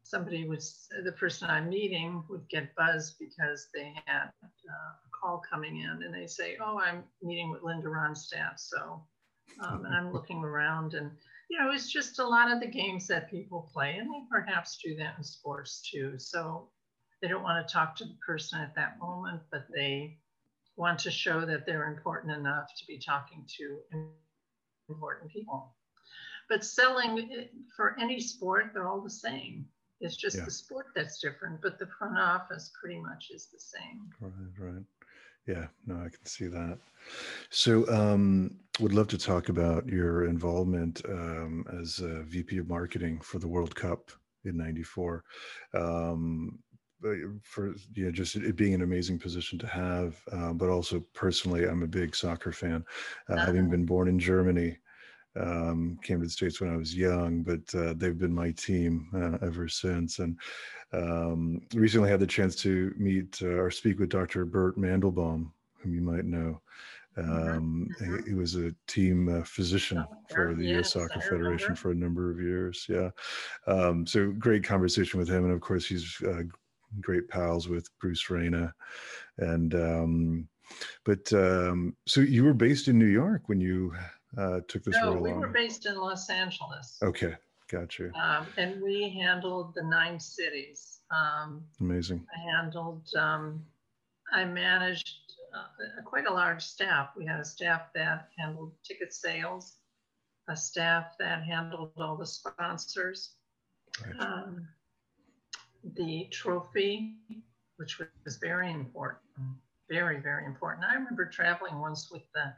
somebody 0.03 0.47
was 0.47 0.87
the 1.05 1.13
person 1.13 1.49
I'm 1.49 1.69
meeting 1.69 2.23
would 2.29 2.47
get 2.49 2.75
buzzed 2.75 3.15
because 3.19 3.67
they 3.73 3.93
had 4.05 4.31
uh, 4.43 4.91
a 5.05 5.09
call 5.17 5.41
coming 5.49 5.77
in, 5.77 6.03
and 6.03 6.13
they 6.13 6.27
say, 6.27 6.57
"Oh, 6.61 6.79
I'm 6.79 7.03
meeting 7.21 7.51
with 7.51 7.63
Linda 7.63 7.87
Ronstadt," 7.87 8.59
so 8.59 9.05
um, 9.59 9.85
and 9.85 9.93
I'm 9.93 10.13
looking 10.13 10.43
around, 10.43 10.93
and 10.93 11.11
you 11.49 11.59
know, 11.59 11.71
it's 11.71 11.91
just 11.91 12.19
a 12.19 12.27
lot 12.27 12.51
of 12.51 12.59
the 12.59 12.67
games 12.67 13.07
that 13.07 13.29
people 13.29 13.69
play, 13.73 13.97
and 13.97 14.07
they 14.07 14.23
perhaps 14.29 14.79
do 14.83 14.95
that 14.97 15.15
in 15.17 15.23
sports 15.23 15.81
too. 15.91 16.17
So 16.17 16.69
they 17.21 17.27
don't 17.27 17.43
want 17.43 17.65
to 17.65 17.71
talk 17.71 17.95
to 17.97 18.05
the 18.05 18.17
person 18.25 18.61
at 18.61 18.75
that 18.75 18.99
moment, 18.99 19.41
but 19.51 19.65
they 19.73 20.17
want 20.77 20.99
to 20.99 21.11
show 21.11 21.45
that 21.45 21.65
they're 21.65 21.91
important 21.91 22.33
enough 22.33 22.69
to 22.77 22.85
be 22.87 22.97
talking 22.97 23.45
to 23.57 23.79
important 24.89 25.31
people. 25.31 25.75
But 26.49 26.65
selling 26.65 27.29
eh, 27.31 27.45
for 27.75 27.95
any 27.99 28.19
sport, 28.19 28.71
they're 28.73 28.87
all 28.87 29.01
the 29.01 29.09
same. 29.09 29.65
It's 29.99 30.17
just 30.17 30.37
yeah. 30.37 30.45
the 30.45 30.51
sport 30.51 30.87
that's 30.95 31.19
different, 31.19 31.61
but 31.61 31.77
the 31.77 31.87
front 31.99 32.17
office 32.17 32.71
pretty 32.81 32.99
much 32.99 33.27
is 33.31 33.47
the 33.53 33.59
same. 33.59 34.09
Right, 34.19 34.73
right. 34.73 34.83
Yeah, 35.47 35.67
no, 35.85 35.95
I 35.95 36.09
can 36.09 36.25
see 36.25 36.47
that. 36.47 36.77
So, 37.49 37.89
um, 37.91 38.57
would 38.79 38.93
love 38.93 39.07
to 39.09 39.17
talk 39.17 39.49
about 39.49 39.87
your 39.87 40.25
involvement 40.25 41.01
um, 41.09 41.65
as 41.81 41.99
a 41.99 42.23
VP 42.23 42.57
of 42.59 42.67
marketing 42.67 43.19
for 43.21 43.39
the 43.39 43.47
World 43.47 43.75
Cup 43.75 44.11
in 44.45 44.57
'94. 44.57 45.23
Um, 45.73 46.59
for 47.41 47.73
you 47.95 48.05
know, 48.05 48.11
just 48.11 48.35
it 48.35 48.55
being 48.55 48.75
an 48.75 48.83
amazing 48.83 49.17
position 49.17 49.57
to 49.59 49.67
have, 49.67 50.21
uh, 50.31 50.53
but 50.53 50.69
also 50.69 51.03
personally, 51.13 51.67
I'm 51.67 51.83
a 51.83 51.87
big 51.87 52.15
soccer 52.15 52.51
fan. 52.51 52.85
Uh, 53.27 53.37
having 53.37 53.61
uh-huh. 53.61 53.71
been 53.71 53.85
born 53.85 54.07
in 54.07 54.19
Germany, 54.19 54.77
um, 55.39 55.97
came 56.03 56.19
to 56.19 56.25
the 56.25 56.31
states 56.31 56.59
when 56.59 56.73
I 56.73 56.77
was 56.77 56.95
young, 56.95 57.43
but 57.43 57.75
uh, 57.75 57.93
they've 57.95 58.17
been 58.17 58.33
my 58.33 58.51
team 58.51 59.07
uh, 59.15 59.45
ever 59.45 59.67
since. 59.67 60.19
And 60.19 60.37
um, 60.93 61.61
recently 61.73 62.09
had 62.09 62.19
the 62.19 62.27
chance 62.27 62.55
to 62.57 62.93
meet 62.97 63.39
uh, 63.41 63.47
or 63.47 63.71
speak 63.71 63.99
with 63.99 64.09
Dr. 64.09 64.45
Bert 64.45 64.77
Mandelbaum, 64.77 65.51
whom 65.77 65.93
you 65.93 66.01
might 66.01 66.25
know. 66.25 66.61
Mm-hmm. 67.17 67.57
Um, 67.57 67.89
he, 67.99 68.29
he, 68.29 68.33
was 68.33 68.55
a 68.55 68.73
team 68.87 69.27
uh, 69.27 69.43
physician 69.43 70.05
for 70.33 70.55
the 70.55 70.65
U.S. 70.67 70.93
Soccer 70.93 71.19
Federation 71.19 71.75
for 71.75 71.91
a 71.91 71.95
number 71.95 72.31
of 72.31 72.39
years. 72.39 72.85
Yeah, 72.87 73.09
um, 73.67 74.07
so 74.07 74.31
great 74.31 74.63
conversation 74.63 75.19
with 75.19 75.27
him, 75.27 75.43
and 75.43 75.51
of 75.53 75.59
course 75.59 75.85
he's 75.85 76.21
uh, 76.25 76.43
great 77.01 77.27
pals 77.27 77.67
with 77.67 77.89
Bruce 77.99 78.29
Arena, 78.31 78.73
and 79.39 79.75
um, 79.75 80.47
but 81.03 81.33
um, 81.33 81.97
so 82.07 82.21
you 82.21 82.45
were 82.45 82.53
based 82.53 82.87
in 82.87 82.97
New 82.97 83.07
York 83.07 83.41
when 83.47 83.59
you 83.59 83.93
uh, 84.37 84.59
took 84.67 84.83
this 84.83 84.95
no, 84.95 85.13
role. 85.13 85.23
we 85.23 85.31
on. 85.31 85.39
were 85.39 85.47
based 85.47 85.85
in 85.85 85.95
Los 85.95 86.29
Angeles. 86.29 86.97
Okay, 87.03 87.35
Gotcha. 87.71 88.11
Um, 88.21 88.47
and 88.57 88.81
we 88.81 89.09
handled 89.09 89.73
the 89.75 89.83
nine 89.83 90.19
cities. 90.19 90.99
Um, 91.09 91.63
Amazing. 91.79 92.25
I 92.35 92.51
handled, 92.51 93.07
um, 93.17 93.63
I 94.33 94.43
managed 94.43 95.07
uh, 95.55 96.01
quite 96.03 96.27
a 96.27 96.33
large 96.33 96.61
staff. 96.61 97.11
We 97.15 97.25
had 97.25 97.39
a 97.39 97.45
staff 97.45 97.93
that 97.95 98.27
handled 98.37 98.73
ticket 98.83 99.13
sales, 99.13 99.77
a 100.49 100.57
staff 100.57 101.15
that 101.19 101.43
handled 101.43 101.93
all 101.97 102.17
the 102.17 102.25
sponsors, 102.25 103.35
right. 104.05 104.19
Um, 104.19 104.67
the 105.95 106.27
trophy, 106.29 107.15
which 107.77 108.01
was 108.25 108.35
very 108.35 108.69
important, 108.69 109.21
very, 109.89 110.19
very 110.19 110.45
important. 110.45 110.85
I 110.85 110.95
remember 110.95 111.25
traveling 111.25 111.79
once 111.79 112.11
with 112.11 112.23
the 112.35 112.53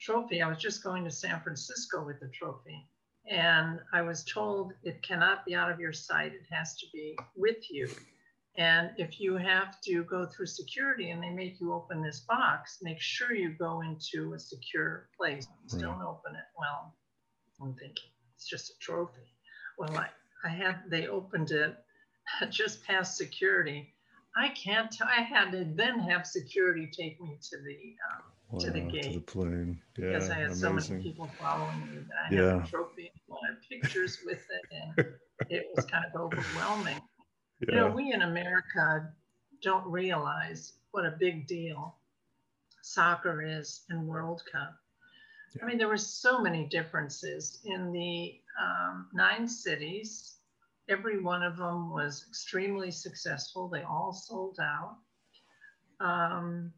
trophy. 0.00 0.42
I 0.42 0.48
was 0.48 0.58
just 0.58 0.82
going 0.82 1.04
to 1.04 1.10
San 1.10 1.40
Francisco 1.40 2.04
with 2.04 2.20
the 2.20 2.28
trophy 2.28 2.88
and 3.28 3.80
I 3.92 4.02
was 4.02 4.24
told 4.24 4.72
it 4.82 5.02
cannot 5.02 5.44
be 5.44 5.54
out 5.54 5.70
of 5.70 5.80
your 5.80 5.92
sight, 5.92 6.32
it 6.32 6.46
has 6.50 6.76
to 6.76 6.86
be 6.92 7.16
with 7.36 7.70
you. 7.70 7.88
And 8.56 8.90
if 8.96 9.20
you 9.20 9.36
have 9.36 9.80
to 9.82 10.04
go 10.04 10.26
through 10.26 10.46
security 10.46 11.10
and 11.10 11.22
they 11.22 11.30
make 11.30 11.60
you 11.60 11.74
open 11.74 12.02
this 12.02 12.20
box, 12.20 12.78
make 12.82 13.00
sure 13.00 13.34
you 13.34 13.50
go 13.50 13.82
into 13.82 14.32
a 14.32 14.38
secure 14.38 15.08
place. 15.16 15.46
Right. 15.72 15.82
Don't 15.82 16.00
open 16.00 16.34
it. 16.36 16.44
Well, 16.58 16.94
I'm 17.60 17.74
thinking 17.74 18.10
it's 18.34 18.48
just 18.48 18.70
a 18.70 18.78
trophy. 18.78 19.34
Well, 19.76 19.94
I, 19.96 20.08
I 20.44 20.48
had 20.48 20.76
they 20.88 21.06
opened 21.06 21.50
it 21.50 21.76
just 22.50 22.82
past 22.84 23.18
security. 23.18 23.92
I 24.38 24.48
can't. 24.50 24.90
T- 24.90 25.04
I 25.04 25.20
had 25.20 25.50
to 25.50 25.66
then 25.74 25.98
have 25.98 26.26
security 26.26 26.90
take 26.90 27.20
me 27.20 27.38
to 27.50 27.56
the 27.58 27.94
um, 28.10 28.22
wow, 28.50 28.58
to 28.58 28.70
the 28.70 28.80
gate. 28.80 29.04
To 29.04 29.12
the 29.14 29.20
plane. 29.20 29.80
Yeah, 29.98 30.08
because 30.08 30.30
I 30.30 30.34
had 30.34 30.46
amazing. 30.46 30.80
so 30.80 30.94
many 30.94 31.02
people 31.02 31.30
following 31.40 31.80
me 31.80 31.98
that 32.08 32.16
I 32.30 32.34
yeah. 32.34 32.54
had 32.56 32.66
a 32.66 32.70
trophy 32.70 33.12
and 33.28 33.56
pictures 33.68 34.18
with 34.24 34.44
it, 34.50 34.96
and 34.96 35.06
it 35.50 35.66
was 35.74 35.84
kind 35.86 36.04
of 36.04 36.20
overwhelming. 36.20 37.00
Yeah. 37.60 37.68
You 37.68 37.74
know, 37.76 37.88
we 37.88 38.12
in 38.12 38.22
America 38.22 39.10
don't 39.62 39.86
realize 39.86 40.74
what 40.90 41.04
a 41.04 41.16
big 41.18 41.46
deal 41.46 41.96
soccer 42.82 43.42
is 43.42 43.82
in 43.90 44.06
World 44.06 44.42
Cup. 44.50 44.74
Yeah. 45.54 45.64
I 45.64 45.66
mean, 45.66 45.78
there 45.78 45.88
were 45.88 45.96
so 45.96 46.40
many 46.40 46.66
differences 46.66 47.60
in 47.64 47.92
the 47.92 48.40
um, 48.60 49.08
nine 49.12 49.48
cities. 49.48 50.36
Every 50.88 51.20
one 51.20 51.42
of 51.42 51.56
them 51.56 51.90
was 51.90 52.24
extremely 52.28 52.90
successful. 52.90 53.68
They 53.68 53.82
all 53.82 54.12
sold 54.12 54.58
out. 54.60 54.96
Um, 55.98 56.72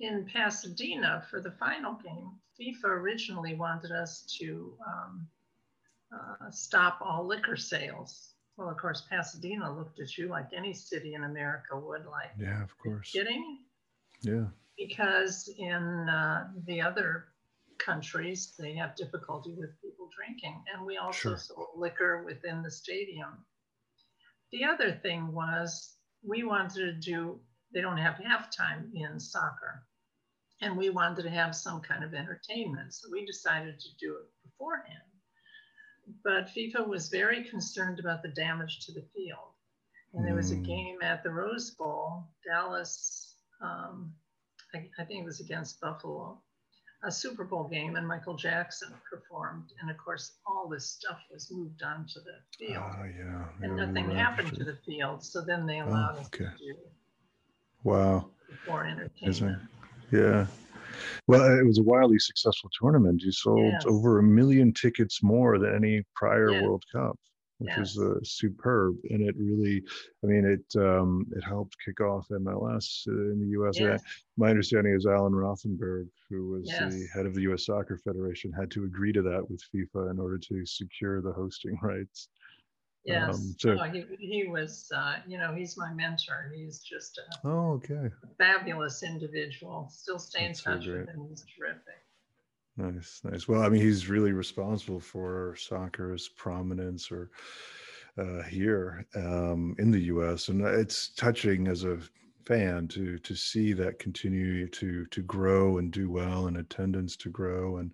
in 0.00 0.26
Pasadena 0.32 1.24
for 1.30 1.40
the 1.40 1.52
final 1.52 1.94
game, 1.94 2.30
FIFA 2.60 2.84
originally 2.84 3.54
wanted 3.54 3.92
us 3.92 4.22
to 4.38 4.74
um, 4.86 5.26
uh, 6.12 6.50
stop 6.50 6.98
all 7.00 7.26
liquor 7.26 7.56
sales. 7.56 8.34
Well, 8.56 8.68
of 8.68 8.76
course, 8.76 9.02
Pasadena 9.08 9.76
looked 9.76 10.00
at 10.00 10.18
you 10.18 10.28
like 10.28 10.48
any 10.56 10.72
city 10.74 11.14
in 11.14 11.24
America 11.24 11.78
would. 11.78 12.04
Like, 12.06 12.30
yeah, 12.38 12.62
of 12.62 12.76
course. 12.78 13.10
Kidding? 13.12 13.58
Yeah. 14.22 14.46
Because 14.76 15.48
in 15.58 16.08
uh, 16.08 16.48
the 16.66 16.80
other 16.80 17.26
countries, 17.78 18.54
they 18.58 18.74
have 18.74 18.96
difficulty 18.96 19.54
with 19.56 19.80
people 19.80 20.08
drinking, 20.14 20.62
and 20.72 20.84
we 20.84 20.96
also 20.96 21.30
sure. 21.30 21.36
sold 21.36 21.68
liquor 21.76 22.24
within 22.24 22.62
the 22.62 22.70
stadium. 22.70 23.44
The 24.50 24.64
other 24.64 24.92
thing 24.92 25.32
was 25.32 25.96
we 26.26 26.42
wanted 26.42 26.74
to 26.74 26.92
do. 26.92 27.40
They 27.72 27.80
don't 27.80 27.98
have 27.98 28.14
halftime 28.14 28.90
in 28.94 29.20
soccer. 29.20 29.84
And 30.60 30.76
we 30.76 30.90
wanted 30.90 31.22
to 31.22 31.30
have 31.30 31.54
some 31.54 31.80
kind 31.80 32.02
of 32.04 32.14
entertainment. 32.14 32.94
So 32.94 33.08
we 33.10 33.24
decided 33.24 33.78
to 33.80 33.88
do 34.00 34.16
it 34.16 34.26
beforehand. 34.44 35.02
But 36.24 36.48
FIFA 36.48 36.86
was 36.88 37.08
very 37.08 37.44
concerned 37.44 38.00
about 38.00 38.22
the 38.22 38.30
damage 38.30 38.80
to 38.86 38.92
the 38.92 39.04
field. 39.14 39.52
And 40.14 40.26
there 40.26 40.34
was 40.34 40.50
a 40.52 40.56
Mm. 40.56 40.64
game 40.66 41.02
at 41.02 41.22
the 41.22 41.30
Rose 41.30 41.70
Bowl, 41.72 42.24
Dallas, 42.44 43.36
um, 43.60 44.14
I, 44.74 44.88
I 44.98 45.04
think 45.04 45.22
it 45.22 45.26
was 45.26 45.40
against 45.40 45.80
Buffalo, 45.80 46.40
a 47.02 47.12
Super 47.12 47.44
Bowl 47.44 47.68
game, 47.68 47.96
and 47.96 48.06
Michael 48.08 48.34
Jackson 48.34 48.92
performed. 49.08 49.72
And 49.80 49.90
of 49.90 49.98
course, 49.98 50.38
all 50.46 50.66
this 50.68 50.86
stuff 50.90 51.18
was 51.30 51.50
moved 51.50 51.82
onto 51.82 52.20
the 52.20 52.38
field. 52.58 52.82
Oh, 52.98 53.04
yeah. 53.04 53.44
and 53.62 53.78
yeah, 53.78 53.84
nothing 53.84 54.10
happened 54.10 54.54
to 54.56 54.64
the 54.64 54.76
field. 54.84 55.22
So 55.22 55.42
then 55.42 55.66
they 55.66 55.80
allowed 55.80 56.16
us 56.18 56.26
okay. 56.26 56.46
to 56.46 56.56
do 56.56 56.76
Wow. 57.84 58.30
before 58.48 58.86
entertainment. 58.86 59.62
Yeah. 60.12 60.46
Well, 61.26 61.58
it 61.58 61.64
was 61.64 61.78
a 61.78 61.82
wildly 61.82 62.18
successful 62.18 62.70
tournament. 62.78 63.22
You 63.22 63.32
sold 63.32 63.72
Yes. 63.74 63.84
over 63.86 64.18
a 64.18 64.22
million 64.22 64.72
tickets 64.72 65.22
more 65.22 65.58
than 65.58 65.74
any 65.74 66.02
prior 66.14 66.52
Yes. 66.52 66.62
World 66.62 66.84
Cup, 66.90 67.18
which 67.58 67.70
Yes. 67.76 67.96
was 67.96 67.98
uh, 67.98 68.18
superb. 68.22 68.96
And 69.10 69.22
it 69.22 69.36
really, 69.36 69.82
I 70.24 70.26
mean, 70.26 70.44
it 70.46 70.80
um, 70.80 71.26
it 71.36 71.42
helped 71.44 71.76
kick 71.84 72.00
off 72.00 72.26
MLS 72.30 73.06
uh, 73.08 73.32
in 73.32 73.40
the 73.40 73.48
U.S. 73.48 73.78
Yes. 73.78 74.02
My 74.36 74.48
understanding 74.50 74.94
is 74.94 75.06
Alan 75.06 75.34
Rothenberg, 75.34 76.08
who 76.30 76.48
was 76.48 76.68
the 76.90 77.06
head 77.14 77.26
of 77.26 77.34
the 77.34 77.42
U.S. 77.42 77.66
Soccer 77.66 77.98
Federation, 77.98 78.52
had 78.52 78.70
to 78.72 78.84
agree 78.84 79.12
to 79.12 79.22
that 79.22 79.48
with 79.50 79.62
FIFA 79.74 80.10
in 80.10 80.18
order 80.18 80.38
to 80.38 80.64
secure 80.64 81.20
the 81.20 81.32
hosting 81.32 81.78
rights. 81.82 82.28
Yes. 83.08 83.34
Um, 83.34 83.54
so- 83.58 83.74
No, 83.74 83.82
he, 83.84 84.04
he 84.18 84.46
was, 84.48 84.90
uh, 84.94 85.16
you 85.26 85.38
know, 85.38 85.54
he's 85.54 85.76
my 85.76 85.92
mentor. 85.92 86.52
He's 86.54 86.80
just 86.80 87.18
a 87.18 87.48
Oh, 87.48 87.72
okay. 87.72 88.10
fabulous 88.36 89.02
individual. 89.02 89.88
Still 89.90 90.18
stay 90.18 90.44
in 90.44 90.48
That's 90.50 90.62
so 90.62 90.74
touch 90.74 90.86
with 90.86 91.08
him. 91.08 91.26
He's 91.30 91.44
terrific. 91.56 91.82
Nice, 92.76 93.20
nice. 93.24 93.48
Well, 93.48 93.62
I 93.62 93.68
mean, 93.68 93.80
he's 93.80 94.08
really 94.08 94.32
responsible 94.32 95.00
for 95.00 95.56
soccer's 95.56 96.28
prominence 96.28 97.10
or 97.10 97.30
uh, 98.18 98.42
here 98.42 99.04
um, 99.16 99.74
in 99.78 99.90
the 99.90 100.00
U.S. 100.02 100.48
And 100.48 100.60
it's 100.62 101.08
touching 101.08 101.66
as 101.66 101.84
a 101.84 101.98
fan 102.48 102.88
to 102.88 103.18
to 103.18 103.36
see 103.36 103.74
that 103.74 103.98
continue 103.98 104.66
to 104.66 105.04
to 105.06 105.20
grow 105.20 105.76
and 105.76 105.92
do 105.92 106.10
well 106.10 106.46
and 106.46 106.56
attendance 106.56 107.14
to 107.14 107.28
grow 107.28 107.76
and 107.76 107.92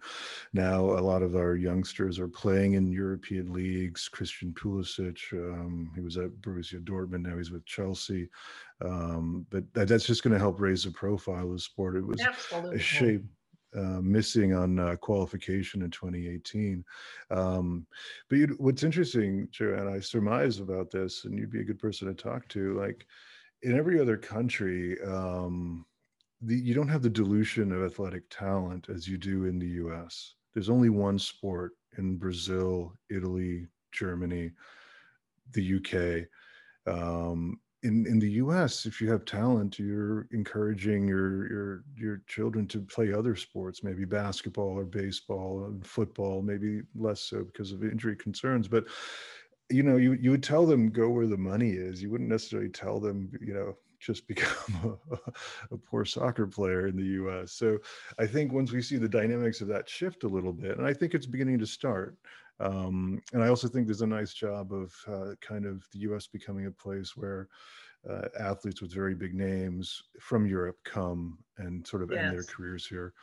now 0.53 0.81
a 0.81 1.03
lot 1.11 1.23
of 1.23 1.35
our 1.35 1.57
youngsters 1.57 2.21
are 2.21 2.29
playing 2.29 2.75
in 2.75 2.93
European 2.93 3.53
leagues 3.53 4.09
Christian 4.09 4.53
Pulisic 4.53 5.19
um, 5.33 5.91
he 5.97 6.01
was 6.01 6.17
at 6.17 6.31
Borussia 6.41 6.83
Dortmund 6.83 7.23
now 7.23 7.37
he's 7.37 7.51
with 7.51 7.67
Chelsea 7.67 8.29
um, 8.85 9.45
but 9.51 9.65
that, 9.75 9.89
that's 9.89 10.07
just 10.07 10.23
going 10.23 10.33
to 10.33 10.39
help 10.39 10.61
raise 10.61 10.85
the 10.85 10.93
profile 10.93 11.47
of 11.47 11.53
the 11.53 11.59
sport 11.59 11.97
it 11.97 12.07
was 12.07 12.21
Absolutely. 12.21 12.77
a 12.77 12.79
shame 12.79 13.29
uh, 13.77 14.01
missing 14.01 14.55
on 14.55 14.79
uh, 14.79 14.95
qualification 14.95 15.83
in 15.83 15.91
2018. 15.91 16.85
Um, 17.33 17.85
but 18.31 18.39
what's 18.59 18.85
interesting, 18.85 19.49
Joanne, 19.51 19.89
I 19.89 19.99
surmise 19.99 20.61
about 20.61 20.93
this, 20.93 21.25
and 21.25 21.37
you'd 21.37 21.51
be 21.51 21.61
a 21.61 21.65
good 21.65 21.81
person 21.81 22.07
to 22.07 22.15
talk 22.15 22.47
to. 22.51 22.79
Like 22.79 23.05
in 23.65 23.77
every 23.77 23.99
other 23.99 24.17
country, 24.17 25.01
um, 25.03 25.85
the, 26.43 26.55
you 26.55 26.75
don't 26.75 26.89
have 26.89 27.03
the 27.03 27.11
dilution 27.11 27.73
of 27.73 27.83
athletic 27.83 28.29
talent 28.31 28.89
as 28.95 29.09
you 29.09 29.17
do 29.17 29.47
in 29.47 29.59
the 29.59 29.67
U.S. 29.67 30.35
There's 30.53 30.69
only 30.69 30.91
one 30.91 31.19
sport 31.19 31.73
in 31.97 32.17
Brazil, 32.17 32.93
Italy, 33.11 33.67
Germany, 33.93 34.53
the 35.53 35.77
UK. 35.77 36.93
Um, 36.93 37.59
in 37.83 38.07
in 38.07 38.19
the 38.19 38.31
US, 38.33 38.87
if 38.87 39.01
you 39.01 39.11
have 39.11 39.25
talent, 39.25 39.79
you're 39.79 40.27
encouraging 40.33 41.07
your 41.07 41.51
your 41.51 41.85
your 41.97 42.23
children 42.27 42.67
to 42.69 42.81
play 42.81 43.13
other 43.13 43.37
sports, 43.37 43.83
maybe 43.83 44.05
basketball 44.05 44.79
or 44.79 44.85
baseball 44.85 45.67
and 45.67 45.87
football, 45.87 46.41
maybe 46.43 46.81
less 46.95 47.21
so 47.21 47.45
because 47.45 47.73
of 47.73 47.85
injury 47.85 48.17
concerns. 48.17 48.69
But 48.69 48.87
you 49.71 49.83
know, 49.83 49.97
you 49.97 50.13
you 50.15 50.31
would 50.31 50.43
tell 50.43 50.67
them 50.67 50.91
go 50.91 51.09
where 51.09 51.27
the 51.27 51.37
money 51.37 51.71
is. 51.71 52.03
You 52.03 52.11
wouldn't 52.11 52.31
necessarily 52.31 52.69
tell 52.69 53.01
them, 53.01 53.31
you 53.41 53.55
know, 53.55 53.77
just 53.99 54.27
become 54.29 54.99
a, 55.11 55.17
a 55.75 55.79
poor 55.79 56.05
soccer 56.05 56.47
player 56.47 56.87
in 56.87 56.97
the 56.97 57.25
US. 57.25 57.53
So 57.53 57.79
I 58.19 58.27
think 58.27 58.53
once 58.53 58.73
we 58.73 58.83
see 58.83 58.97
the 58.97 59.09
dynamics 59.09 59.61
of 59.61 59.69
that 59.69 59.89
shift 59.89 60.25
a 60.25 60.29
little 60.29 60.53
bit, 60.53 60.79
and 60.79 60.87
I 60.87 60.93
think 60.93 61.15
it's 61.15 61.27
beginning 61.27 61.59
to 61.61 61.67
start. 61.67 62.17
Um, 62.61 63.21
and 63.33 63.43
I 63.43 63.49
also 63.49 63.67
think 63.67 63.87
there's 63.87 64.03
a 64.03 64.07
nice 64.07 64.33
job 64.33 64.73
of 64.73 64.95
uh, 65.09 65.35
kind 65.41 65.67
of 65.67 65.87
the 65.93 66.01
US 66.01 66.27
becoming 66.27 66.67
a 66.67 66.71
place 66.71 67.17
where 67.17 67.49
uh, 68.09 68.29
athletes 68.39 68.83
with 68.83 68.93
very 68.93 69.15
big 69.15 69.35
names 69.35 70.03
from 70.21 70.47
Europe 70.47 70.77
come 70.85 71.39
and 71.59 71.87
sort 71.87 72.03
of 72.03 72.13
end 72.13 72.31
their 72.31 72.45
careers 72.45 72.87
here. 72.87 73.15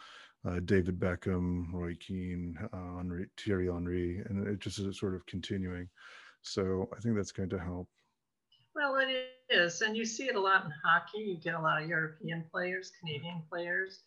Uh, 0.43 0.60
David 0.60 0.99
Beckham, 0.99 1.71
Roy 1.71 1.95
Keane, 1.99 2.58
uh, 2.73 2.97
Henri, 2.97 3.27
Thierry 3.38 3.67
Henry, 3.67 4.23
and 4.25 4.47
it 4.47 4.60
just 4.60 4.80
is 4.80 4.99
sort 4.99 5.13
of 5.13 5.23
continuing. 5.27 5.88
So 6.41 6.89
I 6.95 6.99
think 6.99 7.15
that's 7.15 7.32
going 7.32 7.49
to 7.49 7.60
help. 7.60 7.88
Well, 8.75 8.97
it 8.97 9.27
is. 9.49 9.82
And 9.82 9.95
you 9.95 10.06
see 10.06 10.27
it 10.27 10.36
a 10.36 10.39
lot 10.39 10.65
in 10.65 10.71
hockey. 10.84 11.19
You 11.19 11.38
get 11.38 11.56
a 11.56 11.62
lot 11.62 11.82
of 11.82 11.88
European 11.88 12.45
players, 12.51 12.91
Canadian 12.99 13.43
players. 13.49 13.99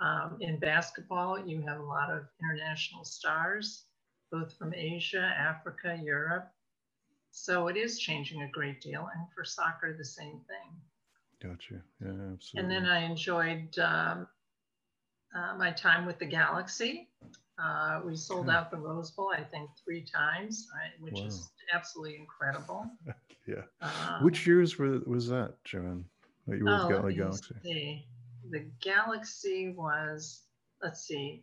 Um, 0.00 0.36
in 0.40 0.58
basketball, 0.58 1.38
you 1.44 1.60
have 1.66 1.80
a 1.80 1.84
lot 1.84 2.10
of 2.10 2.24
international 2.40 3.04
stars, 3.04 3.84
both 4.30 4.56
from 4.56 4.72
Asia, 4.74 5.32
Africa, 5.38 5.98
Europe. 6.00 6.52
So 7.30 7.68
it 7.68 7.76
is 7.76 7.98
changing 7.98 8.42
a 8.42 8.48
great 8.48 8.80
deal. 8.80 9.08
And 9.14 9.26
for 9.34 9.44
soccer, 9.44 9.94
the 9.96 10.04
same 10.04 10.40
thing. 10.46 11.50
Gotcha. 11.50 11.82
Yeah, 12.00 12.32
absolutely. 12.32 12.54
And 12.56 12.70
then 12.70 12.86
I 12.86 13.04
enjoyed 13.04 13.78
um, 13.78 14.26
uh, 15.34 15.56
my 15.56 15.70
time 15.70 16.06
with 16.06 16.18
the 16.18 16.26
Galaxy. 16.26 17.08
Uh, 17.62 18.00
we 18.04 18.14
sold 18.14 18.48
out 18.48 18.70
the 18.70 18.76
Rose 18.76 19.10
Bowl, 19.10 19.32
I 19.36 19.42
think, 19.42 19.70
three 19.84 20.02
times, 20.04 20.68
right, 20.74 20.92
which 21.00 21.20
is 21.20 21.50
absolutely 21.74 22.16
incredible. 22.16 22.86
yeah. 23.46 23.62
Um, 23.80 24.24
Which 24.24 24.46
years 24.46 24.78
were, 24.78 25.00
was 25.06 25.28
that, 25.28 25.54
Joanne? 25.64 26.04
That 26.46 26.58
you 26.58 26.64
were 26.64 26.70
oh, 26.70 27.02
with 27.02 27.16
Galaxy? 27.16 27.54
see. 27.62 28.06
The 28.50 28.64
Galaxy 28.80 29.74
was, 29.76 30.42
let's 30.82 31.02
see, 31.02 31.42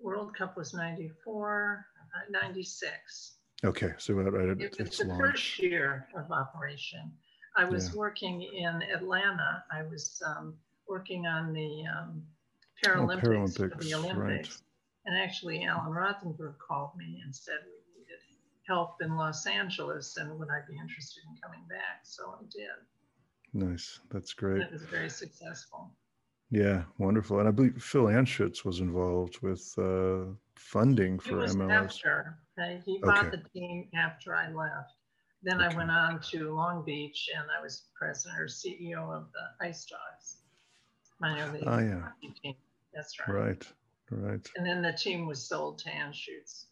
World 0.00 0.36
Cup 0.36 0.56
was 0.56 0.72
94, 0.72 1.84
uh, 2.14 2.30
96. 2.30 3.32
Okay, 3.64 3.92
so 3.98 4.14
right, 4.14 4.32
right 4.32 4.60
It 4.60 4.76
its 4.78 4.98
the 4.98 5.06
launch. 5.06 5.20
first 5.20 5.58
year 5.58 6.06
of 6.16 6.30
operation. 6.30 7.10
I 7.56 7.64
was 7.64 7.88
Yeah. 7.88 7.98
working 7.98 8.42
in 8.42 8.82
Atlanta. 8.82 9.64
I 9.70 9.82
was 9.82 10.22
um, 10.24 10.56
working 10.88 11.26
on 11.26 11.52
the 11.52 11.84
um, 11.86 12.22
Oh, 12.86 12.88
Paralympics, 12.88 13.56
for 13.56 13.68
Paralympics, 13.68 13.90
the 13.90 14.14
right. 14.20 14.60
And 15.06 15.16
actually, 15.18 15.64
Alan 15.64 15.92
Rothenberg 15.92 16.54
called 16.66 16.90
me 16.96 17.20
and 17.24 17.34
said 17.34 17.56
we 17.66 18.00
needed 18.00 18.18
help 18.66 18.96
in 19.02 19.16
Los 19.16 19.46
Angeles 19.46 20.16
and 20.16 20.38
would 20.38 20.48
I 20.48 20.60
be 20.68 20.76
interested 20.78 21.22
in 21.28 21.36
coming 21.42 21.66
back? 21.68 22.00
So 22.04 22.34
I 22.40 22.42
did. 22.50 22.70
Nice. 23.52 24.00
That's 24.10 24.32
And 24.32 24.38
great. 24.38 24.62
it 24.62 24.72
was 24.72 24.82
very 24.84 25.10
successful. 25.10 25.90
Yeah, 26.50 26.84
wonderful. 26.98 27.38
And 27.40 27.48
I 27.48 27.50
believe 27.50 27.82
Phil 27.82 28.04
Anschutz 28.04 28.64
was 28.64 28.80
involved 28.80 29.40
with 29.42 29.74
uh, 29.78 30.32
funding 30.56 31.18
He 31.24 31.30
for 31.30 31.36
was 31.38 31.54
MLS. 31.56 31.70
after. 31.70 32.38
okay? 32.58 32.80
He 32.86 32.98
bought 33.02 33.26
Okay. 33.26 33.36
the 33.36 33.48
team 33.58 33.88
after 33.94 34.34
I 34.34 34.50
left. 34.52 34.92
Then 35.42 35.60
I 35.60 35.74
went 35.76 35.90
on 35.90 36.20
to 36.32 36.54
Long 36.54 36.84
Beach 36.84 37.28
and 37.36 37.46
I 37.56 37.62
was 37.62 37.88
president 37.94 38.40
or 38.40 38.46
CEO 38.46 39.14
of 39.14 39.26
the 39.32 39.66
Ice 39.66 39.84
Dogs. 39.84 40.38
Minor 41.20 41.52
league 41.52 41.64
Ah, 41.66 41.80
yeah. 41.80 42.08
team. 42.42 42.54
That's 42.94 43.18
right. 43.20 43.28
Right, 43.34 43.72
right. 44.10 44.46
And 44.56 44.66
then 44.66 44.82
the 44.82 44.92
team 44.92 45.26
was 45.26 45.42
sold 45.42 45.78
to 45.78 45.90
Anschutz. 45.90 46.66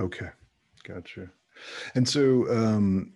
Okay, 0.00 0.28
gotcha. 0.84 1.28
And 1.94 2.08
so 2.08 2.48
um, 2.50 3.12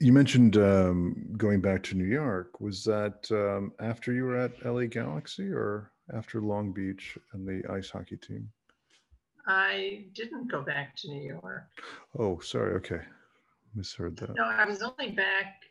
you 0.00 0.12
mentioned 0.12 0.56
um, 0.56 1.34
going 1.36 1.60
back 1.60 1.82
to 1.84 1.94
New 1.94 2.04
York. 2.04 2.60
Was 2.60 2.84
that 2.84 3.26
um, 3.30 3.72
after 3.80 4.12
you 4.12 4.24
were 4.24 4.36
at 4.36 4.64
LA 4.64 4.84
Galaxy 4.84 5.50
or 5.50 5.92
after 6.14 6.40
Long 6.40 6.72
Beach 6.72 7.18
and 7.32 7.46
the 7.46 7.62
ice 7.70 7.90
hockey 7.90 8.16
team? 8.16 8.48
I 9.46 10.04
didn't 10.14 10.50
go 10.50 10.60
back 10.60 10.96
to 10.96 11.08
New 11.08 11.22
York. 11.22 11.68
Oh, 12.18 12.40
sorry. 12.40 12.74
Okay, 12.76 13.00
misheard 13.74 14.16
that. 14.18 14.34
No, 14.34 14.44
I 14.44 14.64
was 14.64 14.82
only 14.82 15.12
back. 15.12 15.62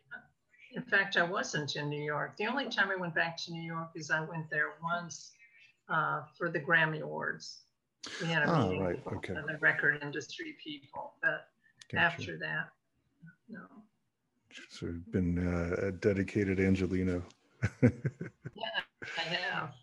In 0.73 0.81
fact, 0.81 1.17
I 1.17 1.23
wasn't 1.23 1.75
in 1.75 1.89
New 1.89 2.01
York. 2.03 2.35
The 2.38 2.47
only 2.47 2.69
time 2.69 2.89
I 2.89 2.95
went 2.95 3.15
back 3.15 3.38
to 3.38 3.51
New 3.51 3.61
York 3.61 3.89
is 3.95 4.11
I 4.11 4.21
went 4.21 4.49
there 4.49 4.73
once 4.81 5.31
uh, 5.89 6.21
for 6.38 6.50
the 6.50 6.60
Grammy 6.60 7.02
Awards. 7.02 7.62
We 8.21 8.28
had 8.28 8.43
a 8.43 8.50
Ah, 8.50 8.67
meeting 8.67 8.84
right, 8.84 9.06
with 9.06 9.15
okay. 9.15 9.34
the 9.34 9.58
record 9.60 10.00
industry 10.04 10.56
people, 10.63 11.13
but 11.21 11.48
Gotcha. 11.91 12.04
after 12.04 12.38
that, 12.39 12.69
no. 13.50 13.62
So 14.69 14.86
you've 14.88 15.12
been 15.12 15.38
uh, 15.48 15.88
a 15.88 15.91
dedicated 15.91 16.60
Angelino. 16.60 17.24
Yeah, 17.82 18.69
I 19.17 19.21
have. 19.21 19.74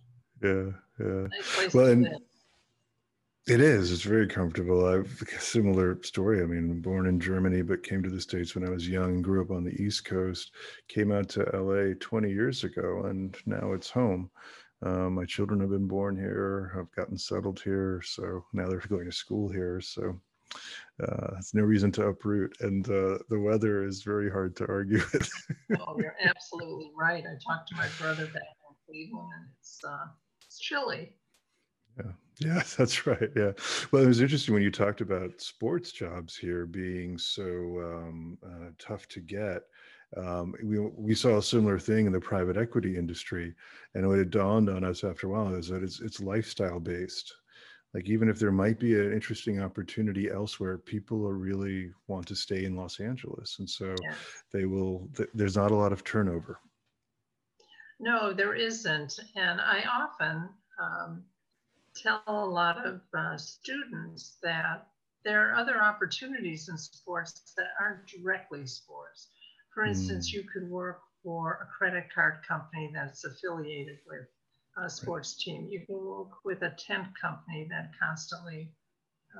yeah, 0.42 0.70
yeah. 0.98 1.26
Nice 1.28 1.74
Well, 1.74 1.86
and- 1.88 2.08
It 3.48 3.60
is. 3.60 3.90
It's 3.92 4.02
very 4.02 4.26
comfortable. 4.28 4.86
I've 4.86 5.20
a 5.36 5.40
similar 5.40 6.00
story. 6.02 6.40
I 6.42 6.46
mean, 6.46 6.80
born 6.80 7.06
in 7.06 7.18
Germany, 7.20 7.62
but 7.62 7.82
came 7.82 8.02
to 8.04 8.08
the 8.10 8.20
States 8.20 8.54
when 8.54 8.64
I 8.66 8.70
was 8.70 8.88
young, 8.88 9.20
grew 9.20 9.42
up 9.42 9.50
on 9.50 9.64
the 9.64 9.74
East 9.82 10.04
Coast, 10.04 10.52
came 10.88 11.10
out 11.12 11.28
to 11.30 11.40
LA 11.52 11.94
20 12.00 12.30
years 12.30 12.62
ago, 12.64 13.02
and 13.06 13.36
now 13.46 13.72
it's 13.72 13.90
home. 13.90 14.30
Uh, 14.82 15.08
my 15.08 15.24
children 15.24 15.60
have 15.60 15.70
been 15.70 15.86
born 15.86 16.16
here. 16.16 16.72
I've 16.78 16.92
gotten 16.94 17.16
settled 17.16 17.60
here. 17.60 18.02
So 18.04 18.44
now 18.52 18.68
they're 18.68 18.80
going 18.88 19.06
to 19.06 19.12
school 19.12 19.48
here. 19.48 19.80
So 19.80 20.20
uh, 21.02 21.36
it's 21.38 21.54
no 21.54 21.62
reason 21.62 21.92
to 21.92 22.06
uproot. 22.06 22.56
And 22.60 22.86
uh, 22.88 23.18
the 23.28 23.38
weather 23.38 23.84
is 23.84 24.02
very 24.02 24.30
hard 24.30 24.56
to 24.56 24.68
argue 24.68 24.98
with. 25.12 25.30
oh, 25.80 25.96
you're 25.98 26.16
absolutely 26.24 26.90
right. 26.96 27.24
I 27.24 27.34
talked 27.44 27.68
to 27.68 27.76
my 27.76 27.88
brother 27.98 28.26
back 28.26 28.42
in 28.42 28.76
Cleveland, 28.86 29.30
and 29.36 29.48
it's 29.58 29.78
uh, 29.86 30.06
it's 30.44 30.58
chilly. 30.58 31.14
Yeah, 31.96 32.12
yeah, 32.40 32.62
that's 32.76 33.06
right. 33.06 33.30
Yeah. 33.36 33.52
Well, 33.90 34.02
it 34.02 34.08
was 34.08 34.20
interesting 34.20 34.54
when 34.54 34.62
you 34.62 34.70
talked 34.70 35.00
about 35.00 35.40
sports 35.40 35.92
jobs 35.92 36.36
here 36.36 36.66
being 36.66 37.18
so 37.18 37.44
um, 37.44 38.38
uh, 38.44 38.70
tough 38.78 39.06
to 39.08 39.20
get. 39.20 39.62
Um, 40.16 40.54
we 40.62 40.78
we 40.78 41.14
saw 41.14 41.38
a 41.38 41.42
similar 41.42 41.78
thing 41.78 42.06
in 42.06 42.12
the 42.12 42.20
private 42.20 42.56
equity 42.56 42.96
industry, 42.96 43.54
and 43.94 44.06
what 44.06 44.18
it 44.18 44.30
dawned 44.30 44.68
on 44.68 44.84
us 44.84 45.04
after 45.04 45.26
a 45.26 45.30
while 45.30 45.54
is 45.54 45.68
that 45.68 45.82
it's 45.82 46.00
it's 46.00 46.20
lifestyle 46.20 46.80
based. 46.80 47.32
Like 47.94 48.08
even 48.08 48.28
if 48.28 48.38
there 48.38 48.52
might 48.52 48.78
be 48.78 48.94
an 48.94 49.12
interesting 49.12 49.60
opportunity 49.60 50.30
elsewhere 50.30 50.78
people 50.78 51.26
are 51.26 51.34
really 51.34 51.90
want 52.08 52.26
to 52.28 52.34
stay 52.34 52.64
in 52.64 52.74
los 52.74 53.00
angeles. 53.00 53.56
And 53.58 53.68
so 53.68 53.94
yes. 54.02 54.16
they 54.50 54.64
will 54.64 55.08
th- 55.14 55.28
there's 55.34 55.56
not 55.56 55.72
a 55.72 55.76
lot 55.76 55.92
of 55.92 56.02
turnover. 56.02 56.58
No 58.00 58.32
there 58.32 58.54
isn't. 58.54 59.18
And 59.36 59.60
i 59.60 59.84
often 59.84 60.48
um, 60.80 61.22
tell 61.94 62.22
a 62.26 62.32
lot 62.32 62.84
of 62.86 63.02
uh, 63.16 63.36
students 63.36 64.38
that 64.42 64.86
there 65.24 65.48
are 65.48 65.54
other 65.54 65.80
opportunities 65.82 66.68
in 66.68 66.78
sports 66.78 67.52
that 67.56 67.68
aren't 67.78 68.06
directly 68.06 68.66
sports 68.66 69.28
for 69.74 69.84
instance 69.84 70.30
mm. 70.30 70.34
you 70.34 70.44
could 70.52 70.68
work 70.68 71.00
for 71.22 71.60
a 71.62 71.66
credit 71.78 72.04
card 72.14 72.34
company 72.46 72.90
that's 72.92 73.24
affiliated 73.24 73.98
with 74.06 74.26
a 74.78 74.88
sports 74.88 75.42
team. 75.42 75.68
You 75.70 75.84
can 75.86 75.96
work 75.96 76.44
with 76.44 76.62
a 76.62 76.70
tent 76.70 77.08
company 77.20 77.68
that 77.70 77.90
constantly 78.00 78.72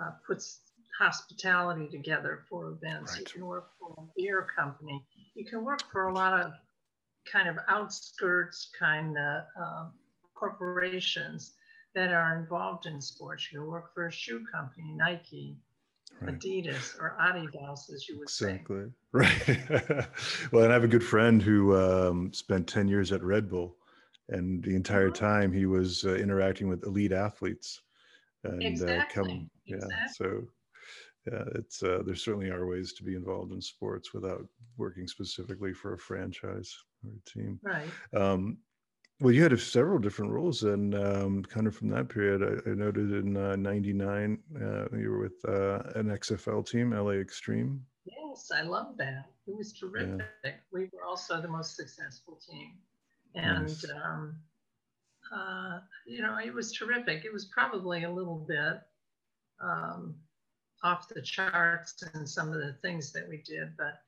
uh, 0.01 0.13
puts 0.27 0.61
hospitality 0.99 1.89
together 1.91 2.45
for 2.49 2.69
events. 2.71 3.13
Right. 3.13 3.21
You 3.21 3.27
can 3.27 3.47
work 3.47 3.71
for 3.79 3.95
a 3.99 4.03
beer 4.17 4.47
company. 4.57 5.05
You 5.35 5.45
can 5.47 5.65
work 5.65 5.83
for 5.91 6.09
a 6.09 6.15
lot 6.15 6.41
of 6.41 6.53
kind 7.31 7.49
of 7.49 7.57
outskirts 7.69 8.71
kind 8.79 9.17
of 9.17 9.43
uh, 9.61 9.89
corporations 10.35 11.55
that 11.95 12.13
are 12.13 12.39
involved 12.39 12.87
in 12.87 13.01
sports. 13.01 13.49
You 13.51 13.61
can 13.61 13.69
work 13.69 13.95
for 13.95 14.07
a 14.07 14.13
shoe 14.13 14.45
company, 14.53 14.93
Nike, 14.97 15.57
Right. 16.21 16.39
Adidas 16.39 16.99
or 17.01 17.17
Adidas, 17.21 17.93
as 17.93 18.09
you 18.09 18.19
would 18.19 18.29
exactly. 18.29 18.77
say. 18.77 18.83
Exactly. 18.83 18.93
Right. 19.15 20.07
well, 20.53 20.65
and 20.65 20.73
I 20.73 20.75
have 20.75 20.85
a 20.85 20.89
good 20.89 21.05
friend 21.05 21.43
who 21.43 21.77
um, 21.77 22.33
spent 22.33 22.67
10 22.67 22.89
years 22.89 23.13
at 23.13 23.23
Red 23.23 23.51
Bull 23.51 23.77
and 24.29 24.63
the 24.63 24.75
entire 24.75 25.09
uh-huh. 25.09 25.17
time 25.17 25.53
he 25.53 25.67
was 25.67 26.05
uh, 26.05 26.15
interacting 26.15 26.69
with 26.69 26.85
elite 26.85 27.13
athletes 27.13 27.83
and 28.45 28.65
exactly. 28.65 28.99
uh, 28.99 29.03
come 29.09 29.51
yeah 29.67 29.77
exactly. 29.77 30.09
so 30.17 30.43
yeah 31.31 31.45
it's 31.55 31.83
uh, 31.83 32.03
there 32.05 32.15
certainly 32.15 32.51
are 32.51 32.67
ways 32.67 32.93
to 32.95 33.05
be 33.05 33.15
involved 33.15 33.53
in 33.53 33.61
sports 33.61 34.13
without 34.13 34.45
working 34.77 35.07
specifically 35.07 35.73
for 35.73 35.95
a 35.95 35.99
franchise 35.99 36.77
or 37.05 37.11
a 37.11 37.31
team 37.31 37.61
right 37.63 37.91
um, 38.21 38.57
well 39.23 39.33
you 39.33 39.43
had 39.43 39.59
several 39.59 39.99
different 39.99 40.31
roles 40.31 40.65
and 40.65 40.95
um, 40.95 41.43
kind 41.45 41.67
of 41.67 41.75
from 41.75 41.89
that 41.89 42.09
period 42.09 42.43
i, 42.43 42.71
I 42.71 42.75
noted 42.75 43.13
in 43.13 43.33
99 43.63 44.39
uh, 44.57 44.97
you 44.97 45.11
were 45.11 45.21
with 45.21 45.45
uh, 45.47 45.99
an 45.99 46.07
xfl 46.19 46.67
team 46.69 46.91
la 46.91 47.13
Xtreme 47.13 47.79
yes 48.05 48.51
i 48.55 48.63
love 48.63 48.97
that 48.99 49.27
it 49.47 49.57
was 49.57 49.73
terrific 49.73 50.21
yeah. 50.45 50.51
we 50.73 50.89
were 50.93 51.05
also 51.05 51.41
the 51.41 51.49
most 51.49 51.77
successful 51.77 52.39
team 52.49 52.73
and 53.35 53.67
nice. 53.67 53.85
um, 54.05 54.37
uh, 55.33 55.79
you 56.07 56.21
know 56.21 56.39
it 56.45 56.53
was 56.53 56.73
terrific. 56.73 57.25
It 57.25 57.33
was 57.33 57.47
probably 57.47 58.05
a 58.05 58.11
little 58.11 58.45
bit 58.47 58.81
um, 59.63 60.15
off 60.83 61.09
the 61.09 61.23
charts 61.23 62.03
in 62.15 62.27
some 62.27 62.49
of 62.49 62.61
the 62.61 62.77
things 62.83 63.13
that 63.13 63.29
we 63.29 63.39
did, 63.39 63.77
but 63.77 64.03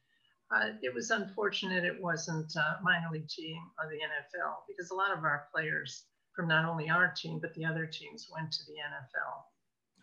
uh, 0.51 0.71
it 0.83 0.93
was 0.95 1.11
unfortunate 1.11 1.85
it 1.85 2.01
wasn't 2.01 2.55
a 2.57 2.79
minor 2.83 3.09
league 3.13 3.29
team 3.29 3.59
of 3.83 3.91
the 3.91 3.97
NFL 3.97 4.67
because 4.69 4.91
a 4.91 4.95
lot 4.95 5.17
of 5.17 5.25
our 5.25 5.47
players 5.53 6.05
from 6.35 6.49
not 6.49 6.69
only 6.69 6.91
our 6.91 7.13
team 7.17 7.39
but 7.41 7.55
the 7.55 7.65
other 7.65 7.87
teams 7.87 8.29
went 8.33 8.53
to 8.53 8.65
the 8.67 8.73
NFL. 8.73 9.45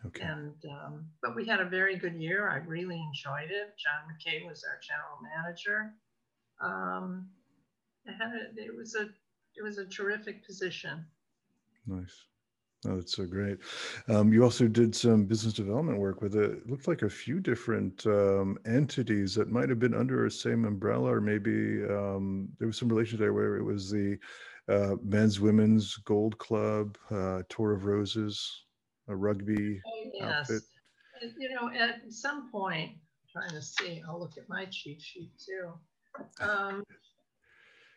Okay. 0.06 0.24
And 0.24 0.54
um, 0.70 1.06
but 1.22 1.36
we 1.36 1.46
had 1.46 1.60
a 1.60 1.68
very 1.68 1.96
good 1.96 2.16
year. 2.16 2.48
I 2.48 2.56
really 2.56 3.00
enjoyed 3.00 3.50
it. 3.50 3.74
John 3.78 4.02
McKay 4.10 4.46
was 4.46 4.64
our 4.64 4.80
general 4.82 5.18
manager. 5.22 5.92
Um, 6.60 7.28
it 8.04 8.12
had 8.12 8.32
a, 8.32 8.60
it 8.60 8.76
was 8.76 8.96
a 8.96 9.04
it 9.54 9.62
was 9.62 9.78
a 9.78 9.86
terrific 9.86 10.44
position. 10.44 11.06
Nice. 11.86 12.24
Oh, 12.88 12.96
that's 12.96 13.14
so 13.14 13.26
great. 13.26 13.58
Um, 14.08 14.32
you 14.32 14.42
also 14.42 14.66
did 14.66 14.94
some 14.94 15.24
business 15.24 15.54
development 15.54 15.98
work 15.98 16.20
with 16.20 16.34
it. 16.34 16.50
it 16.50 16.68
looked 16.68 16.88
like 16.88 17.02
a 17.02 17.08
few 17.08 17.38
different 17.38 18.04
um, 18.06 18.58
entities 18.66 19.36
that 19.36 19.50
might 19.50 19.68
have 19.68 19.78
been 19.78 19.94
under 19.94 20.26
a 20.26 20.30
same 20.30 20.64
umbrella, 20.64 21.14
or 21.14 21.20
maybe 21.20 21.84
um, 21.84 22.48
there 22.58 22.66
was 22.66 22.76
some 22.76 22.88
relation 22.88 23.18
there 23.18 23.32
where 23.32 23.56
it 23.56 23.62
was 23.62 23.88
the 23.88 24.18
uh, 24.68 24.96
men's, 25.04 25.38
women's 25.38 25.96
Gold 25.98 26.36
Cup, 26.38 26.98
uh, 27.10 27.42
Tour 27.48 27.72
of 27.72 27.84
Roses, 27.84 28.64
a 29.08 29.14
rugby 29.14 29.80
oh, 29.86 30.10
yes. 30.14 30.50
outfit. 30.50 30.62
You 31.38 31.50
know, 31.54 31.70
at 31.70 32.00
some 32.08 32.50
point, 32.50 32.92
trying 33.32 33.50
to 33.50 33.62
see, 33.62 34.02
I'll 34.08 34.18
look 34.18 34.36
at 34.36 34.48
my 34.48 34.66
cheat 34.70 35.00
sheet 35.00 35.30
too. 35.38 35.72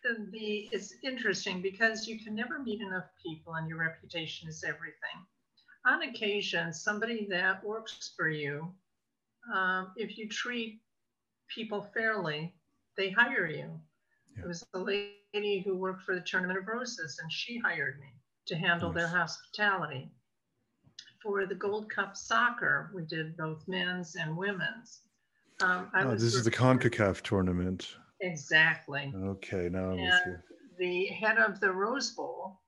Um, 0.08 0.30
the 0.32 0.70
it's 0.72 0.94
interesting 1.04 1.62
because 1.62 2.08
you 2.08 2.20
can 2.20 2.36
never 2.36 2.60
meet 2.60 2.82
enough 2.82 3.06
people 3.24 3.56
and 3.56 3.68
your 3.68 3.80
reputation 3.80 4.50
is 4.50 4.64
everything. 4.64 5.26
On 5.86 6.04
occasion, 6.04 6.74
somebody 6.74 7.28
that 7.30 7.64
works 7.64 8.14
for 8.18 8.28
you, 8.28 8.74
um, 9.54 9.92
if 9.96 10.18
you 10.18 10.28
treat 10.28 10.82
people 11.48 11.90
fairly, 11.94 12.54
they 12.98 13.10
hire 13.10 13.48
you. 13.48 13.80
Yeah. 14.36 14.44
It 14.44 14.48
was 14.48 14.66
a 14.74 14.80
lady 14.80 15.62
who 15.64 15.78
worked 15.78 16.04
for 16.04 16.16
the 16.16 16.22
Tournament 16.22 16.60
of 16.60 16.68
Roses, 16.68 17.20
and 17.22 17.32
she 17.32 17.60
hired 17.60 18.00
me 18.00 18.08
to 18.48 18.56
handle 18.56 18.92
nice. 18.92 19.02
their 19.02 19.08
hospitality. 19.08 20.12
For 21.22 21.46
the 21.46 21.56
Gold 21.56 21.90
Cup 21.90 22.16
soccer, 22.16 22.92
we 22.94 23.04
did 23.04 23.36
both 23.38 23.68
men's 23.68 24.16
and 24.16 24.38
women's. 24.38 25.02
Um, 25.62 25.90
oh, 25.96 26.12
this 26.12 26.36
is 26.36 26.44
the 26.44 26.52
CONCACAF 26.52 27.22
tournament. 27.22 27.96
Exactly. 28.22 29.14
Okay, 29.16 29.70
now 29.70 29.92
I'm 29.92 30.02
with 30.02 30.22
you. 30.26 30.38
The 30.78 31.06
head 31.08 31.38
of 31.38 31.60
the 31.60 31.72
Rose 31.72 32.12
Bowl, 32.12 32.60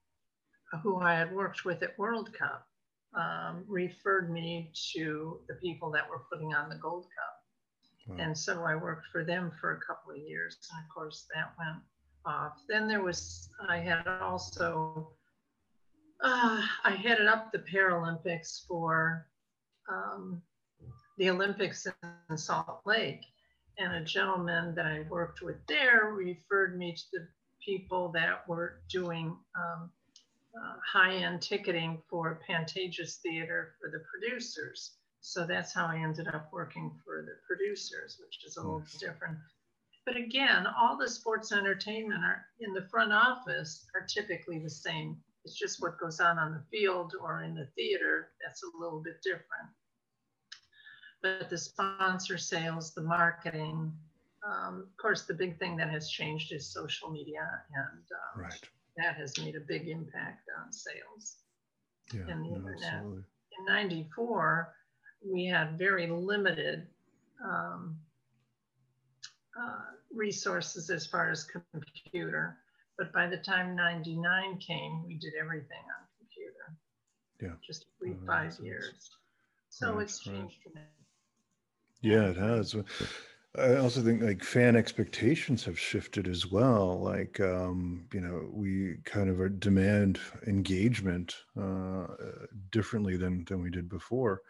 who 0.82 1.00
I 1.00 1.14
had 1.14 1.34
worked 1.34 1.64
with 1.64 1.82
at 1.82 1.98
World 1.98 2.32
Cup, 2.32 2.66
um, 3.14 3.64
referred 3.66 4.30
me 4.30 4.70
to 4.94 5.40
the 5.48 5.54
people 5.54 5.90
that 5.92 6.08
were 6.08 6.24
putting 6.30 6.54
on 6.54 6.68
the 6.68 6.76
Gold 6.76 7.04
Cup. 7.04 8.08
Wow. 8.08 8.24
And 8.24 8.36
so 8.36 8.62
I 8.64 8.74
worked 8.74 9.06
for 9.12 9.24
them 9.24 9.52
for 9.60 9.72
a 9.72 9.80
couple 9.80 10.12
of 10.12 10.18
years. 10.18 10.56
And 10.72 10.84
of 10.84 10.94
course, 10.94 11.26
that 11.34 11.52
went 11.58 11.82
off. 12.24 12.54
Then 12.68 12.88
there 12.88 13.02
was, 13.02 13.48
I 13.68 13.78
had 13.78 14.06
also, 14.06 15.12
uh, 16.22 16.62
I 16.84 16.90
headed 16.90 17.26
up 17.26 17.52
the 17.52 17.58
Paralympics 17.58 18.66
for 18.66 19.26
um, 19.90 20.42
the 21.18 21.30
Olympics 21.30 21.86
in 22.30 22.36
Salt 22.36 22.80
Lake 22.84 23.22
and 23.78 23.94
a 23.94 24.04
gentleman 24.04 24.74
that 24.74 24.86
I 24.86 25.04
worked 25.08 25.40
with 25.40 25.56
there 25.68 26.12
referred 26.12 26.76
me 26.76 26.94
to 26.94 27.02
the 27.12 27.28
people 27.64 28.10
that 28.12 28.46
were 28.48 28.80
doing 28.90 29.36
um, 29.56 29.90
uh, 30.56 30.74
high-end 30.92 31.40
ticketing 31.40 32.02
for 32.10 32.40
Pantages 32.48 33.16
Theater 33.22 33.74
for 33.80 33.90
the 33.90 34.02
producers. 34.10 34.96
So 35.20 35.46
that's 35.46 35.72
how 35.72 35.86
I 35.86 35.98
ended 35.98 36.28
up 36.28 36.48
working 36.52 36.90
for 37.04 37.22
the 37.22 37.36
producers, 37.46 38.18
which 38.20 38.44
is 38.44 38.56
a 38.56 38.60
little 38.60 38.84
different. 38.98 39.38
But 40.04 40.16
again, 40.16 40.66
all 40.66 40.96
the 40.96 41.08
sports 41.08 41.52
entertainment 41.52 42.24
are 42.24 42.46
in 42.60 42.72
the 42.72 42.88
front 42.90 43.12
office 43.12 43.86
are 43.94 44.06
typically 44.06 44.58
the 44.58 44.70
same. 44.70 45.18
It's 45.44 45.58
just 45.58 45.80
what 45.82 46.00
goes 46.00 46.18
on 46.18 46.38
on 46.38 46.52
the 46.52 46.78
field 46.78 47.12
or 47.22 47.42
in 47.42 47.54
the 47.54 47.68
theater 47.76 48.30
that's 48.42 48.62
a 48.62 48.78
little 48.80 49.00
bit 49.00 49.22
different 49.22 49.70
but 51.22 51.50
the 51.50 51.58
sponsor 51.58 52.38
sales, 52.38 52.94
the 52.94 53.02
marketing, 53.02 53.92
um, 54.46 54.86
of 54.88 54.96
course, 54.96 55.24
the 55.24 55.34
big 55.34 55.58
thing 55.58 55.76
that 55.76 55.90
has 55.90 56.10
changed 56.10 56.52
is 56.52 56.66
social 56.66 57.10
media, 57.10 57.46
and 57.74 58.02
um, 58.12 58.42
right. 58.42 58.60
that 58.96 59.16
has 59.16 59.36
made 59.38 59.56
a 59.56 59.60
big 59.60 59.88
impact 59.88 60.48
on 60.60 60.72
sales 60.72 61.38
yeah, 62.12 62.20
and 62.28 62.44
the 62.44 62.50
no, 62.50 62.56
internet. 62.56 62.94
Absolutely. 62.94 63.22
In 63.58 63.66
'94, 63.66 64.74
we 65.24 65.46
had 65.46 65.76
very 65.76 66.06
limited 66.06 66.86
um, 67.44 67.96
uh, 69.60 69.80
resources 70.14 70.88
as 70.88 71.06
far 71.06 71.30
as 71.30 71.44
computer, 71.44 72.58
but 72.96 73.12
by 73.12 73.26
the 73.26 73.38
time 73.38 73.74
'99 73.74 74.58
came, 74.58 75.04
we 75.04 75.14
did 75.14 75.32
everything 75.38 75.82
on 75.98 76.06
computer. 76.18 76.76
Yeah, 77.40 77.66
just 77.66 77.86
three 77.98 78.14
five 78.24 78.56
years. 78.62 79.10
So 79.68 79.94
right, 79.94 80.02
it's 80.02 80.20
changed 80.20 80.58
right. 80.74 80.84
Yeah, 82.00 82.28
it 82.30 82.36
has. 82.36 82.74
I 83.56 83.76
also 83.76 84.02
think 84.02 84.22
like 84.22 84.44
fan 84.44 84.76
expectations 84.76 85.64
have 85.64 85.78
shifted 85.78 86.28
as 86.28 86.46
well. 86.46 87.00
Like, 87.02 87.40
um, 87.40 88.06
you 88.12 88.20
know, 88.20 88.48
we 88.52 88.98
kind 89.04 89.28
of 89.30 89.60
demand 89.60 90.20
engagement 90.46 91.34
uh, 91.60 92.06
differently 92.70 93.16
than 93.16 93.44
than 93.46 93.62
we 93.62 93.70
did 93.70 93.88
before. 93.88 94.42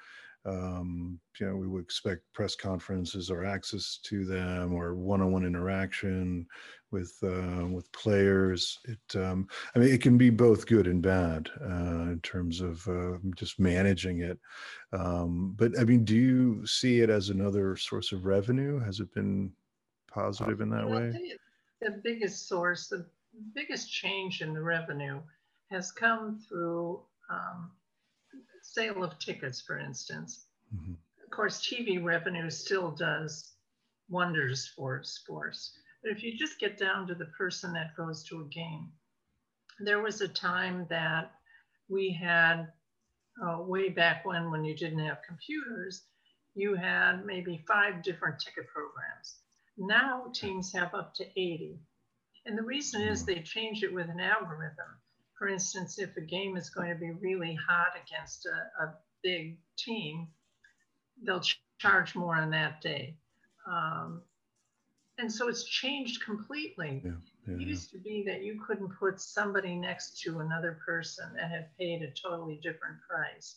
Um, 0.45 1.19
you 1.39 1.47
know, 1.47 1.57
we 1.57 1.67
would 1.67 1.83
expect 1.83 2.23
press 2.33 2.55
conferences 2.55 3.31
or 3.31 3.45
access 3.45 3.99
to 4.05 4.25
them 4.25 4.73
or 4.73 4.95
one-on-one 4.95 5.45
interaction 5.45 6.47
with 6.91 7.13
uh, 7.23 7.67
with 7.67 7.91
players. 7.93 8.79
It, 8.85 9.17
um, 9.17 9.47
I 9.75 9.79
mean, 9.79 9.93
it 9.93 10.01
can 10.01 10.17
be 10.17 10.31
both 10.31 10.67
good 10.67 10.87
and 10.87 11.03
bad 11.03 11.51
uh, 11.61 12.13
in 12.13 12.21
terms 12.23 12.61
of 12.61 12.87
uh, 12.89 13.19
just 13.37 13.59
managing 13.59 14.21
it. 14.21 14.39
Um, 14.93 15.55
but 15.57 15.79
I 15.79 15.85
mean, 15.85 16.05
do 16.05 16.17
you 16.17 16.67
see 16.67 17.01
it 17.01 17.11
as 17.11 17.29
another 17.29 17.77
source 17.77 18.13
of 18.13 18.25
revenue? 18.25 18.81
Has 18.81 19.01
it 19.01 19.13
been 19.15 19.53
positive 20.11 20.61
in 20.61 20.71
that 20.71 20.89
way? 20.89 21.13
The 21.81 22.01
biggest 22.03 22.49
source, 22.49 22.89
the 22.89 23.07
biggest 23.55 23.93
change 23.93 24.41
in 24.41 24.55
the 24.55 24.63
revenue 24.63 25.21
has 25.71 25.93
come 25.93 26.41
through 26.49 27.01
um, 27.31 27.71
sale 28.69 29.03
of 29.03 29.19
tickets, 29.19 29.61
for 29.61 29.79
instance. 29.79 30.47
Mm-hmm. 30.75 30.93
Of 31.25 31.31
course, 31.31 31.61
TV 31.61 32.03
revenue 32.03 32.51
still 32.51 32.91
does 32.91 33.53
wonders 34.09 34.71
for 34.77 35.03
sports. 35.03 35.73
But 36.03 36.13
if 36.13 36.23
you 36.23 36.37
just 36.37 36.61
get 36.61 36.79
down 36.79 37.07
to 37.09 37.15
the 37.15 37.27
person 37.27 37.73
that 37.73 37.97
goes 37.97 38.23
to 38.25 38.41
a 38.41 38.49
game, 38.49 38.89
there 39.81 40.01
was 40.01 40.21
a 40.21 40.29
time 40.29 40.87
that 40.91 41.33
we 41.89 42.13
had, 42.13 42.69
uh, 43.43 43.63
way 43.63 43.89
back 43.89 44.25
when, 44.25 44.51
when 44.51 44.65
you 44.65 44.77
didn't 44.77 45.07
have 45.07 45.19
computers, 45.27 46.03
you 46.55 46.75
had 46.75 47.25
maybe 47.25 47.65
five 47.67 48.03
different 48.03 48.41
ticket 48.41 48.67
programs. 48.69 49.37
Now 49.77 50.31
teams 50.35 50.73
have 50.73 50.95
up 50.95 51.15
to 51.15 51.25
80. 51.25 51.79
And 52.47 52.59
the 52.59 52.63
reason 52.63 53.01
is 53.03 53.23
mm-hmm. 53.23 53.35
they 53.35 53.43
changed 53.43 53.85
it 53.85 53.95
with 53.95 54.09
an 54.09 54.21
algorithm. 54.21 54.99
For 55.39 55.49
instance, 55.49 55.99
if 55.99 56.17
a 56.17 56.21
game 56.21 56.57
is 56.57 56.69
going 56.69 56.89
to 56.89 56.97
be 56.97 57.13
really 57.13 57.55
hot 57.55 57.93
against 58.05 58.47
a, 58.47 58.85
a 58.85 58.95
big 59.23 59.59
team, 59.77 60.29
they'll 61.25 61.41
ch- 61.41 61.63
charge 61.79 62.15
more 62.17 62.37
on 62.37 62.51
that 62.51 62.81
day. 62.81 63.17
Um, 63.67 64.23
and 65.19 65.33
so 65.33 65.49
it's 65.49 65.65
changed 65.65 66.25
completely. 66.25 67.03
Yeah, 67.05 67.13
yeah, 67.47 67.55
it 67.55 67.61
used 67.61 67.91
to 67.93 67.99
be 67.99 68.25
that 68.27 68.43
you 68.43 68.61
couldn't 68.67 68.91
put 68.99 69.21
somebody 69.21 69.77
next 69.77 70.21
to 70.23 70.41
another 70.41 70.79
person 70.85 71.27
and 71.41 71.53
have 71.53 71.77
paid 71.79 72.03
a 72.03 72.11
totally 72.11 72.57
different 72.63 72.97
price. 73.09 73.57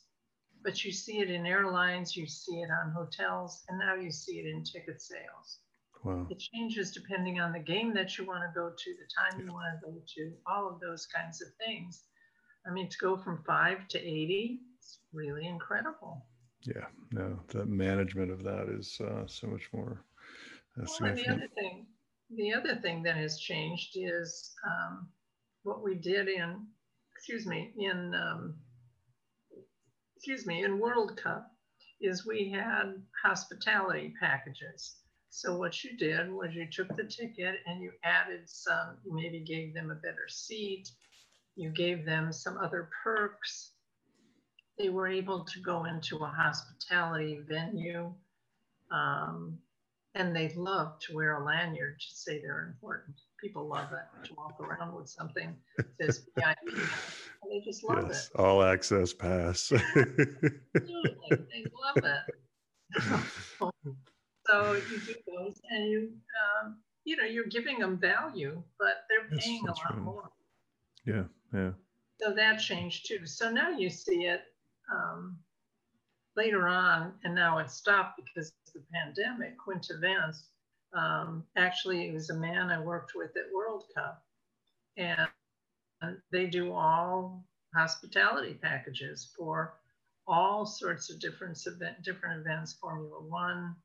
But 0.63 0.83
you 0.83 0.91
see 0.91 1.19
it 1.19 1.31
in 1.31 1.45
airlines, 1.47 2.15
you 2.15 2.27
see 2.27 2.61
it 2.61 2.69
on 2.69 2.91
hotels, 2.91 3.63
and 3.69 3.79
now 3.79 3.95
you 3.95 4.11
see 4.11 4.39
it 4.39 4.45
in 4.45 4.63
ticket 4.63 5.01
sales. 5.01 5.59
Wow. 6.03 6.27
It 6.29 6.39
changes 6.39 6.91
depending 6.91 7.39
on 7.39 7.51
the 7.51 7.59
game 7.59 7.93
that 7.93 8.17
you 8.17 8.25
want 8.25 8.41
to 8.41 8.59
go 8.59 8.69
to, 8.75 8.95
the 8.95 9.07
time 9.15 9.45
you 9.45 9.53
want 9.53 9.79
to 9.79 9.85
go 9.85 9.97
to, 10.15 10.33
all 10.47 10.67
of 10.67 10.79
those 10.79 11.05
kinds 11.05 11.41
of 11.41 11.49
things. 11.63 12.03
I 12.67 12.71
mean, 12.71 12.89
to 12.89 12.97
go 12.99 13.17
from 13.17 13.43
five 13.45 13.87
to 13.89 13.99
80, 13.99 14.59
it's 14.77 14.99
really 15.13 15.47
incredible. 15.47 16.25
Yeah, 16.63 16.85
no, 17.11 17.39
the 17.47 17.65
management 17.65 18.31
of 18.31 18.43
that 18.43 18.67
is 18.69 18.99
uh, 19.01 19.25
so 19.27 19.47
much 19.47 19.69
more 19.73 20.03
well, 20.77 21.09
and 21.09 21.17
the 21.17 21.27
other 21.27 21.49
thing, 21.55 21.85
the 22.29 22.53
other 22.53 22.75
thing 22.77 23.03
that 23.03 23.17
has 23.17 23.39
changed 23.39 23.91
is 23.95 24.53
um, 24.65 25.09
what 25.63 25.83
we 25.83 25.95
did 25.95 26.29
in, 26.29 26.65
excuse 27.13 27.45
me, 27.45 27.73
in, 27.77 28.13
um, 28.15 28.55
excuse 30.15 30.45
me, 30.45 30.63
in 30.63 30.79
World 30.79 31.19
Cup 31.21 31.51
is 31.99 32.25
we 32.25 32.49
had 32.49 32.93
hospitality 33.23 34.13
packages. 34.19 34.95
So 35.33 35.55
what 35.57 35.81
you 35.81 35.95
did 35.95 36.29
was 36.29 36.53
you 36.53 36.67
took 36.69 36.93
the 36.97 37.05
ticket 37.05 37.55
and 37.65 37.81
you 37.81 37.93
added 38.03 38.41
some, 38.47 38.97
you 39.05 39.15
maybe 39.15 39.39
gave 39.39 39.73
them 39.73 39.89
a 39.89 39.95
better 39.95 40.27
seat, 40.27 40.89
you 41.55 41.69
gave 41.69 42.05
them 42.05 42.33
some 42.33 42.57
other 42.57 42.89
perks. 43.01 43.71
They 44.77 44.89
were 44.89 45.07
able 45.07 45.45
to 45.45 45.59
go 45.61 45.85
into 45.85 46.17
a 46.17 46.27
hospitality 46.27 47.39
venue. 47.47 48.13
Um, 48.91 49.57
and 50.15 50.35
they 50.35 50.49
love 50.57 50.99
to 51.07 51.15
wear 51.15 51.41
a 51.41 51.45
lanyard 51.45 52.01
to 52.01 52.13
say 52.13 52.41
they're 52.41 52.67
important. 52.67 53.15
People 53.41 53.65
love 53.69 53.87
it 53.93 54.27
to 54.27 54.33
walk 54.33 54.59
around 54.59 54.93
with 54.93 55.07
something 55.07 55.55
that 55.77 55.87
says 55.97 56.25
VIP. 56.35 56.57
They 57.49 57.61
just 57.61 57.85
love 57.85 58.07
yes, 58.09 58.29
it. 58.35 58.39
All 58.39 58.63
access 58.63 59.13
pass. 59.13 59.71
Absolutely, 59.95 61.29
they 61.29 61.65
love 61.73 62.03
it. 62.03 63.95
so 64.51 64.73
you 64.73 64.99
do 64.99 65.15
those, 65.27 65.61
and 65.69 65.89
you, 65.89 66.09
um, 66.63 66.77
you 67.05 67.15
know, 67.15 67.23
you're 67.23 67.45
giving 67.45 67.79
them 67.79 67.97
value, 67.97 68.61
but 68.77 69.05
they're 69.09 69.39
paying 69.39 69.63
yes, 69.65 69.77
a 69.77 69.87
lot 69.87 69.95
right. 69.95 70.03
more. 70.03 70.29
Yeah, 71.05 71.23
yeah. 71.53 71.71
So 72.19 72.33
that 72.33 72.57
changed 72.57 73.07
too. 73.07 73.25
So 73.25 73.49
now 73.49 73.69
you 73.69 73.89
see 73.89 74.25
it. 74.25 74.41
Um, 74.93 75.37
later 76.35 76.67
on, 76.67 77.13
and 77.23 77.35
now 77.35 77.57
it 77.57 77.69
stopped 77.69 78.17
because 78.17 78.53
of 78.67 78.73
the 78.73 78.81
pandemic, 78.93 79.57
Quint 79.57 79.87
Events, 79.89 80.45
um, 80.93 81.43
actually, 81.55 82.07
it 82.07 82.13
was 82.13 82.29
a 82.29 82.35
man 82.35 82.69
I 82.69 82.79
worked 82.79 83.13
with 83.15 83.35
at 83.37 83.53
World 83.53 83.85
Cup, 83.95 84.23
and 84.97 85.27
they 86.31 86.47
do 86.47 86.73
all 86.73 87.45
hospitality 87.73 88.55
packages 88.61 89.31
for 89.37 89.75
all 90.27 90.65
sorts 90.65 91.09
of 91.09 91.19
different 91.19 91.57
event, 91.65 92.03
different 92.03 92.41
events, 92.41 92.73
Formula 92.73 93.21
One, 93.21 93.75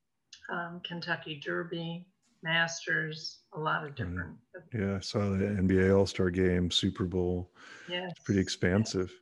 um, 0.49 0.81
Kentucky 0.85 1.41
Derby, 1.45 2.07
Masters, 2.43 3.41
a 3.55 3.61
lot 3.61 3.85
of 3.85 3.95
different. 3.95 4.37
Yeah, 4.73 4.97
I 4.97 5.01
saw 5.01 5.21
the 5.21 5.45
NBA 5.61 5.97
All 5.97 6.07
Star 6.07 6.31
Game, 6.31 6.71
Super 6.71 7.05
Bowl. 7.05 7.51
Yeah, 7.89 8.09
it's 8.09 8.21
pretty 8.21 8.41
expansive. 8.41 9.13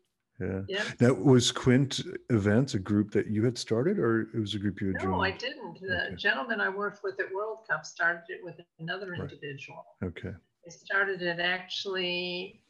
Yeah. 0.40 0.62
yeah. 0.68 0.82
Now, 1.00 1.12
was 1.12 1.52
Quint 1.52 2.00
Events 2.30 2.74
a 2.74 2.78
group 2.78 3.12
that 3.12 3.28
you 3.28 3.44
had 3.44 3.56
started, 3.56 3.98
or 3.98 4.22
it 4.34 4.40
was 4.40 4.54
a 4.54 4.58
group 4.58 4.80
you 4.80 4.88
had 4.88 4.96
no, 4.96 5.02
joined? 5.02 5.12
No, 5.12 5.22
I 5.22 5.30
didn't. 5.30 5.80
The 5.80 6.06
okay. 6.06 6.16
gentleman 6.16 6.60
I 6.60 6.68
worked 6.68 7.04
with 7.04 7.20
at 7.20 7.32
World 7.32 7.60
Cup 7.68 7.84
started 7.86 8.24
it 8.28 8.40
with 8.42 8.56
another 8.80 9.10
right. 9.10 9.20
individual. 9.20 9.84
Okay. 10.02 10.32
They 10.64 10.70
started 10.70 11.22
it 11.22 11.38
actually 11.38 12.60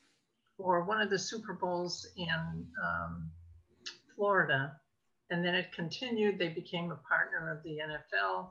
for 0.57 0.85
one 0.85 1.01
of 1.01 1.11
the 1.11 1.19
Super 1.19 1.55
Bowls 1.55 2.07
in 2.17 2.67
um, 2.85 3.31
Florida, 4.15 4.77
and 5.35 5.45
then 5.45 5.57
it 5.57 5.73
continued. 5.73 6.39
They 6.39 6.51
became 6.51 6.93
a 6.93 7.09
partner 7.09 7.51
of 7.51 7.61
the 7.65 7.79
NFL, 7.79 8.51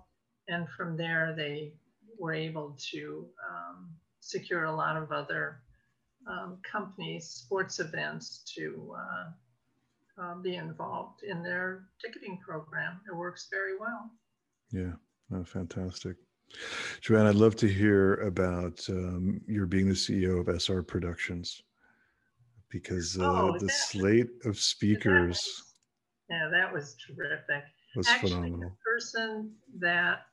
and 0.49 0.67
from 0.67 0.97
there 0.97 1.33
they 1.35 1.71
were 2.19 2.33
able 2.33 2.77
to 2.91 3.25
um, 3.49 3.89
secure 4.19 4.65
a 4.65 4.75
lot 4.75 4.97
of 4.97 5.13
other 5.13 5.61
um, 6.29 6.57
companies, 6.69 7.29
sports 7.29 7.79
events 7.79 8.43
to 8.57 8.93
uh, 8.97 10.21
uh, 10.21 10.35
be 10.41 10.55
involved 10.55 11.23
in 11.23 11.41
their 11.41 11.85
ticketing 12.03 12.37
program. 12.45 12.99
It 13.07 13.15
works 13.15 13.47
very 13.49 13.77
well. 13.79 14.11
Yeah, 14.73 14.91
oh, 15.33 15.45
fantastic. 15.45 16.17
Joanne, 16.99 17.27
I'd 17.27 17.35
love 17.35 17.55
to 17.57 17.67
hear 17.67 18.15
about 18.15 18.85
um, 18.89 19.39
your 19.47 19.67
being 19.67 19.87
the 19.87 19.93
CEO 19.93 20.37
of 20.37 20.61
SR 20.61 20.83
Productions 20.83 21.63
because 22.69 23.17
uh, 23.17 23.23
oh, 23.23 23.57
the 23.57 23.69
slate 23.69 24.31
of 24.43 24.59
speakers. 24.59 25.72
That 26.33 26.43
was, 26.45 26.51
yeah, 26.51 26.59
that 26.59 26.73
was 26.73 26.95
terrific. 27.05 27.63
Was 27.95 28.07
actually, 28.07 28.31
phenomenal. 28.31 28.69
The 28.69 28.75
person 28.83 29.51
that 29.79 30.25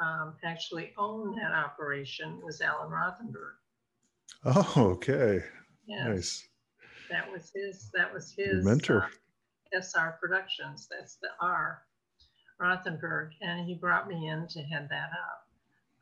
um, 0.00 0.34
actually 0.44 0.92
owned 0.96 1.38
that 1.38 1.52
operation 1.52 2.40
was 2.42 2.60
Alan 2.60 2.90
Rothenberg. 2.90 3.54
Oh, 4.44 4.72
okay. 4.76 5.44
Yes. 5.86 6.06
Nice. 6.06 6.48
That 7.10 7.30
was 7.30 7.50
his, 7.54 7.90
that 7.94 8.12
was 8.12 8.32
his 8.36 8.46
Your 8.46 8.62
mentor. 8.62 9.02
Uh, 9.04 9.80
SR 9.80 10.18
Productions. 10.20 10.88
That's 10.90 11.16
the 11.16 11.28
R, 11.40 11.82
Rothenberg. 12.60 13.30
And 13.40 13.66
he 13.66 13.74
brought 13.74 14.08
me 14.08 14.28
in 14.28 14.46
to 14.48 14.60
head 14.60 14.88
that 14.90 15.10
up. 15.12 15.46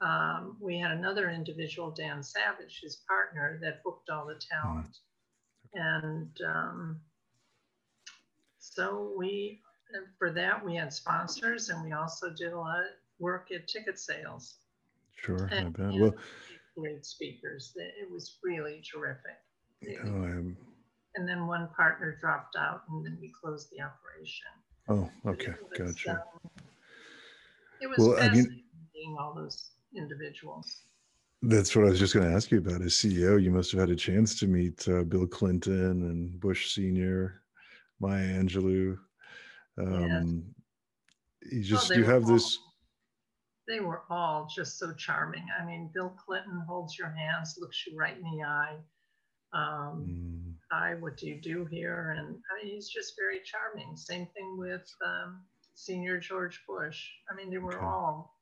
Um, 0.01 0.57
we 0.61 0.79
had 0.79 0.93
another 0.93 1.31
individual, 1.31 1.91
Dan 1.91 2.23
Savage, 2.23 2.81
his 2.83 2.97
partner, 3.09 3.59
that 3.63 3.83
booked 3.83 4.11
all 4.11 4.27
the 4.27 4.41
talent. 4.51 4.99
Mm. 5.77 5.81
And 5.81 6.41
um, 6.47 7.01
so 8.59 9.13
we, 9.17 9.61
for 10.19 10.33
that, 10.33 10.65
we 10.65 10.75
had 10.75 10.93
sponsors 10.93 11.69
and 11.69 11.85
we 11.85 11.93
also 11.93 12.31
did 12.31 12.53
a 12.53 12.59
lot 12.59 12.81
of 12.81 12.87
work 13.19 13.49
at 13.55 13.69
ticket 13.69 13.99
sales. 13.99 14.57
Sure, 15.15 15.49
and, 15.51 15.77
I 15.79 15.91
bet. 15.91 16.01
Well, 16.01 16.15
great 16.77 17.05
speakers. 17.05 17.73
It 17.77 18.11
was 18.11 18.39
really 18.43 18.83
terrific. 18.83 19.39
Oh, 20.05 20.25
am... 20.25 20.57
And 21.17 21.29
then 21.29 21.47
one 21.47 21.69
partner 21.77 22.17
dropped 22.21 22.57
out, 22.57 22.83
and 22.91 23.05
then 23.05 23.19
we 23.21 23.33
closed 23.41 23.71
the 23.71 23.83
operation. 23.83 24.47
Oh, 24.89 25.11
okay, 25.29 25.55
was, 25.71 25.95
gotcha. 25.95 26.11
Um, 26.11 26.51
it 27.81 27.89
was 27.89 27.99
well, 27.99 28.17
fascinating 28.17 28.45
I 28.45 28.49
mean, 28.51 28.63
seeing 28.95 29.17
all 29.19 29.35
those 29.35 29.71
individuals. 29.97 30.83
That's 31.43 31.75
what 31.75 31.87
I 31.87 31.91
was 31.91 31.99
just 31.99 32.15
going 32.15 32.29
to 32.29 32.35
ask 32.35 32.51
you 32.51 32.59
about. 32.59 32.83
As 32.83 32.95
CEO, 32.95 33.41
you 33.43 33.51
must 33.51 33.71
have 33.73 33.81
had 33.81 33.91
a 33.91 33.97
chance 33.97 34.39
to 34.41 34.47
meet 34.47 34.89
uh, 34.89 35.03
Bill 35.05 35.27
Clinton 35.27 36.03
and 36.03 36.39
Bush 36.41 36.73
Senior, 36.73 37.43
Maya 38.01 38.41
Angelou. 38.41 38.99
Um, 39.79 40.55
You 41.43 41.63
just 41.63 41.91
well, 41.91 41.99
you 41.99 42.05
have 42.05 42.25
all, 42.25 42.35
this 42.35 42.59
they 43.69 43.81
were 43.81 44.03
all 44.11 44.49
just 44.55 44.79
so 44.79 44.93
charming. 44.95 45.45
I 45.61 45.65
mean, 45.65 45.91
Bill 45.93 46.11
Clinton 46.25 46.63
holds 46.67 46.99
your 46.99 47.11
hands, 47.11 47.57
looks 47.61 47.87
you 47.87 47.97
right 47.99 48.17
in 48.17 48.23
the 48.23 48.43
eye. 48.45 48.77
Um, 49.53 50.05
Mm, 50.09 50.55
Hi, 50.71 50.95
what 50.97 51.17
do 51.17 51.27
you 51.27 51.41
do 51.41 51.65
here? 51.65 52.15
And 52.19 52.37
I 52.51 52.65
mean, 52.65 52.75
he's 52.75 52.89
just 52.89 53.15
very 53.19 53.41
charming. 53.43 53.97
Same 53.97 54.27
thing 54.35 54.57
with 54.59 54.87
um, 55.05 55.41
Senior 55.75 56.19
George 56.19 56.61
Bush. 56.69 57.09
I 57.31 57.35
mean, 57.35 57.51
they 57.51 57.59
were 57.59 57.75
Okay. 57.75 57.87
all 57.87 58.35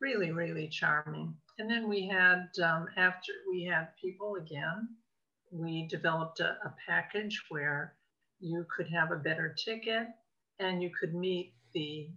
really, 0.00 0.32
really 0.32 0.68
charming. 0.68 1.34
And 1.58 1.70
then 1.70 1.88
we 1.88 2.08
had, 2.08 2.48
um, 2.62 2.88
after 2.96 3.32
we 3.48 3.62
had 3.64 3.94
people 4.00 4.36
again, 4.36 4.88
we 5.52 5.86
developed 5.88 6.40
a, 6.40 6.56
a 6.64 6.74
package 6.88 7.40
where 7.50 7.94
you 8.40 8.66
could 8.74 8.88
have 8.88 9.10
a 9.12 9.16
better 9.16 9.54
ticket 9.62 10.08
and 10.58 10.82
you 10.82 10.90
could 10.98 11.14
meet 11.14 11.54
the 11.74 12.08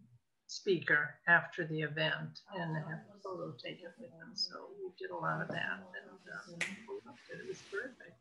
speaker 0.47 1.15
after 1.27 1.65
the 1.67 1.81
event 1.81 2.41
and 2.55 2.75
have 2.75 2.85
a 2.85 3.19
photo 3.23 3.53
taken 3.63 3.87
with 3.99 4.09
them. 4.11 4.31
So 4.33 4.69
we 4.79 4.91
did 4.99 5.11
a 5.11 5.15
lot 5.15 5.41
of 5.41 5.47
that 5.49 5.79
and 6.01 6.11
um, 6.11 6.59
it. 6.59 7.47
Was 7.47 7.59
terrific. 7.71 8.13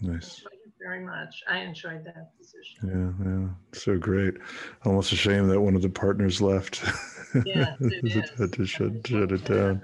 nice. 0.00 0.38
Enjoyed 0.38 0.52
it 0.66 0.72
very 0.82 1.04
much. 1.04 1.42
I 1.48 1.58
enjoyed 1.58 2.04
that 2.04 2.36
position. 2.38 3.14
Yeah, 3.22 3.30
yeah, 3.30 3.48
so 3.72 3.98
great. 3.98 4.34
Almost 4.84 5.12
a 5.12 5.16
shame 5.16 5.48
that 5.48 5.60
one 5.60 5.76
of 5.76 5.82
the 5.82 5.88
partners 5.88 6.40
left. 6.40 6.82
It 7.34 7.56
had 8.38 8.52
to 8.52 8.64
shut, 8.64 9.06
shut 9.06 9.32
it 9.32 9.44
down. 9.44 9.82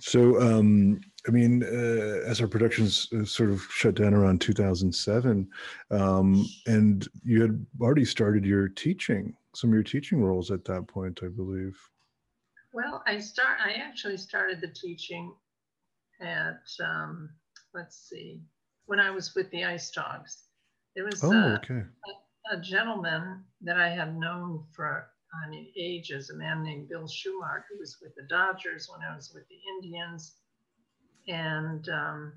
So, 0.00 0.40
um, 0.40 1.00
I 1.28 1.30
mean, 1.30 1.62
uh, 1.62 2.32
SR 2.32 2.48
Productions 2.48 3.06
uh, 3.12 3.24
sort 3.24 3.50
of 3.50 3.60
shut 3.70 3.94
down 3.96 4.14
around 4.14 4.40
2007, 4.40 5.46
um, 5.90 6.46
and 6.66 7.06
you 7.22 7.42
had 7.42 7.66
already 7.82 8.06
started 8.06 8.46
your 8.46 8.68
teaching, 8.68 9.34
some 9.54 9.68
of 9.70 9.74
your 9.74 9.82
teaching 9.82 10.22
roles 10.22 10.50
at 10.50 10.64
that 10.64 10.88
point, 10.88 11.20
I 11.22 11.28
believe. 11.28 11.78
Well, 12.72 13.02
I 13.06 13.18
start. 13.18 13.58
I 13.62 13.72
actually 13.72 14.16
started 14.16 14.62
the 14.62 14.68
teaching 14.68 15.34
at 16.22 16.62
um, 16.82 17.28
let's 17.74 18.08
see, 18.08 18.40
when 18.86 18.98
I 18.98 19.10
was 19.10 19.34
with 19.34 19.50
the 19.50 19.64
Ice 19.64 19.90
Dogs. 19.90 20.44
There 20.96 21.04
was 21.04 21.22
Oh, 21.22 21.30
a, 21.30 21.54
okay. 21.56 21.82
a 22.52 22.60
gentleman 22.60 23.44
that 23.60 23.78
I 23.78 23.90
had 23.90 24.16
known 24.16 24.64
for 24.74 25.10
I 25.44 25.50
mean 25.50 25.70
ages, 25.76 26.30
a 26.30 26.36
man 26.36 26.62
named 26.62 26.88
Bill 26.88 27.06
Shumard, 27.06 27.64
who 27.70 27.78
was 27.78 27.98
with 28.00 28.14
the 28.16 28.26
Dodgers 28.30 28.88
when 28.90 29.06
I 29.08 29.14
was 29.14 29.30
with 29.34 29.44
the 29.48 29.58
Indians, 29.76 30.36
and 31.28 31.88
um, 31.90 32.32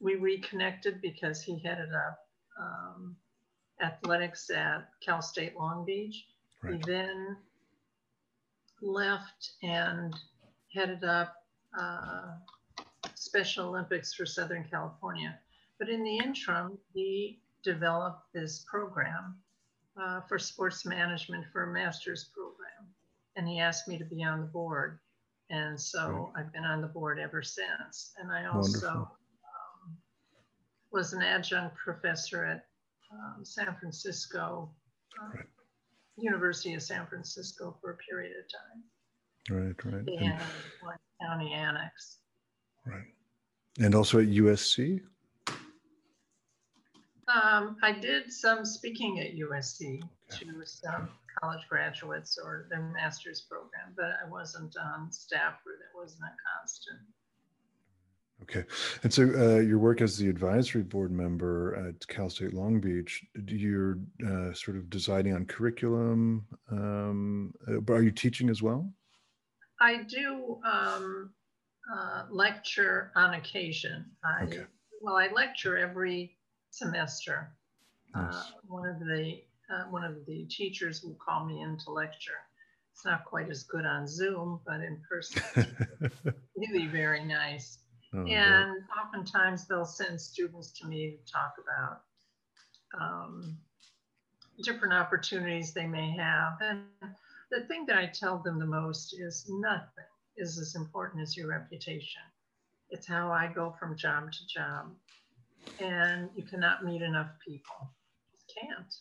we 0.00 0.16
reconnected 0.16 1.00
because 1.00 1.42
he 1.42 1.58
headed 1.58 1.92
up 1.94 2.18
um, 2.58 3.16
athletics 3.82 4.50
at 4.50 4.88
Cal 5.04 5.22
State 5.22 5.56
Long 5.56 5.84
Beach. 5.84 6.26
He 6.68 6.78
then 6.86 7.36
left 8.82 9.52
and 9.62 10.14
headed 10.74 11.04
up 11.04 11.34
uh, 11.78 12.32
Special 13.14 13.68
Olympics 13.68 14.14
for 14.14 14.26
Southern 14.26 14.64
California. 14.64 15.38
But 15.78 15.88
in 15.88 16.02
the 16.02 16.18
interim, 16.18 16.78
he 16.94 17.40
developed 17.62 18.32
this 18.32 18.64
program 18.68 19.36
uh, 20.00 20.20
for 20.22 20.38
sports 20.38 20.86
management 20.86 21.44
for 21.52 21.64
a 21.64 21.72
master's 21.72 22.30
program. 22.34 22.90
And 23.36 23.46
he 23.46 23.60
asked 23.60 23.88
me 23.88 23.98
to 23.98 24.04
be 24.04 24.22
on 24.22 24.40
the 24.40 24.46
board. 24.46 24.98
And 25.50 25.80
so 25.80 26.32
I've 26.36 26.52
been 26.52 26.64
on 26.64 26.80
the 26.80 26.88
board 26.88 27.18
ever 27.18 27.42
since. 27.42 28.12
And 28.18 28.32
I 28.32 28.46
also 28.46 28.88
um, 28.88 29.96
was 30.92 31.12
an 31.12 31.22
adjunct 31.22 31.76
professor 31.76 32.44
at 32.44 32.66
um, 33.12 33.44
San 33.44 33.74
Francisco, 33.78 34.70
uh, 35.22 35.28
Right. 35.36 35.46
University 36.18 36.74
of 36.74 36.82
San 36.82 37.06
Francisco 37.06 37.76
for 37.80 37.92
a 37.92 37.96
period 37.98 38.32
of 38.38 38.46
time. 38.50 38.82
Right, 39.84 39.84
right. 39.94 40.04
They 40.06 40.16
And, 40.16 40.40
one 40.80 40.96
county 41.20 41.52
annex. 41.52 42.18
right. 42.86 43.04
And 43.78 43.94
also 43.94 44.18
at 44.18 44.26
USC? 44.26 45.02
Um, 47.28 47.76
I 47.82 47.92
did 47.92 48.32
some 48.32 48.64
speaking 48.64 49.20
at 49.20 49.34
USC 49.36 50.00
to 50.30 50.64
some 50.64 51.08
college 51.40 51.66
graduates 51.68 52.38
or 52.42 52.66
their 52.70 52.82
master's 52.82 53.42
program, 53.42 53.94
but 53.96 54.12
I 54.24 54.28
wasn't 54.30 54.74
on 54.76 55.12
staff 55.12 55.54
or 55.66 55.72
that 55.78 55.98
wasn't 55.98 56.22
a 56.22 56.34
constant. 56.58 56.98
Okay. 58.42 58.64
And 59.02 59.12
so 59.12 59.22
uh, 59.22 59.60
your 59.60 59.78
work 59.78 60.02
as 60.02 60.18
the 60.18 60.28
advisory 60.28 60.82
board 60.82 61.10
member 61.10 61.88
at 61.88 62.06
Cal 62.06 62.28
State 62.28 62.52
Long 62.52 62.80
Beach, 62.80 63.24
you're 63.46 63.98
uh, 64.26 64.52
sort 64.52 64.76
of 64.76 64.90
deciding 64.90 65.34
on 65.34 65.46
curriculum. 65.46 66.46
Um, 66.70 67.54
uh, 67.66 67.80
but 67.80 67.94
are 67.94 68.02
you 68.02 68.10
teaching 68.10 68.50
as 68.50 68.62
well? 68.62 68.92
I 69.80 70.02
do 70.02 70.58
um, 70.70 71.30
uh, 71.94 72.24
lecture 72.30 73.10
on 73.16 73.34
occasion. 73.34 74.04
I, 74.24 74.44
Okay. 74.44 74.64
Well, 75.00 75.16
I 75.16 75.28
lecture 75.34 75.76
every 75.76 76.36
semester. 76.70 77.52
Uh, 78.14 78.22
Nice. 78.22 78.52
one 78.66 78.88
of 78.88 78.98
the 79.00 79.42
uh, 79.70 79.84
one 79.90 80.04
of 80.04 80.24
the 80.26 80.46
teachers 80.46 81.02
will 81.02 81.16
call 81.24 81.44
me 81.44 81.62
in 81.62 81.76
to 81.78 81.90
lecture. 81.90 82.40
It's 82.92 83.04
not 83.04 83.24
quite 83.24 83.50
as 83.50 83.64
good 83.64 83.84
on 83.84 84.06
Zoom, 84.06 84.60
but 84.66 84.80
in 84.80 85.00
person, 85.08 85.42
really 86.56 86.86
very 86.86 87.24
nice. 87.24 87.78
Oh. 88.14 88.24
And 88.24 88.82
oftentimes 89.04 89.66
they'll 89.66 89.84
send 89.84 90.20
students 90.20 90.72
to 90.80 90.86
me 90.86 91.18
to 91.18 91.32
talk 91.32 91.54
about 91.62 92.00
um, 92.98 93.58
different 94.62 94.94
opportunities 94.94 95.72
they 95.72 95.86
may 95.86 96.10
have. 96.12 96.54
And 96.60 96.84
the 97.50 97.66
thing 97.66 97.84
that 97.86 97.98
I 97.98 98.06
tell 98.06 98.38
them 98.38 98.58
the 98.58 98.66
most 98.66 99.14
is 99.18 99.46
nothing 99.48 100.04
is 100.36 100.58
as 100.58 100.74
important 100.74 101.22
as 101.22 101.36
your 101.36 101.48
reputation. 101.48 102.22
It's 102.90 103.06
how 103.06 103.30
I 103.30 103.50
go 103.52 103.74
from 103.78 103.96
job 103.96 104.32
to 104.32 104.46
job. 104.46 104.92
And 105.80 106.30
you 106.36 106.44
cannot 106.44 106.84
meet 106.84 107.02
enough 107.02 107.30
people. 107.46 107.90
You 108.32 108.62
can't. 108.62 108.94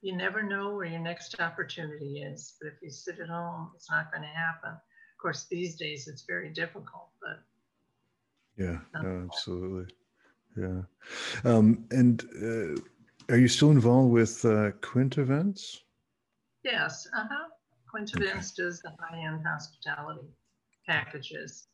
You 0.00 0.16
never 0.16 0.42
know 0.42 0.76
where 0.76 0.86
your 0.86 1.00
next 1.00 1.40
opportunity 1.40 2.22
is. 2.22 2.54
But 2.60 2.68
if 2.68 2.74
you 2.82 2.90
sit 2.90 3.18
at 3.18 3.28
home, 3.28 3.70
it's 3.74 3.90
not 3.90 4.12
going 4.12 4.22
to 4.22 4.28
happen. 4.28 4.70
Of 4.70 5.20
course, 5.20 5.46
these 5.50 5.76
days 5.76 6.06
it's 6.06 6.24
very 6.28 6.50
difficult, 6.50 7.10
but 7.20 7.42
Yeah, 8.56 8.78
no, 9.02 9.28
absolutely. 9.30 9.92
Yeah. 10.56 10.82
Um, 11.44 11.84
and 11.90 12.24
uh, 12.42 13.32
are 13.32 13.38
you 13.38 13.48
still 13.48 13.70
involved 13.70 14.12
with 14.12 14.44
uh, 14.44 14.70
Quint 14.80 15.18
events? 15.18 15.82
Yes, 16.64 17.08
uh-huh. 17.16 17.48
Quintevents 17.90 18.52
does 18.52 18.80
the 18.80 18.92
high-end 19.00 19.42
hospitality 19.44 20.28
packages. 20.86 21.68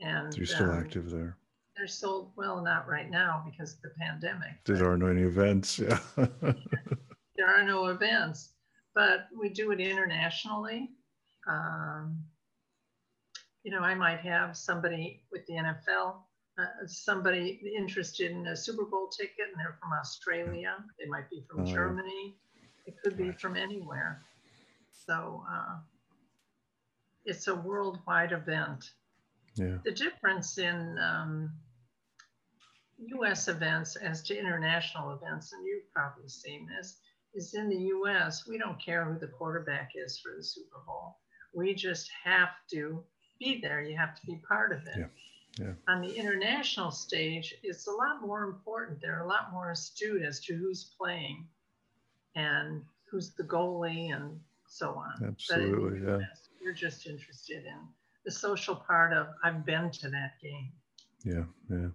And 0.00 0.32
So 0.32 0.38
you're 0.38 0.46
still 0.46 0.70
um, 0.70 0.78
active 0.78 1.10
there. 1.10 1.36
They're 1.76 1.86
sold, 1.86 2.32
well, 2.36 2.62
not 2.62 2.88
right 2.88 3.10
now 3.10 3.44
because 3.46 3.74
of 3.74 3.82
the 3.82 3.90
pandemic. 4.00 4.64
There 4.64 4.88
aren't 4.88 5.04
any 5.04 5.22
events. 5.22 5.78
Yeah. 5.78 5.98
There 7.48 7.56
are 7.58 7.64
no 7.64 7.86
events, 7.86 8.50
but 8.94 9.28
we 9.34 9.48
do 9.48 9.70
it 9.70 9.80
internationally. 9.80 10.90
Um, 11.46 12.22
You 13.64 13.72
know, 13.72 13.80
I 13.80 13.94
might 13.94 14.20
have 14.20 14.54
somebody 14.56 15.22
with 15.32 15.44
the 15.46 15.54
NFL, 15.54 16.22
uh, 16.58 16.86
somebody 16.86 17.60
interested 17.76 18.30
in 18.30 18.46
a 18.48 18.56
Super 18.56 18.84
Bowl 18.84 19.08
ticket 19.08 19.46
and 19.50 19.58
they're 19.58 19.76
from 19.80 19.92
Australia. 19.94 20.72
They 20.98 21.06
might 21.06 21.28
be 21.30 21.40
from 21.48 21.60
Oh. 21.62 21.66
Germany. 21.66 22.36
It 22.86 22.94
could 23.02 23.16
be 23.16 23.32
from 23.32 23.56
anywhere. 23.56 24.24
So 25.06 25.44
uh, 25.50 25.76
it's 27.24 27.48
a 27.48 27.54
worldwide 27.54 28.32
event. 28.32 28.92
yeah. 29.54 29.78
The 29.84 29.92
difference 29.92 30.58
in 30.58 30.98
um, 30.98 31.50
US 33.18 33.48
events 33.48 33.96
as 33.96 34.22
to 34.24 34.38
international 34.38 35.12
events, 35.16 35.52
and 35.52 35.66
you've 35.66 35.90
probably 35.92 36.28
seen 36.28 36.66
this, 36.68 37.00
is 37.34 37.54
in 37.54 37.68
the 37.68 37.76
US, 37.76 38.46
we 38.46 38.58
don't 38.58 38.80
care 38.82 39.04
who 39.04 39.18
the 39.18 39.28
quarterback 39.28 39.92
is 39.94 40.18
for 40.18 40.34
the 40.36 40.42
Super 40.42 40.78
Bowl. 40.86 41.16
We 41.54 41.74
just 41.74 42.10
have 42.24 42.50
to 42.72 43.02
be 43.38 43.60
there. 43.60 43.82
You 43.82 43.96
have 43.96 44.14
to 44.14 44.26
be 44.26 44.40
part 44.48 44.72
of 44.72 44.78
it. 44.86 44.98
Yeah, 44.98 45.06
yeah. 45.58 45.72
On 45.88 46.02
the 46.02 46.14
international 46.14 46.90
stage, 46.90 47.54
it's 47.62 47.86
a 47.86 47.92
lot 47.92 48.20
more 48.20 48.44
important. 48.44 49.00
They're 49.00 49.22
a 49.22 49.28
lot 49.28 49.52
more 49.52 49.70
astute 49.72 50.22
as 50.22 50.40
to 50.40 50.54
who's 50.54 50.92
playing 50.98 51.46
and 52.34 52.82
who's 53.10 53.34
the 53.34 53.44
goalie 53.44 54.14
and 54.14 54.38
so 54.66 54.90
on. 54.90 55.12
But 55.48 55.60
in 55.60 55.72
the 55.72 55.78
Absolutely, 55.78 56.06
yeah. 56.06 56.26
You're 56.60 56.74
just 56.74 57.06
interested 57.06 57.64
in 57.64 57.78
the 58.24 58.30
social 58.30 58.76
part 58.76 59.12
of 59.12 59.28
I've 59.42 59.64
been 59.64 59.90
to 59.90 60.10
that 60.10 60.32
game. 60.42 60.72
Yeah, 61.24 61.44
yeah, 61.68 61.88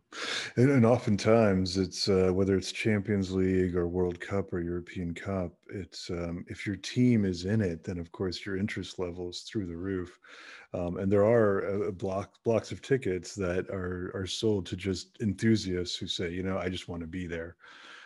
and, 0.57 0.69
and 0.69 0.85
oftentimes 0.85 1.77
it's 1.77 2.09
uh, 2.09 2.29
whether 2.33 2.57
it's 2.57 2.73
Champions 2.73 3.31
League 3.31 3.73
or 3.73 3.87
World 3.87 4.19
Cup 4.19 4.51
or 4.51 4.59
European 4.59 5.13
Cup. 5.13 5.53
It's 5.69 6.09
um, 6.09 6.43
if 6.49 6.67
your 6.67 6.75
team 6.75 7.23
is 7.23 7.45
in 7.45 7.61
it, 7.61 7.85
then 7.85 7.99
of 7.99 8.11
course 8.11 8.45
your 8.45 8.57
interest 8.57 8.99
level 8.99 9.29
is 9.29 9.41
through 9.41 9.67
the 9.67 9.77
roof, 9.77 10.19
um, 10.73 10.97
and 10.97 11.09
there 11.09 11.23
are 11.23 11.87
uh, 11.87 11.91
block 11.91 12.33
blocks 12.43 12.73
of 12.73 12.81
tickets 12.81 13.33
that 13.35 13.69
are 13.69 14.11
are 14.13 14.27
sold 14.27 14.65
to 14.67 14.75
just 14.75 15.21
enthusiasts 15.21 15.95
who 15.95 16.05
say, 16.05 16.29
you 16.29 16.43
know, 16.43 16.57
I 16.57 16.67
just 16.67 16.89
want 16.89 17.01
to 17.01 17.07
be 17.07 17.25
there. 17.25 17.55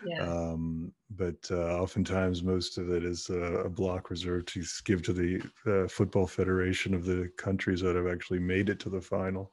Yeah. 0.05 0.21
Um, 0.21 0.91
but 1.09 1.49
uh, 1.49 1.81
oftentimes, 1.81 2.43
most 2.43 2.77
of 2.77 2.91
it 2.91 3.03
is 3.03 3.29
uh, 3.31 3.63
a 3.63 3.69
block 3.69 4.11
reserved 4.11 4.49
to 4.49 4.63
give 4.85 5.01
to 5.03 5.13
the 5.13 5.41
uh, 5.65 5.87
Football 5.87 6.27
Federation 6.27 6.93
of 6.93 7.05
the 7.05 7.31
countries 7.37 7.81
that 7.81 7.95
have 7.95 8.07
actually 8.07 8.39
made 8.39 8.69
it 8.69 8.79
to 8.81 8.89
the 8.89 9.01
final. 9.01 9.51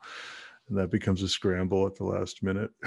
And 0.68 0.78
that 0.78 0.90
becomes 0.90 1.22
a 1.22 1.28
scramble 1.28 1.86
at 1.86 1.96
the 1.96 2.04
last 2.04 2.42
minute. 2.42 2.70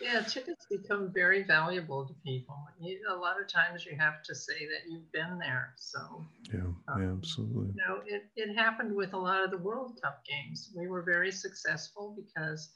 Yeah, 0.00 0.20
tickets 0.20 0.66
become 0.70 1.10
very 1.12 1.42
valuable 1.42 2.06
to 2.06 2.14
people. 2.24 2.56
You, 2.80 3.00
a 3.10 3.16
lot 3.16 3.40
of 3.40 3.48
times 3.48 3.84
you 3.84 3.96
have 3.98 4.22
to 4.24 4.34
say 4.34 4.58
that 4.58 4.90
you've 4.90 5.10
been 5.12 5.38
there. 5.38 5.74
So, 5.76 6.24
yeah, 6.52 6.60
um, 6.60 7.02
yeah, 7.02 7.10
absolutely. 7.10 7.68
you 7.68 7.82
know, 7.86 8.00
it, 8.06 8.24
it 8.36 8.54
happened 8.54 8.94
with 8.94 9.12
a 9.12 9.18
lot 9.18 9.42
of 9.42 9.50
the 9.50 9.58
World 9.58 9.98
Cup 10.02 10.22
games. 10.24 10.70
We 10.76 10.86
were 10.86 11.02
very 11.02 11.32
successful 11.32 12.16
because 12.16 12.70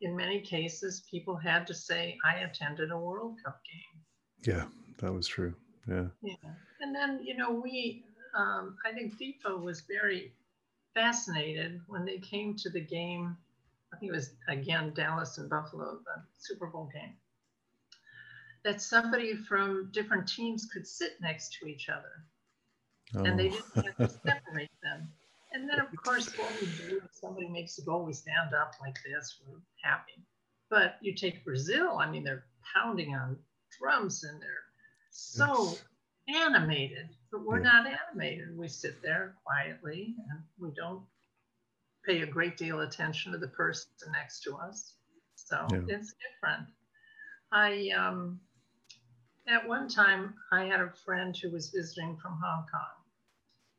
in 0.00 0.16
many 0.16 0.40
cases 0.40 1.04
people 1.08 1.36
had 1.36 1.66
to 1.68 1.74
say, 1.74 2.18
I 2.24 2.38
attended 2.38 2.90
a 2.90 2.98
World 2.98 3.36
Cup 3.44 3.60
game. 3.64 4.54
Yeah, 4.56 4.64
that 4.98 5.12
was 5.12 5.28
true. 5.28 5.54
Yeah. 5.88 6.06
Yeah. 6.22 6.34
And 6.80 6.94
then, 6.94 7.20
you 7.22 7.36
know, 7.36 7.52
we, 7.52 8.04
um, 8.36 8.76
I 8.84 8.92
think 8.92 9.14
FIFA 9.14 9.62
was 9.62 9.82
very 9.82 10.32
fascinated 10.94 11.80
when 11.88 12.04
they 12.04 12.18
came 12.18 12.54
to 12.56 12.70
the 12.70 12.80
game 12.80 13.36
I 13.92 13.96
think 13.96 14.10
it 14.10 14.16
was 14.16 14.30
again 14.48 14.92
Dallas 14.94 15.38
and 15.38 15.48
Buffalo, 15.48 15.98
the 16.04 16.22
Super 16.36 16.66
Bowl 16.66 16.90
game, 16.92 17.14
that 18.64 18.82
somebody 18.82 19.36
from 19.36 19.90
different 19.92 20.26
teams 20.26 20.66
could 20.66 20.86
sit 20.86 21.12
next 21.20 21.56
to 21.60 21.66
each 21.68 21.88
other 21.88 22.24
Oh. 23.16 23.24
and 23.24 23.38
they 23.38 23.48
oh. 23.48 23.50
didn't 23.50 23.86
have 23.86 23.96
to 23.96 24.08
separate 24.26 24.70
them. 24.82 25.08
And 25.52 25.68
then, 25.68 25.78
of 25.78 25.86
course, 26.02 26.36
what 26.36 26.50
we 26.60 26.66
do 26.66 27.00
if 27.04 27.10
somebody 27.12 27.48
makes 27.48 27.78
a 27.78 27.82
goal, 27.82 28.04
we 28.04 28.12
stand 28.12 28.54
up 28.54 28.74
like 28.80 28.96
this, 29.04 29.38
we're 29.46 29.58
happy. 29.82 30.24
But 30.68 30.96
you 31.00 31.14
take 31.14 31.44
Brazil, 31.44 31.98
I 31.98 32.10
mean, 32.10 32.24
they're 32.24 32.44
pounding 32.74 33.14
on 33.14 33.36
drums 33.78 34.24
and 34.24 34.40
they're 34.42 34.64
so 35.10 35.74
animated, 36.28 37.08
but 37.34 37.46
we're 37.50 37.62
Yeah. 37.62 37.74
not 37.74 37.86
animated. 37.88 38.56
We 38.58 38.68
sit 38.68 39.02
there 39.02 39.36
quietly 39.46 40.14
and 40.30 40.42
we 40.60 40.72
don't 40.76 41.04
pay 42.06 42.22
a 42.22 42.26
great 42.26 42.58
deal 42.58 42.80
of 42.80 42.88
attention 42.88 43.32
to 43.32 43.38
the 43.38 43.48
person 43.48 43.94
next 43.96 44.24
to 44.24 44.40
us. 44.40 44.78
So 45.20 45.64
Yeah. 45.68 45.80
it's 45.88 46.00
different. 46.14 46.66
I, 47.52 47.90
um, 47.96 48.40
at 49.48 49.66
one 49.68 49.88
time, 49.88 50.34
I 50.52 50.64
had 50.64 50.80
a 50.80 50.90
friend 51.04 51.36
who 51.36 51.50
was 51.50 51.70
visiting 51.70 52.16
from 52.18 52.38
Hong 52.42 52.66
Kong, 52.72 53.26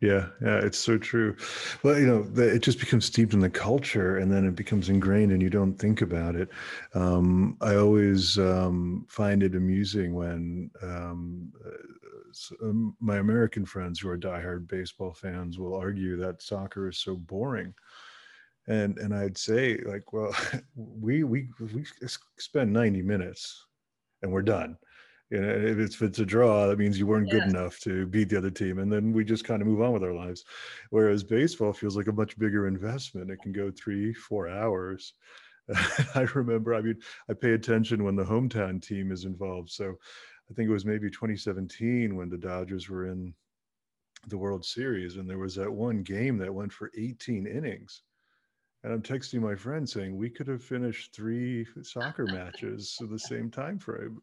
Yeah, 0.00 0.30
yeah, 0.40 0.56
it's 0.60 0.78
so 0.78 0.96
true. 0.96 1.36
Well, 1.82 1.98
you 1.98 2.06
know, 2.06 2.22
the, 2.22 2.54
it 2.54 2.62
just 2.62 2.80
becomes 2.80 3.04
steeped 3.04 3.34
in 3.34 3.40
the 3.40 3.50
culture, 3.50 4.16
and 4.16 4.32
then 4.32 4.46
it 4.46 4.56
becomes 4.56 4.88
ingrained, 4.88 5.30
and 5.30 5.42
you 5.42 5.50
don't 5.50 5.74
think 5.74 6.00
about 6.00 6.36
it. 6.36 6.48
Um, 6.94 7.58
I 7.60 7.74
always 7.76 8.38
um, 8.38 9.04
find 9.10 9.42
it 9.42 9.54
amusing 9.54 10.14
when 10.14 10.70
um, 10.82 11.52
uh, 11.66 12.64
um, 12.66 12.96
my 12.98 13.18
American 13.18 13.66
friends 13.66 14.00
who 14.00 14.08
are 14.08 14.16
diehard 14.16 14.68
baseball 14.68 15.12
fans 15.12 15.58
will 15.58 15.74
argue 15.74 16.16
that 16.16 16.40
soccer 16.40 16.88
is 16.88 16.96
so 16.96 17.14
boring, 17.16 17.74
and 18.70 18.98
and 18.98 19.12
I'd 19.12 19.36
say 19.36 19.78
like, 19.84 20.12
well, 20.12 20.34
we 20.76 21.24
we 21.24 21.48
we 21.74 21.84
spend 22.38 22.72
ninety 22.72 23.02
minutes, 23.02 23.66
and 24.22 24.32
we're 24.32 24.42
done. 24.42 24.78
You 25.30 25.40
know, 25.40 25.48
if 25.48 25.78
it's, 25.78 25.94
if 25.94 26.02
it's 26.02 26.18
a 26.18 26.26
draw, 26.26 26.66
that 26.66 26.78
means 26.78 26.98
you 26.98 27.06
weren't 27.06 27.30
good 27.30 27.44
enough 27.44 27.78
to 27.80 28.06
beat 28.06 28.30
the 28.30 28.38
other 28.38 28.50
team, 28.50 28.78
and 28.78 28.92
then 28.92 29.12
we 29.12 29.24
just 29.24 29.44
kind 29.44 29.62
of 29.62 29.68
move 29.68 29.80
on 29.80 29.92
with 29.92 30.02
our 30.02 30.12
lives. 30.12 30.44
Whereas 30.90 31.22
baseball 31.22 31.72
feels 31.72 31.96
like 31.96 32.08
a 32.08 32.12
much 32.12 32.36
bigger 32.36 32.66
investment. 32.66 33.30
It 33.30 33.40
can 33.40 33.52
go 33.52 33.70
three, 33.70 34.12
four 34.12 34.48
hours. 34.48 35.14
I 36.16 36.26
remember, 36.34 36.74
I 36.74 36.80
mean, 36.80 36.96
I 37.28 37.34
pay 37.34 37.52
attention 37.52 38.02
when 38.02 38.16
the 38.16 38.24
hometown 38.24 38.82
team 38.82 39.12
is 39.12 39.24
involved. 39.24 39.70
So 39.70 39.94
I 40.50 40.54
think 40.54 40.68
it 40.68 40.72
was 40.72 40.84
maybe 40.84 41.08
2017 41.08 42.16
when 42.16 42.28
the 42.28 42.36
Dodgers 42.36 42.88
were 42.88 43.06
in 43.06 43.32
the 44.26 44.38
World 44.38 44.64
Series, 44.64 45.14
and 45.14 45.30
there 45.30 45.38
was 45.38 45.54
that 45.54 45.72
one 45.72 46.02
game 46.02 46.38
that 46.38 46.52
went 46.52 46.72
for 46.72 46.90
18 46.98 47.46
innings. 47.46 48.02
And 48.82 48.92
I'm 48.94 49.02
texting 49.02 49.40
my 49.42 49.54
friend 49.54 49.86
saying 49.88 50.16
we 50.16 50.30
could 50.30 50.48
have 50.48 50.62
finished 50.64 51.12
three 51.12 51.66
soccer 51.82 52.26
matches 52.26 52.96
in 53.00 53.10
the 53.10 53.18
same 53.32 53.50
time 53.50 53.78
frame. 53.78 54.22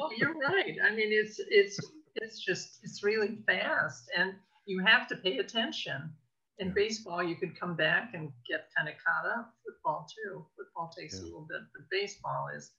Oh, 0.00 0.10
you're 0.16 0.34
right. 0.34 0.76
I 0.82 0.90
mean, 0.94 1.12
it's 1.12 1.38
it's 1.48 1.78
it's 2.16 2.38
just 2.42 2.80
it's 2.82 3.02
really 3.04 3.38
fast, 3.46 4.10
and 4.16 4.34
you 4.66 4.82
have 4.84 5.06
to 5.08 5.16
pay 5.16 5.38
attention. 5.38 6.12
In 6.58 6.68
Yeah. 6.68 6.74
baseball, 6.74 7.22
you 7.22 7.36
could 7.36 7.58
come 7.58 7.74
back 7.74 8.12
and 8.14 8.32
get 8.48 8.68
kind 8.76 8.88
of 8.88 8.94
caught 9.04 9.30
up. 9.30 9.54
Football 9.64 10.06
too. 10.14 10.46
Football 10.56 10.90
takes 10.98 11.14
Yeah. 11.14 11.22
a 11.22 11.24
little 11.24 11.46
bit, 11.48 11.60
but 11.74 11.82
baseball 11.90 12.48
is. 12.56 12.72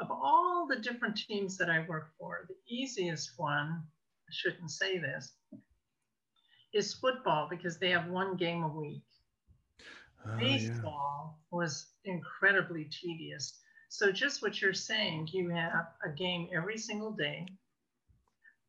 Of 0.00 0.10
all 0.10 0.66
the 0.66 0.76
different 0.76 1.16
teams 1.18 1.58
that 1.58 1.68
I 1.68 1.84
work 1.86 2.08
for, 2.18 2.46
the 2.48 2.56
easiest 2.74 3.32
one, 3.36 3.68
I 4.28 4.32
shouldn't 4.32 4.70
say 4.70 4.96
this, 4.98 5.34
is 6.72 6.94
football 6.94 7.48
because 7.50 7.78
they 7.78 7.90
have 7.90 8.08
one 8.08 8.36
game 8.36 8.62
a 8.62 8.68
week 8.68 9.02
Oh, 10.26 10.30
yeah. 10.32 10.38
baseball 10.38 11.38
was 11.50 11.86
incredibly 12.04 12.84
tedious. 12.84 13.58
So 13.88 14.12
just 14.12 14.42
what 14.42 14.60
you're 14.60 14.72
saying, 14.72 15.28
you 15.32 15.50
have 15.50 15.86
a 16.04 16.10
game 16.10 16.48
every 16.54 16.78
single 16.78 17.10
day. 17.10 17.46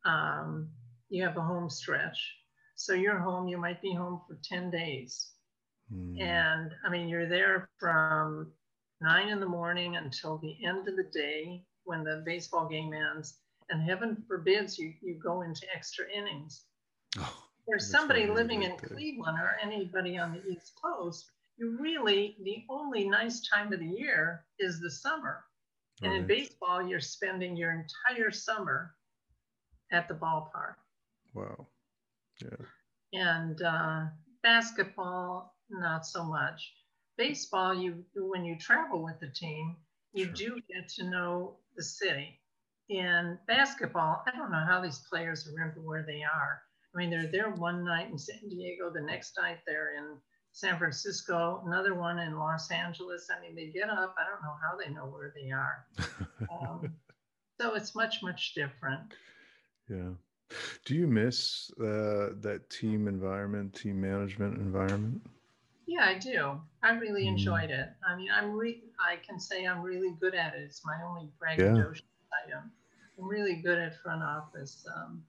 Um, 0.06 0.70
you 1.10 1.24
have 1.24 1.38
a 1.38 1.42
home 1.42 1.70
stretch. 1.70 2.18
So 2.76 2.94
you're 2.94 3.20
home, 3.20 3.48
you 3.48 3.58
might 3.58 3.82
be 3.82 3.94
home 3.94 4.22
for 4.28 4.40
10 4.44 4.72
days. 4.72 5.32
Hmm. 5.94 6.20
And 6.20 6.72
I 6.84 6.90
mean, 6.90 7.08
you're 7.08 7.30
there 7.30 7.70
from 7.80 8.52
nine 9.02 9.30
in 9.30 9.40
the 9.40 9.46
morning 9.46 9.98
until 9.98 10.38
the 10.38 10.56
end 10.66 10.88
of 10.88 10.96
the 10.96 11.10
day 11.14 11.64
when 11.84 12.04
the 12.04 12.24
baseball 12.26 12.68
game 12.68 12.94
ends. 12.94 13.38
And 13.70 13.82
heaven 13.82 14.24
forbids 14.28 14.78
you, 14.80 14.94
you 15.02 15.20
go 15.24 15.42
into 15.42 15.66
extra 15.76 16.06
innings. 16.14 16.66
Oh, 17.20 17.34
For 17.66 17.78
somebody 17.80 18.26
living 18.28 18.64
in. 18.64 18.76
Cleveland 18.78 19.38
or 19.40 19.58
anybody 19.62 20.18
on 20.18 20.34
the 20.34 20.52
East 20.52 20.74
Coast, 20.84 21.30
you 21.62 21.78
really, 21.80 22.36
the 22.44 22.64
only 22.70 23.08
nice 23.08 23.48
time 23.48 23.72
of 23.72 23.80
the 23.80 23.86
year 23.86 24.46
is 24.58 24.80
the 24.82 24.90
summer. 24.90 25.44
And 26.02 26.12
in 26.14 26.26
baseball, 26.26 26.82
you're 26.82 27.00
spending 27.00 27.56
your 27.56 27.72
entire 27.72 28.32
summer 28.32 28.96
at 29.92 30.08
the 30.08 30.16
ballpark. 30.16 30.74
Wow. 31.36 31.68
Yeah. 32.42 32.66
And 33.14 33.62
uh, 33.62 34.06
basketball, 34.42 35.56
not 35.70 36.08
so 36.08 36.24
much. 36.24 36.74
Baseball, 37.18 37.76
you 37.76 38.04
when 38.16 38.44
you 38.44 38.58
travel 38.58 39.04
with 39.04 39.20
the 39.20 39.30
team, 39.30 39.76
you 40.14 40.26
Sure. 40.26 40.34
do 40.34 40.62
get 40.74 40.90
to 40.96 41.04
know 41.04 41.58
the 41.78 41.84
city. 41.84 42.40
In 42.90 43.38
basketball, 43.48 44.24
I 44.26 44.36
don't 44.36 44.52
know 44.52 44.66
how 44.68 44.82
these 44.82 45.06
players 45.08 45.48
remember 45.48 45.82
where 45.82 46.04
they 46.04 46.24
are. 46.24 46.64
I 46.96 46.98
mean, 46.98 47.12
they're 47.12 47.32
there 47.32 47.52
one 47.52 47.86
night 47.86 48.10
in 48.10 48.18
San 48.18 48.50
Diego, 48.50 48.90
the 48.92 49.02
next 49.02 49.38
night 49.38 49.60
they're 49.68 49.94
in 49.96 50.18
San 50.54 50.78
Francisco, 50.78 51.64
another 51.66 51.94
one 51.96 52.20
in 52.20 52.38
Los 52.38 52.72
Angeles. 52.72 53.30
I 53.36 53.40
mean, 53.42 53.56
they 53.56 53.68
get 53.68 53.90
up. 53.90 54.16
I 54.18 54.24
don't 54.30 54.42
know 54.44 54.56
how 54.62 54.78
they 54.78 54.94
know 54.94 55.06
where 55.06 55.34
they 55.36 55.52
are. 55.52 55.86
Um, 56.50 56.94
so 57.60 57.74
it's 57.76 57.96
much, 57.96 58.22
much 58.22 58.54
different. 58.54 59.14
yeah. 59.90 60.10
Do 60.84 60.96
you 60.96 61.08
miss 61.08 61.72
uh, 61.80 62.36
that 62.42 62.70
team 62.70 63.08
environment, 63.08 63.74
team 63.74 64.02
management 64.02 64.58
environment? 64.58 65.22
Yeah, 65.88 66.04
I 66.06 66.18
do. 66.20 66.60
I 66.84 66.92
really 66.92 67.24
Mm. 67.26 67.30
enjoyed 67.30 67.70
it. 67.70 67.90
I 68.06 68.16
mean, 68.18 68.30
I'm 68.32 68.52
re- 68.52 68.84
I 69.00 69.16
can 69.26 69.40
say 69.40 69.66
I'm 69.66 69.82
really 69.82 70.12
good 70.20 70.36
at 70.36 70.54
it. 70.54 70.62
It's 70.64 70.84
my 70.86 71.02
only 71.08 71.30
braggadocious 71.42 72.02
item. 72.46 72.72
I'm 73.18 73.28
really 73.28 73.62
good 73.62 73.78
at 73.80 74.02
front 74.02 74.22
office. 74.24 74.86
Um, 74.96 75.24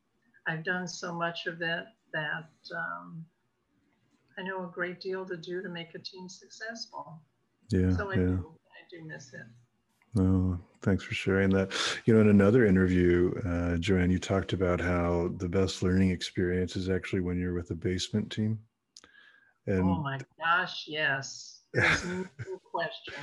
I've 0.49 0.65
done 0.65 0.89
so 0.89 1.15
much 1.15 1.47
of 1.47 1.63
it 1.63 1.85
that 2.13 2.51
um, 2.77 3.25
I 4.39 4.43
know 4.43 4.65
a 4.65 4.71
great 4.73 5.01
deal 5.01 5.25
to 5.27 5.37
do 5.37 5.63
to 5.63 5.69
make 5.69 5.95
a 5.95 5.99
team 5.99 6.29
successful. 6.29 7.21
Yeah. 7.71 7.97
So 7.97 8.11
I 8.11 8.15
yeah. 8.15 8.21
do, 8.21 8.55
I 8.71 8.83
do 8.91 9.07
miss 9.07 9.33
it. 9.35 9.47
No, 10.15 10.59
thanks 10.83 11.05
for 11.05 11.15
sharing 11.15 11.51
that. 11.51 11.73
You 12.05 12.15
know, 12.15 12.21
in 12.21 12.29
another 12.29 12.67
interview, 12.67 13.33
uh, 13.47 13.79
Joanne, 13.79 14.11
you 14.11 14.19
talked 14.19 14.53
about 14.53 14.79
how 14.81 15.31
the 15.39 15.49
best 15.49 15.83
learning 15.83 16.11
experience 16.11 16.77
is 16.77 16.91
actually 16.91 17.21
when 17.21 17.39
you're 17.39 17.55
with 17.55 17.71
a 17.71 17.75
basement 17.75 18.31
team. 18.31 18.59
And 19.67 19.81
oh 19.81 20.03
my 20.03 20.19
gosh, 20.39 20.85
yes. 20.87 21.61
There's 21.73 22.05
no 22.05 22.27
question. 22.71 23.15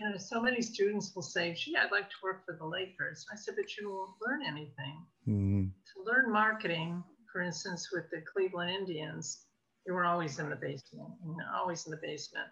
You 0.00 0.08
know, 0.10 0.16
so 0.16 0.40
many 0.40 0.62
students 0.62 1.12
will 1.14 1.22
say, 1.22 1.52
gee, 1.54 1.76
I'd 1.76 1.92
like 1.92 2.08
to 2.08 2.16
work 2.22 2.44
for 2.46 2.56
the 2.58 2.66
Lakers. 2.66 3.26
I 3.32 3.36
said, 3.36 3.54
but 3.56 3.76
you 3.76 3.90
won't 3.90 4.12
learn 4.26 4.42
anything. 4.46 5.06
mm, 5.28 5.70
To 5.94 6.02
learn 6.10 6.32
marketing, 6.32 7.04
for 7.30 7.42
instance, 7.42 7.90
with 7.92 8.04
the 8.10 8.22
Cleveland 8.32 8.70
Indians, 8.70 9.46
they 9.86 9.92
were 9.92 10.04
always 10.04 10.38
in 10.38 10.48
the 10.48 10.56
basement, 10.56 11.08
always 11.54 11.86
in 11.86 11.90
the 11.90 12.00
basement. 12.02 12.46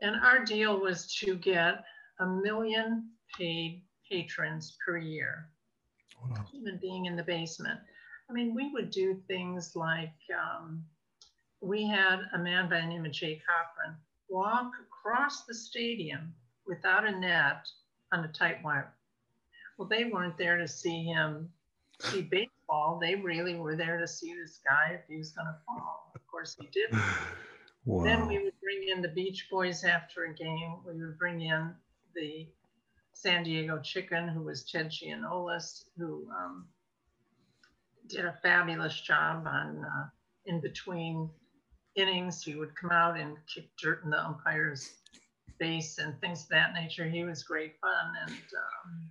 And 0.00 0.16
our 0.16 0.44
deal 0.44 0.80
was 0.80 1.12
to 1.16 1.36
get 1.36 1.84
a 2.20 2.26
million 2.26 3.10
paid 3.36 3.82
patrons 4.10 4.76
per 4.84 4.96
year, 4.96 5.48
wow. 6.22 6.44
even 6.54 6.78
being 6.78 7.06
in 7.06 7.16
the 7.16 7.22
basement. 7.22 7.78
I 8.28 8.32
mean, 8.32 8.54
we 8.54 8.70
would 8.72 8.90
do 8.90 9.20
things 9.26 9.74
like 9.74 10.14
um, 10.34 10.84
we 11.60 11.86
had 11.86 12.20
a 12.34 12.38
man 12.38 12.68
by 12.68 12.80
the 12.80 12.86
name 12.86 13.04
of 13.04 13.12
Jay 13.12 13.42
Cochrane 13.46 13.96
walk 14.28 14.72
across 14.80 15.44
the 15.44 15.54
stadium 15.54 16.32
without 16.66 17.06
a 17.06 17.18
net 17.18 17.66
on 18.12 18.24
a 18.24 18.28
tight 18.28 18.62
wire. 18.62 18.94
Well, 19.76 19.88
they 19.88 20.04
weren't 20.04 20.38
there 20.38 20.56
to 20.56 20.68
see 20.68 21.04
him 21.04 21.50
see 22.00 22.22
baseball. 22.22 22.59
They 23.00 23.14
really 23.14 23.54
were 23.56 23.76
there 23.76 23.98
to 23.98 24.06
see 24.06 24.34
this 24.34 24.60
guy 24.64 24.94
if 24.94 25.00
he 25.08 25.16
was 25.16 25.32
going 25.32 25.46
to 25.46 25.56
fall. 25.66 26.12
Of 26.14 26.26
course, 26.26 26.56
he 26.60 26.68
didn't. 26.72 27.02
Wow. 27.86 28.04
Then 28.04 28.28
we 28.28 28.38
would 28.38 28.60
bring 28.60 28.88
in 28.94 29.00
the 29.00 29.08
Beach 29.08 29.48
Boys 29.50 29.84
after 29.84 30.24
a 30.24 30.34
game. 30.34 30.76
We 30.86 31.02
would 31.02 31.18
bring 31.18 31.40
in 31.40 31.74
the 32.14 32.46
San 33.14 33.42
Diego 33.42 33.80
Chicken, 33.82 34.28
who 34.28 34.42
was 34.42 34.70
Ted 34.70 34.90
Giannoulas, 34.90 35.84
who 35.96 36.28
um, 36.30 36.66
did 38.06 38.26
a 38.26 38.38
fabulous 38.42 39.00
job 39.00 39.46
on 39.46 39.82
uh, 39.82 40.08
in 40.44 40.60
between 40.60 41.30
innings. 41.96 42.42
He 42.42 42.54
would 42.54 42.76
come 42.76 42.90
out 42.90 43.18
and 43.18 43.36
kick 43.52 43.70
dirt 43.80 44.04
in 44.04 44.10
the 44.10 44.22
umpire's 44.22 44.96
face 45.58 45.98
and 45.98 46.20
things 46.20 46.42
of 46.42 46.48
that 46.50 46.74
nature. 46.74 47.08
He 47.08 47.24
was 47.24 47.42
great 47.42 47.74
fun 47.80 48.12
and 48.26 48.32
um, 48.32 49.10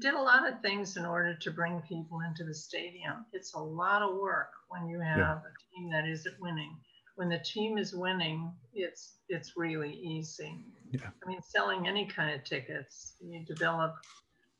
did 0.00 0.14
a 0.14 0.20
lot 0.22 0.48
of 0.50 0.60
things 0.60 0.96
in 0.96 1.04
order 1.04 1.34
to 1.34 1.50
bring 1.50 1.80
people 1.82 2.20
into 2.20 2.44
the 2.44 2.54
stadium. 2.54 3.26
It's 3.32 3.54
a 3.54 3.58
lot 3.58 4.02
of 4.02 4.16
work 4.16 4.50
when 4.68 4.86
you 4.86 5.00
have 5.00 5.18
Yeah. 5.18 5.38
a 5.38 5.74
team 5.76 5.90
that 5.90 6.06
isn't 6.06 6.40
winning. 6.40 6.78
When 7.16 7.28
the 7.28 7.40
team 7.40 7.78
is 7.78 7.94
winning, 7.94 8.52
it's 8.72 9.18
it's 9.28 9.56
really 9.56 9.94
easy. 9.94 10.64
Yeah. 10.90 11.10
I 11.22 11.26
mean, 11.26 11.40
selling 11.42 11.86
any 11.86 12.06
kind 12.06 12.34
of 12.34 12.44
tickets, 12.44 13.16
you 13.20 13.44
develop, 13.44 13.94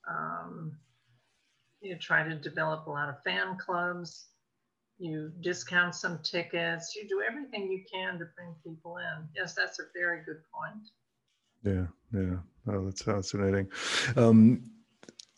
um, 0.08 0.78
you 1.80 1.96
try 1.98 2.22
to 2.22 2.34
develop 2.34 2.86
a 2.86 2.90
lot 2.90 3.08
of 3.08 3.22
fan 3.22 3.56
clubs. 3.58 4.28
You 4.98 5.32
discount 5.40 5.94
some 5.94 6.20
tickets. 6.22 6.94
You 6.94 7.08
do 7.08 7.22
everything 7.22 7.70
you 7.70 7.84
can 7.92 8.18
to 8.18 8.26
bring 8.36 8.54
people 8.64 8.98
in. 8.98 9.28
Yes, 9.34 9.54
that's 9.54 9.78
a 9.80 9.84
very 9.94 10.24
good 10.24 10.42
point. 10.52 10.88
Yeah, 11.64 11.86
yeah. 12.12 12.38
Oh, 12.68 12.84
that's 12.84 13.02
fascinating. 13.02 13.70
Um, 14.16 14.71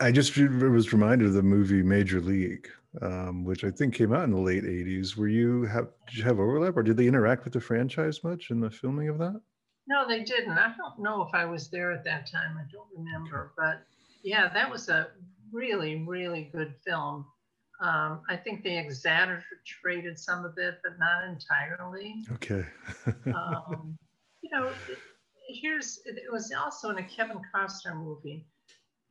I 0.01 0.11
just 0.11 0.37
was 0.37 0.93
reminded 0.93 1.29
of 1.29 1.35
the 1.35 1.43
movie 1.43 1.83
Major 1.83 2.21
League, 2.21 2.69
um, 3.01 3.45
which 3.45 3.65
I 3.65 3.71
think 3.71 3.95
came 3.95 4.13
out 4.13 4.25
in 4.25 4.33
the 4.33 4.41
late 4.41 4.65
'80s. 4.65 5.17
Were 5.17 5.29
you 5.29 5.65
have 5.65 5.89
did 6.09 6.19
you 6.19 6.25
have 6.25 6.41
overlap, 6.41 6.77
or 6.77 6.83
did 6.83 6.97
they 6.97 7.07
interact 7.07 7.45
with 7.45 7.53
the 7.53 7.61
franchise 7.61 8.25
much 8.25 8.51
in 8.51 8.61
the 8.61 8.71
filming 8.71 9.09
of 9.09 9.19
that? 9.19 9.41
No, 9.87 10.09
they 10.09 10.23
didn't. 10.25 10.59
I 10.59 10.73
don't 10.77 10.99
know 11.01 11.23
if 11.23 11.35
I 11.35 11.45
was 11.45 11.69
there 11.69 11.93
at 11.93 12.05
that 12.05 12.31
time. 12.31 12.57
I 12.59 12.65
don't 12.73 12.89
remember. 12.97 13.53
But 13.57 13.83
yeah, 14.23 14.49
that 14.53 14.71
was 14.71 14.89
a 14.89 15.09
really, 15.53 16.05
really 16.07 16.51
good 16.53 16.75
film. 16.85 17.27
Um, 17.81 18.23
I 18.31 18.37
think 18.37 18.65
they 18.65 18.79
exaggerated 18.79 20.19
some 20.19 20.45
of 20.45 20.57
it, 20.59 20.79
but 20.83 20.99
not 20.99 21.25
entirely. 21.25 22.25
Okay. 22.33 22.65
Um, 23.35 23.99
you 24.43 24.51
know, 24.51 24.71
here's 25.49 26.01
it 26.07 26.33
was 26.33 26.53
also 26.53 26.91
in 26.91 26.99
a 26.99 27.05
Kevin 27.05 27.41
Costner 27.55 27.97
movie, 27.97 28.47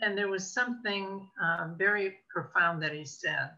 and 0.03 0.17
there 0.17 0.27
was 0.27 0.45
something 0.45 1.27
um, 1.41 1.75
very 1.77 2.17
profound 2.29 2.83
that 2.83 2.93
he 2.93 3.05
said, 3.05 3.51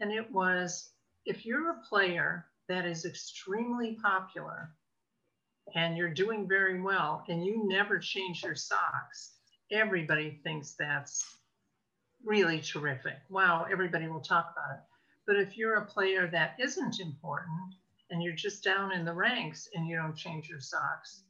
and 0.00 0.12
it 0.12 0.30
was 0.32 0.90
if 1.24 1.46
you're 1.46 1.70
a 1.70 1.82
player 1.88 2.46
that 2.68 2.84
is 2.84 3.04
extremely 3.04 3.96
popular 4.02 4.70
and 5.74 5.96
you're 5.96 6.12
doing 6.12 6.48
very 6.48 6.80
well 6.80 7.24
and 7.28 7.44
you 7.44 7.68
never 7.68 7.98
change 7.98 8.42
your 8.42 8.54
socks, 8.54 9.34
everybody 9.70 10.40
thinks 10.42 10.74
that's 10.78 11.24
really 12.24 12.60
terrific. 12.60 13.18
Wow, 13.30 13.66
everybody 13.70 14.08
will 14.08 14.20
talk 14.20 14.52
about 14.52 14.78
it. 14.78 14.82
But 15.26 15.36
if 15.36 15.56
you're 15.56 15.76
a 15.76 15.86
player 15.86 16.26
that 16.32 16.56
isn't 16.58 17.00
important 17.00 17.74
and 18.10 18.22
you're 18.22 18.34
just 18.34 18.64
down 18.64 18.92
in 18.92 19.04
the 19.04 19.12
ranks 19.12 19.68
and 19.74 19.86
you 19.86 19.96
don't 19.96 20.16
change 20.16 20.48
your 20.48 20.60
socks, 20.60 21.22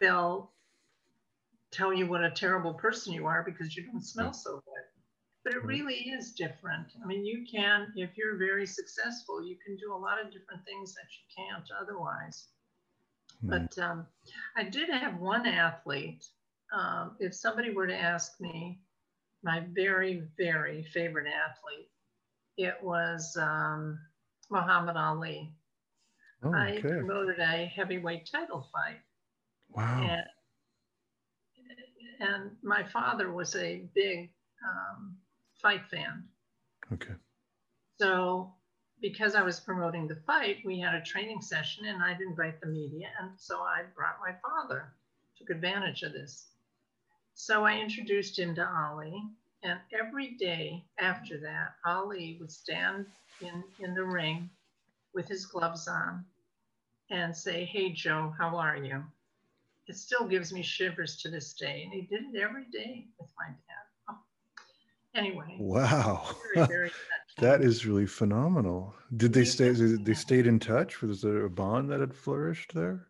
they'll 0.00 0.52
tell 1.74 1.92
you 1.92 2.06
what 2.06 2.22
a 2.22 2.30
terrible 2.30 2.74
person 2.74 3.12
you 3.12 3.26
are 3.26 3.42
because 3.44 3.76
you 3.76 3.84
don't 3.84 4.04
smell 4.04 4.32
so 4.32 4.52
good. 4.52 4.84
But 5.44 5.54
it 5.54 5.64
really 5.64 5.94
is 5.94 6.32
different. 6.32 6.86
I 7.02 7.06
mean, 7.06 7.24
you 7.24 7.44
can, 7.50 7.92
if 7.96 8.16
you're 8.16 8.38
very 8.38 8.66
successful, 8.66 9.44
you 9.44 9.56
can 9.64 9.76
do 9.76 9.94
a 9.94 9.96
lot 9.96 10.18
of 10.18 10.32
different 10.32 10.64
things 10.64 10.94
that 10.94 11.06
you 11.10 11.44
can't 11.44 11.68
otherwise. 11.78 12.46
Hmm. 13.42 13.50
But 13.50 13.78
um, 13.78 14.06
I 14.56 14.64
did 14.64 14.88
have 14.88 15.18
one 15.18 15.46
athlete. 15.46 16.24
Um, 16.74 17.16
if 17.20 17.34
somebody 17.34 17.70
were 17.70 17.86
to 17.86 17.96
ask 17.96 18.40
me, 18.40 18.80
my 19.42 19.64
very, 19.74 20.22
very 20.38 20.82
favorite 20.94 21.26
athlete, 21.26 21.90
it 22.56 22.76
was 22.82 23.36
um, 23.38 23.98
Muhammad 24.50 24.96
Ali. 24.96 25.52
Oh, 26.42 26.54
I 26.54 26.78
promoted 26.80 27.38
a 27.38 27.66
heavyweight 27.66 28.28
title 28.30 28.66
fight. 28.72 29.00
Wow. 29.70 30.00
And, 30.02 30.22
and 32.20 32.50
my 32.62 32.82
father 32.82 33.32
was 33.32 33.54
a 33.56 33.82
big 33.94 34.30
um, 34.64 35.16
fight 35.60 35.82
fan. 35.90 36.24
Okay. 36.92 37.14
So, 37.98 38.52
because 39.00 39.34
I 39.34 39.42
was 39.42 39.60
promoting 39.60 40.08
the 40.08 40.16
fight, 40.26 40.58
we 40.64 40.80
had 40.80 40.94
a 40.94 41.02
training 41.02 41.42
session 41.42 41.86
and 41.86 42.02
I'd 42.02 42.20
invite 42.20 42.60
the 42.60 42.66
media. 42.66 43.08
And 43.20 43.30
so 43.36 43.60
I 43.60 43.82
brought 43.94 44.18
my 44.20 44.34
father, 44.42 44.92
took 45.38 45.50
advantage 45.50 46.02
of 46.02 46.12
this. 46.12 46.46
So 47.34 47.64
I 47.64 47.78
introduced 47.78 48.38
him 48.38 48.54
to 48.54 48.68
Ali. 48.68 49.22
And 49.62 49.78
every 49.98 50.32
day 50.32 50.84
after 50.98 51.38
that, 51.40 51.74
Ali 51.84 52.36
would 52.40 52.52
stand 52.52 53.06
in, 53.40 53.64
in 53.78 53.94
the 53.94 54.04
ring 54.04 54.50
with 55.14 55.28
his 55.28 55.46
gloves 55.46 55.88
on 55.88 56.24
and 57.10 57.36
say, 57.36 57.64
Hey, 57.64 57.90
Joe, 57.90 58.34
how 58.38 58.56
are 58.56 58.76
you? 58.76 59.04
It 59.86 59.96
still 59.96 60.26
gives 60.26 60.52
me 60.52 60.62
shivers 60.62 61.16
to 61.22 61.30
this 61.30 61.52
day. 61.52 61.82
And 61.84 61.92
he 61.92 62.02
did 62.02 62.22
it 62.34 62.40
every 62.40 62.64
day 62.72 63.06
with 63.18 63.28
my 63.38 63.48
dad. 63.48 64.08
Oh. 64.08 64.18
Anyway, 65.14 65.56
Wow. 65.60 66.34
very, 66.54 66.66
very 66.66 66.90
that 67.38 67.60
is 67.62 67.84
really 67.86 68.06
phenomenal. 68.06 68.94
Did 69.16 69.32
they 69.32 69.44
stay? 69.44 69.68
was- 69.70 69.98
They 70.00 70.14
stayed 70.14 70.46
in 70.46 70.58
touch. 70.58 71.02
Was 71.02 71.20
there 71.20 71.44
a 71.44 71.50
bond 71.50 71.90
that 71.90 72.00
had 72.00 72.14
flourished 72.14 72.72
there? 72.74 73.08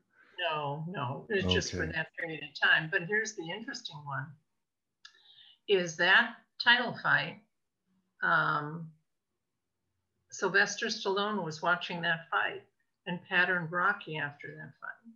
No, 0.51 0.85
no, 0.89 1.27
it 1.31 1.45
was 1.45 1.55
just 1.55 1.71
for 1.73 1.85
Okay. 1.85 1.93
that 1.93 2.09
period 2.19 2.41
of 2.43 2.61
time. 2.61 2.89
But 2.91 3.03
here's 3.05 3.35
the 3.35 3.49
interesting 3.51 3.97
one 4.05 4.27
is 5.69 5.97
that 5.97 6.35
title 6.63 6.95
fight. 7.03 7.41
Um, 8.23 8.91
Sylvester 10.31 10.87
Stallone 10.87 11.43
was 11.45 11.63
watching 11.63 12.03
that 12.03 12.29
fight 12.31 12.63
and 13.07 13.21
patterned 13.29 13.71
Rocky 13.73 14.19
after 14.19 14.49
that 14.49 14.73
fight. 14.81 15.13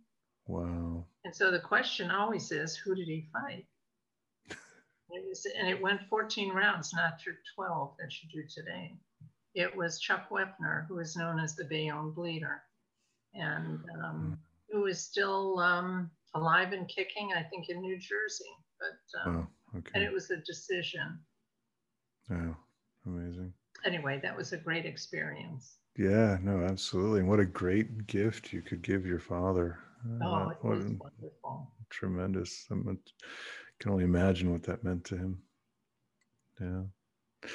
Wow. 0.47 0.88
And 1.29 1.35
so 1.35 1.51
the 1.51 1.59
question 1.59 2.09
always 2.09 2.51
is, 2.51 2.75
who 2.75 2.95
did 2.95 3.07
he 3.07 3.27
fight? 3.31 3.67
It 5.11 5.27
was, 5.27 5.45
and 5.59 5.67
it 5.67 5.79
went 5.79 6.01
14 6.09 6.51
rounds, 6.53 6.91
not 6.91 7.23
your 7.23 7.35
12 7.55 7.93
that 7.99 8.11
you 8.19 8.41
do 8.41 8.47
today. 8.47 8.95
It 9.53 9.75
was 9.75 9.99
Chuck 9.99 10.29
Wepner, 10.31 10.87
who 10.87 10.97
is 10.97 11.15
known 11.15 11.39
as 11.39 11.55
the 11.55 11.65
Bayonne 11.65 12.11
Bleeder, 12.11 12.61
and 13.35 13.79
um, 14.03 14.39
who 14.71 14.87
is 14.87 14.99
still 14.99 15.59
um, 15.59 16.09
alive 16.33 16.73
and 16.73 16.87
kicking, 16.87 17.31
I 17.35 17.43
think, 17.43 17.69
in 17.69 17.79
New 17.79 17.97
Jersey. 17.99 18.53
But 18.79 19.29
um, 19.29 19.47
Wow. 19.73 19.81
and 19.93 20.03
it 20.03 20.11
was 20.11 20.31
a 20.31 20.37
decision. 20.37 21.19
Wow. 22.27 22.57
Amazing. 23.05 23.53
Anyway, 23.85 24.19
that 24.23 24.35
was 24.35 24.53
a 24.53 24.57
great 24.57 24.87
experience. 24.87 25.77
Yeah. 25.95 26.37
No. 26.41 26.61
Absolutely. 26.63 27.19
And 27.19 27.29
what 27.29 27.39
a 27.39 27.45
great 27.45 28.07
gift 28.07 28.51
you 28.51 28.63
could 28.63 28.81
give 28.81 29.05
your 29.05 29.19
father. 29.19 29.77
Uh, 30.05 30.25
Oh, 30.25 30.49
it 30.49 30.63
was 30.63 30.85
wonderful. 30.85 31.71
tremendous. 31.89 32.67
I 32.71 32.75
can 33.79 33.91
only 33.91 34.03
imagine 34.03 34.51
what 34.51 34.63
that 34.63 34.83
meant 34.83 35.03
to 35.05 35.17
him. 35.17 35.41
Yeah. 36.59 37.49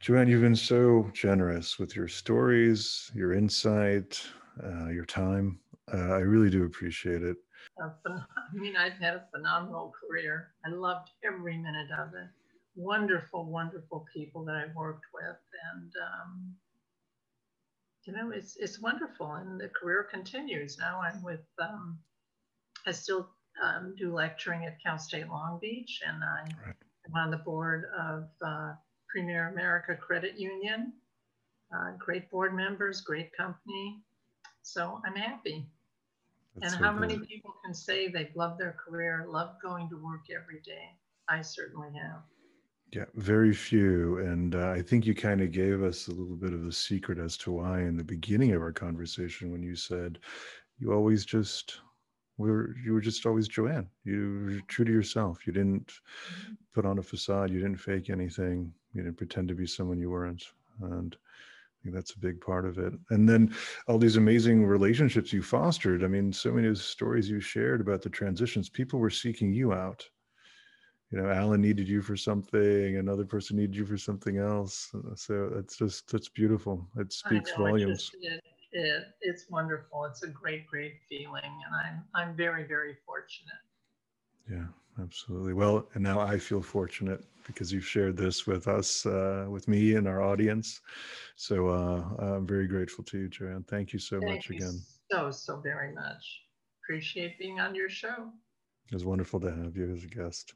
Joanne, 0.00 0.28
you've 0.28 0.42
been 0.42 0.56
so 0.56 1.08
generous 1.12 1.78
with 1.78 1.94
your 1.94 2.08
stories, 2.08 3.10
your 3.14 3.32
insight, 3.32 4.20
uh, 4.62 4.88
your 4.88 5.04
time. 5.04 5.60
Uh, 5.92 6.14
I 6.14 6.20
really 6.20 6.50
do 6.50 6.64
appreciate 6.64 7.22
it. 7.22 7.36
I 7.78 8.20
mean, 8.52 8.76
I've 8.76 8.94
had 8.94 9.14
a 9.14 9.24
phenomenal 9.32 9.92
career. 9.98 10.52
I 10.64 10.70
loved 10.70 11.10
every 11.24 11.56
minute 11.56 11.90
of 11.98 12.08
it. 12.14 12.28
Wonderful, 12.74 13.44
wonderful 13.44 14.06
people 14.12 14.44
that 14.44 14.56
I've 14.56 14.74
worked 14.74 15.04
with, 15.14 15.36
and 15.74 15.92
um, 16.02 16.54
you 18.04 18.12
know, 18.12 18.30
it's 18.30 18.56
it's 18.56 18.80
wonderful. 18.80 19.32
And 19.34 19.60
the 19.60 19.68
career 19.68 20.06
continues. 20.10 20.78
Now 20.78 21.00
I'm 21.00 21.22
with. 21.22 21.44
Um, 21.60 21.98
I 22.86 22.92
still 22.92 23.28
um, 23.62 23.94
do 23.96 24.12
lecturing 24.12 24.64
at 24.64 24.82
Cal 24.82 24.98
State 24.98 25.28
Long 25.28 25.58
Beach, 25.60 26.00
and 26.06 26.22
I, 26.24 26.42
right. 26.66 26.76
on 27.14 27.30
the 27.30 27.36
board 27.36 27.84
of 27.96 28.28
uh, 28.44 28.72
Premier 29.08 29.48
America 29.48 29.94
Credit 29.94 30.38
Union. 30.38 30.92
Uh, 31.74 31.92
great 31.98 32.30
board 32.30 32.54
members, 32.54 33.00
great 33.00 33.34
company. 33.36 34.02
So 34.62 35.00
I'm 35.06 35.16
happy. 35.16 35.66
That's 36.56 36.74
and 36.74 36.80
so 36.80 36.86
how 36.86 36.92
many 36.92 37.18
people 37.18 37.54
can 37.64 37.72
say 37.72 38.08
they've 38.08 38.34
loved 38.34 38.60
their 38.60 38.76
career, 38.84 39.26
loved 39.28 39.62
going 39.62 39.88
to 39.88 39.96
work 39.96 40.24
every 40.34 40.60
day? 40.60 40.90
I 41.28 41.40
certainly 41.40 41.88
have. 41.98 42.22
Yeah, 42.92 43.06
very 43.14 43.54
few. 43.54 44.18
And 44.18 44.54
uh, 44.54 44.70
I 44.70 44.82
think 44.82 45.06
you 45.06 45.14
kind 45.14 45.40
of 45.40 45.50
gave 45.50 45.82
us 45.82 46.08
a 46.08 46.12
little 46.12 46.36
bit 46.36 46.52
of 46.52 46.64
the 46.64 46.72
secret 46.72 47.18
as 47.18 47.38
to 47.38 47.50
why 47.50 47.80
in 47.80 47.96
the 47.96 48.04
beginning 48.04 48.52
of 48.52 48.60
our 48.60 48.72
conversation 48.72 49.50
when 49.50 49.62
you 49.62 49.74
said 49.74 50.18
you 50.78 50.92
always 50.92 51.24
just 51.24 51.78
were 52.36 52.74
you 52.84 52.92
were 52.92 53.00
just 53.00 53.24
always 53.24 53.48
Joanne. 53.48 53.88
You 54.04 54.42
were 54.44 54.60
true 54.68 54.84
to 54.84 54.92
yourself. 54.92 55.46
You 55.46 55.54
didn't 55.54 55.86
mm-hmm. 55.86 56.52
put 56.74 56.84
on 56.84 56.98
a 56.98 57.02
facade. 57.02 57.50
You 57.50 57.60
didn't 57.60 57.80
fake 57.80 58.10
anything. 58.10 58.72
You 58.92 59.02
didn't 59.04 59.16
pretend 59.16 59.48
to 59.48 59.54
be 59.54 59.66
someone 59.66 59.98
you 59.98 60.10
weren't. 60.10 60.44
And 60.82 61.16
I 61.16 61.82
think 61.82 61.94
that's 61.94 62.14
a 62.14 62.18
big 62.18 62.42
part 62.42 62.66
of 62.66 62.78
it. 62.78 62.92
And 63.08 63.26
then 63.26 63.54
all 63.88 63.98
these 63.98 64.16
amazing 64.16 64.66
relationships 64.66 65.32
you 65.32 65.42
fostered. 65.42 66.04
I 66.04 66.08
mean, 66.08 66.30
so 66.30 66.52
many 66.52 66.74
stories 66.74 67.30
you 67.30 67.40
shared 67.40 67.80
about 67.80 68.02
the 68.02 68.10
transitions. 68.10 68.68
People 68.68 68.98
were 68.98 69.10
seeking 69.10 69.52
you 69.52 69.72
out. 69.72 70.06
You 71.12 71.20
know, 71.20 71.28
Alan 71.30 71.60
needed 71.60 71.86
you 71.86 72.00
for 72.00 72.16
something, 72.16 72.96
another 72.96 73.26
person 73.26 73.58
needed 73.58 73.76
you 73.76 73.84
for 73.84 73.98
something 73.98 74.38
else. 74.38 74.94
So 75.14 75.52
it's 75.56 75.76
just 75.76 76.10
that's 76.10 76.30
beautiful. 76.30 76.88
It 76.96 77.12
speaks 77.12 77.52
know, 77.58 77.66
volumes. 77.66 78.10
It, 78.22 78.42
it, 78.72 79.04
it's 79.20 79.50
wonderful. 79.50 80.06
It's 80.06 80.22
a 80.22 80.28
great, 80.28 80.66
great 80.66 80.94
feeling, 81.10 81.42
and 81.44 81.74
I'm 81.74 82.04
I'm 82.14 82.34
very, 82.34 82.66
very 82.66 82.96
fortunate. 83.04 83.60
Yeah, 84.50 85.02
absolutely. 85.02 85.52
Well, 85.52 85.86
and 85.92 86.02
now 86.02 86.18
I 86.18 86.38
feel 86.38 86.62
fortunate 86.62 87.22
because 87.46 87.70
you've 87.70 87.86
shared 87.86 88.16
this 88.16 88.46
with 88.46 88.66
us, 88.66 89.04
uh, 89.04 89.46
with 89.50 89.68
me 89.68 89.96
and 89.96 90.08
our 90.08 90.22
audience. 90.22 90.80
So 91.36 91.68
uh, 91.68 92.24
I'm 92.24 92.46
very 92.46 92.66
grateful 92.66 93.04
to 93.04 93.18
you, 93.18 93.28
Joanne. 93.28 93.64
Thank 93.64 93.92
you 93.92 93.98
so 93.98 94.18
Thank 94.18 94.32
much 94.32 94.48
you 94.48 94.56
again. 94.56 94.82
So, 95.10 95.30
so 95.30 95.60
very 95.60 95.92
much. 95.92 96.24
Appreciate 96.82 97.38
being 97.38 97.60
on 97.60 97.74
your 97.74 97.90
show. 97.90 98.32
It 98.90 98.94
was 98.94 99.04
wonderful 99.04 99.40
to 99.40 99.50
have 99.50 99.76
you 99.76 99.92
as 99.92 100.04
a 100.04 100.08
guest. 100.08 100.54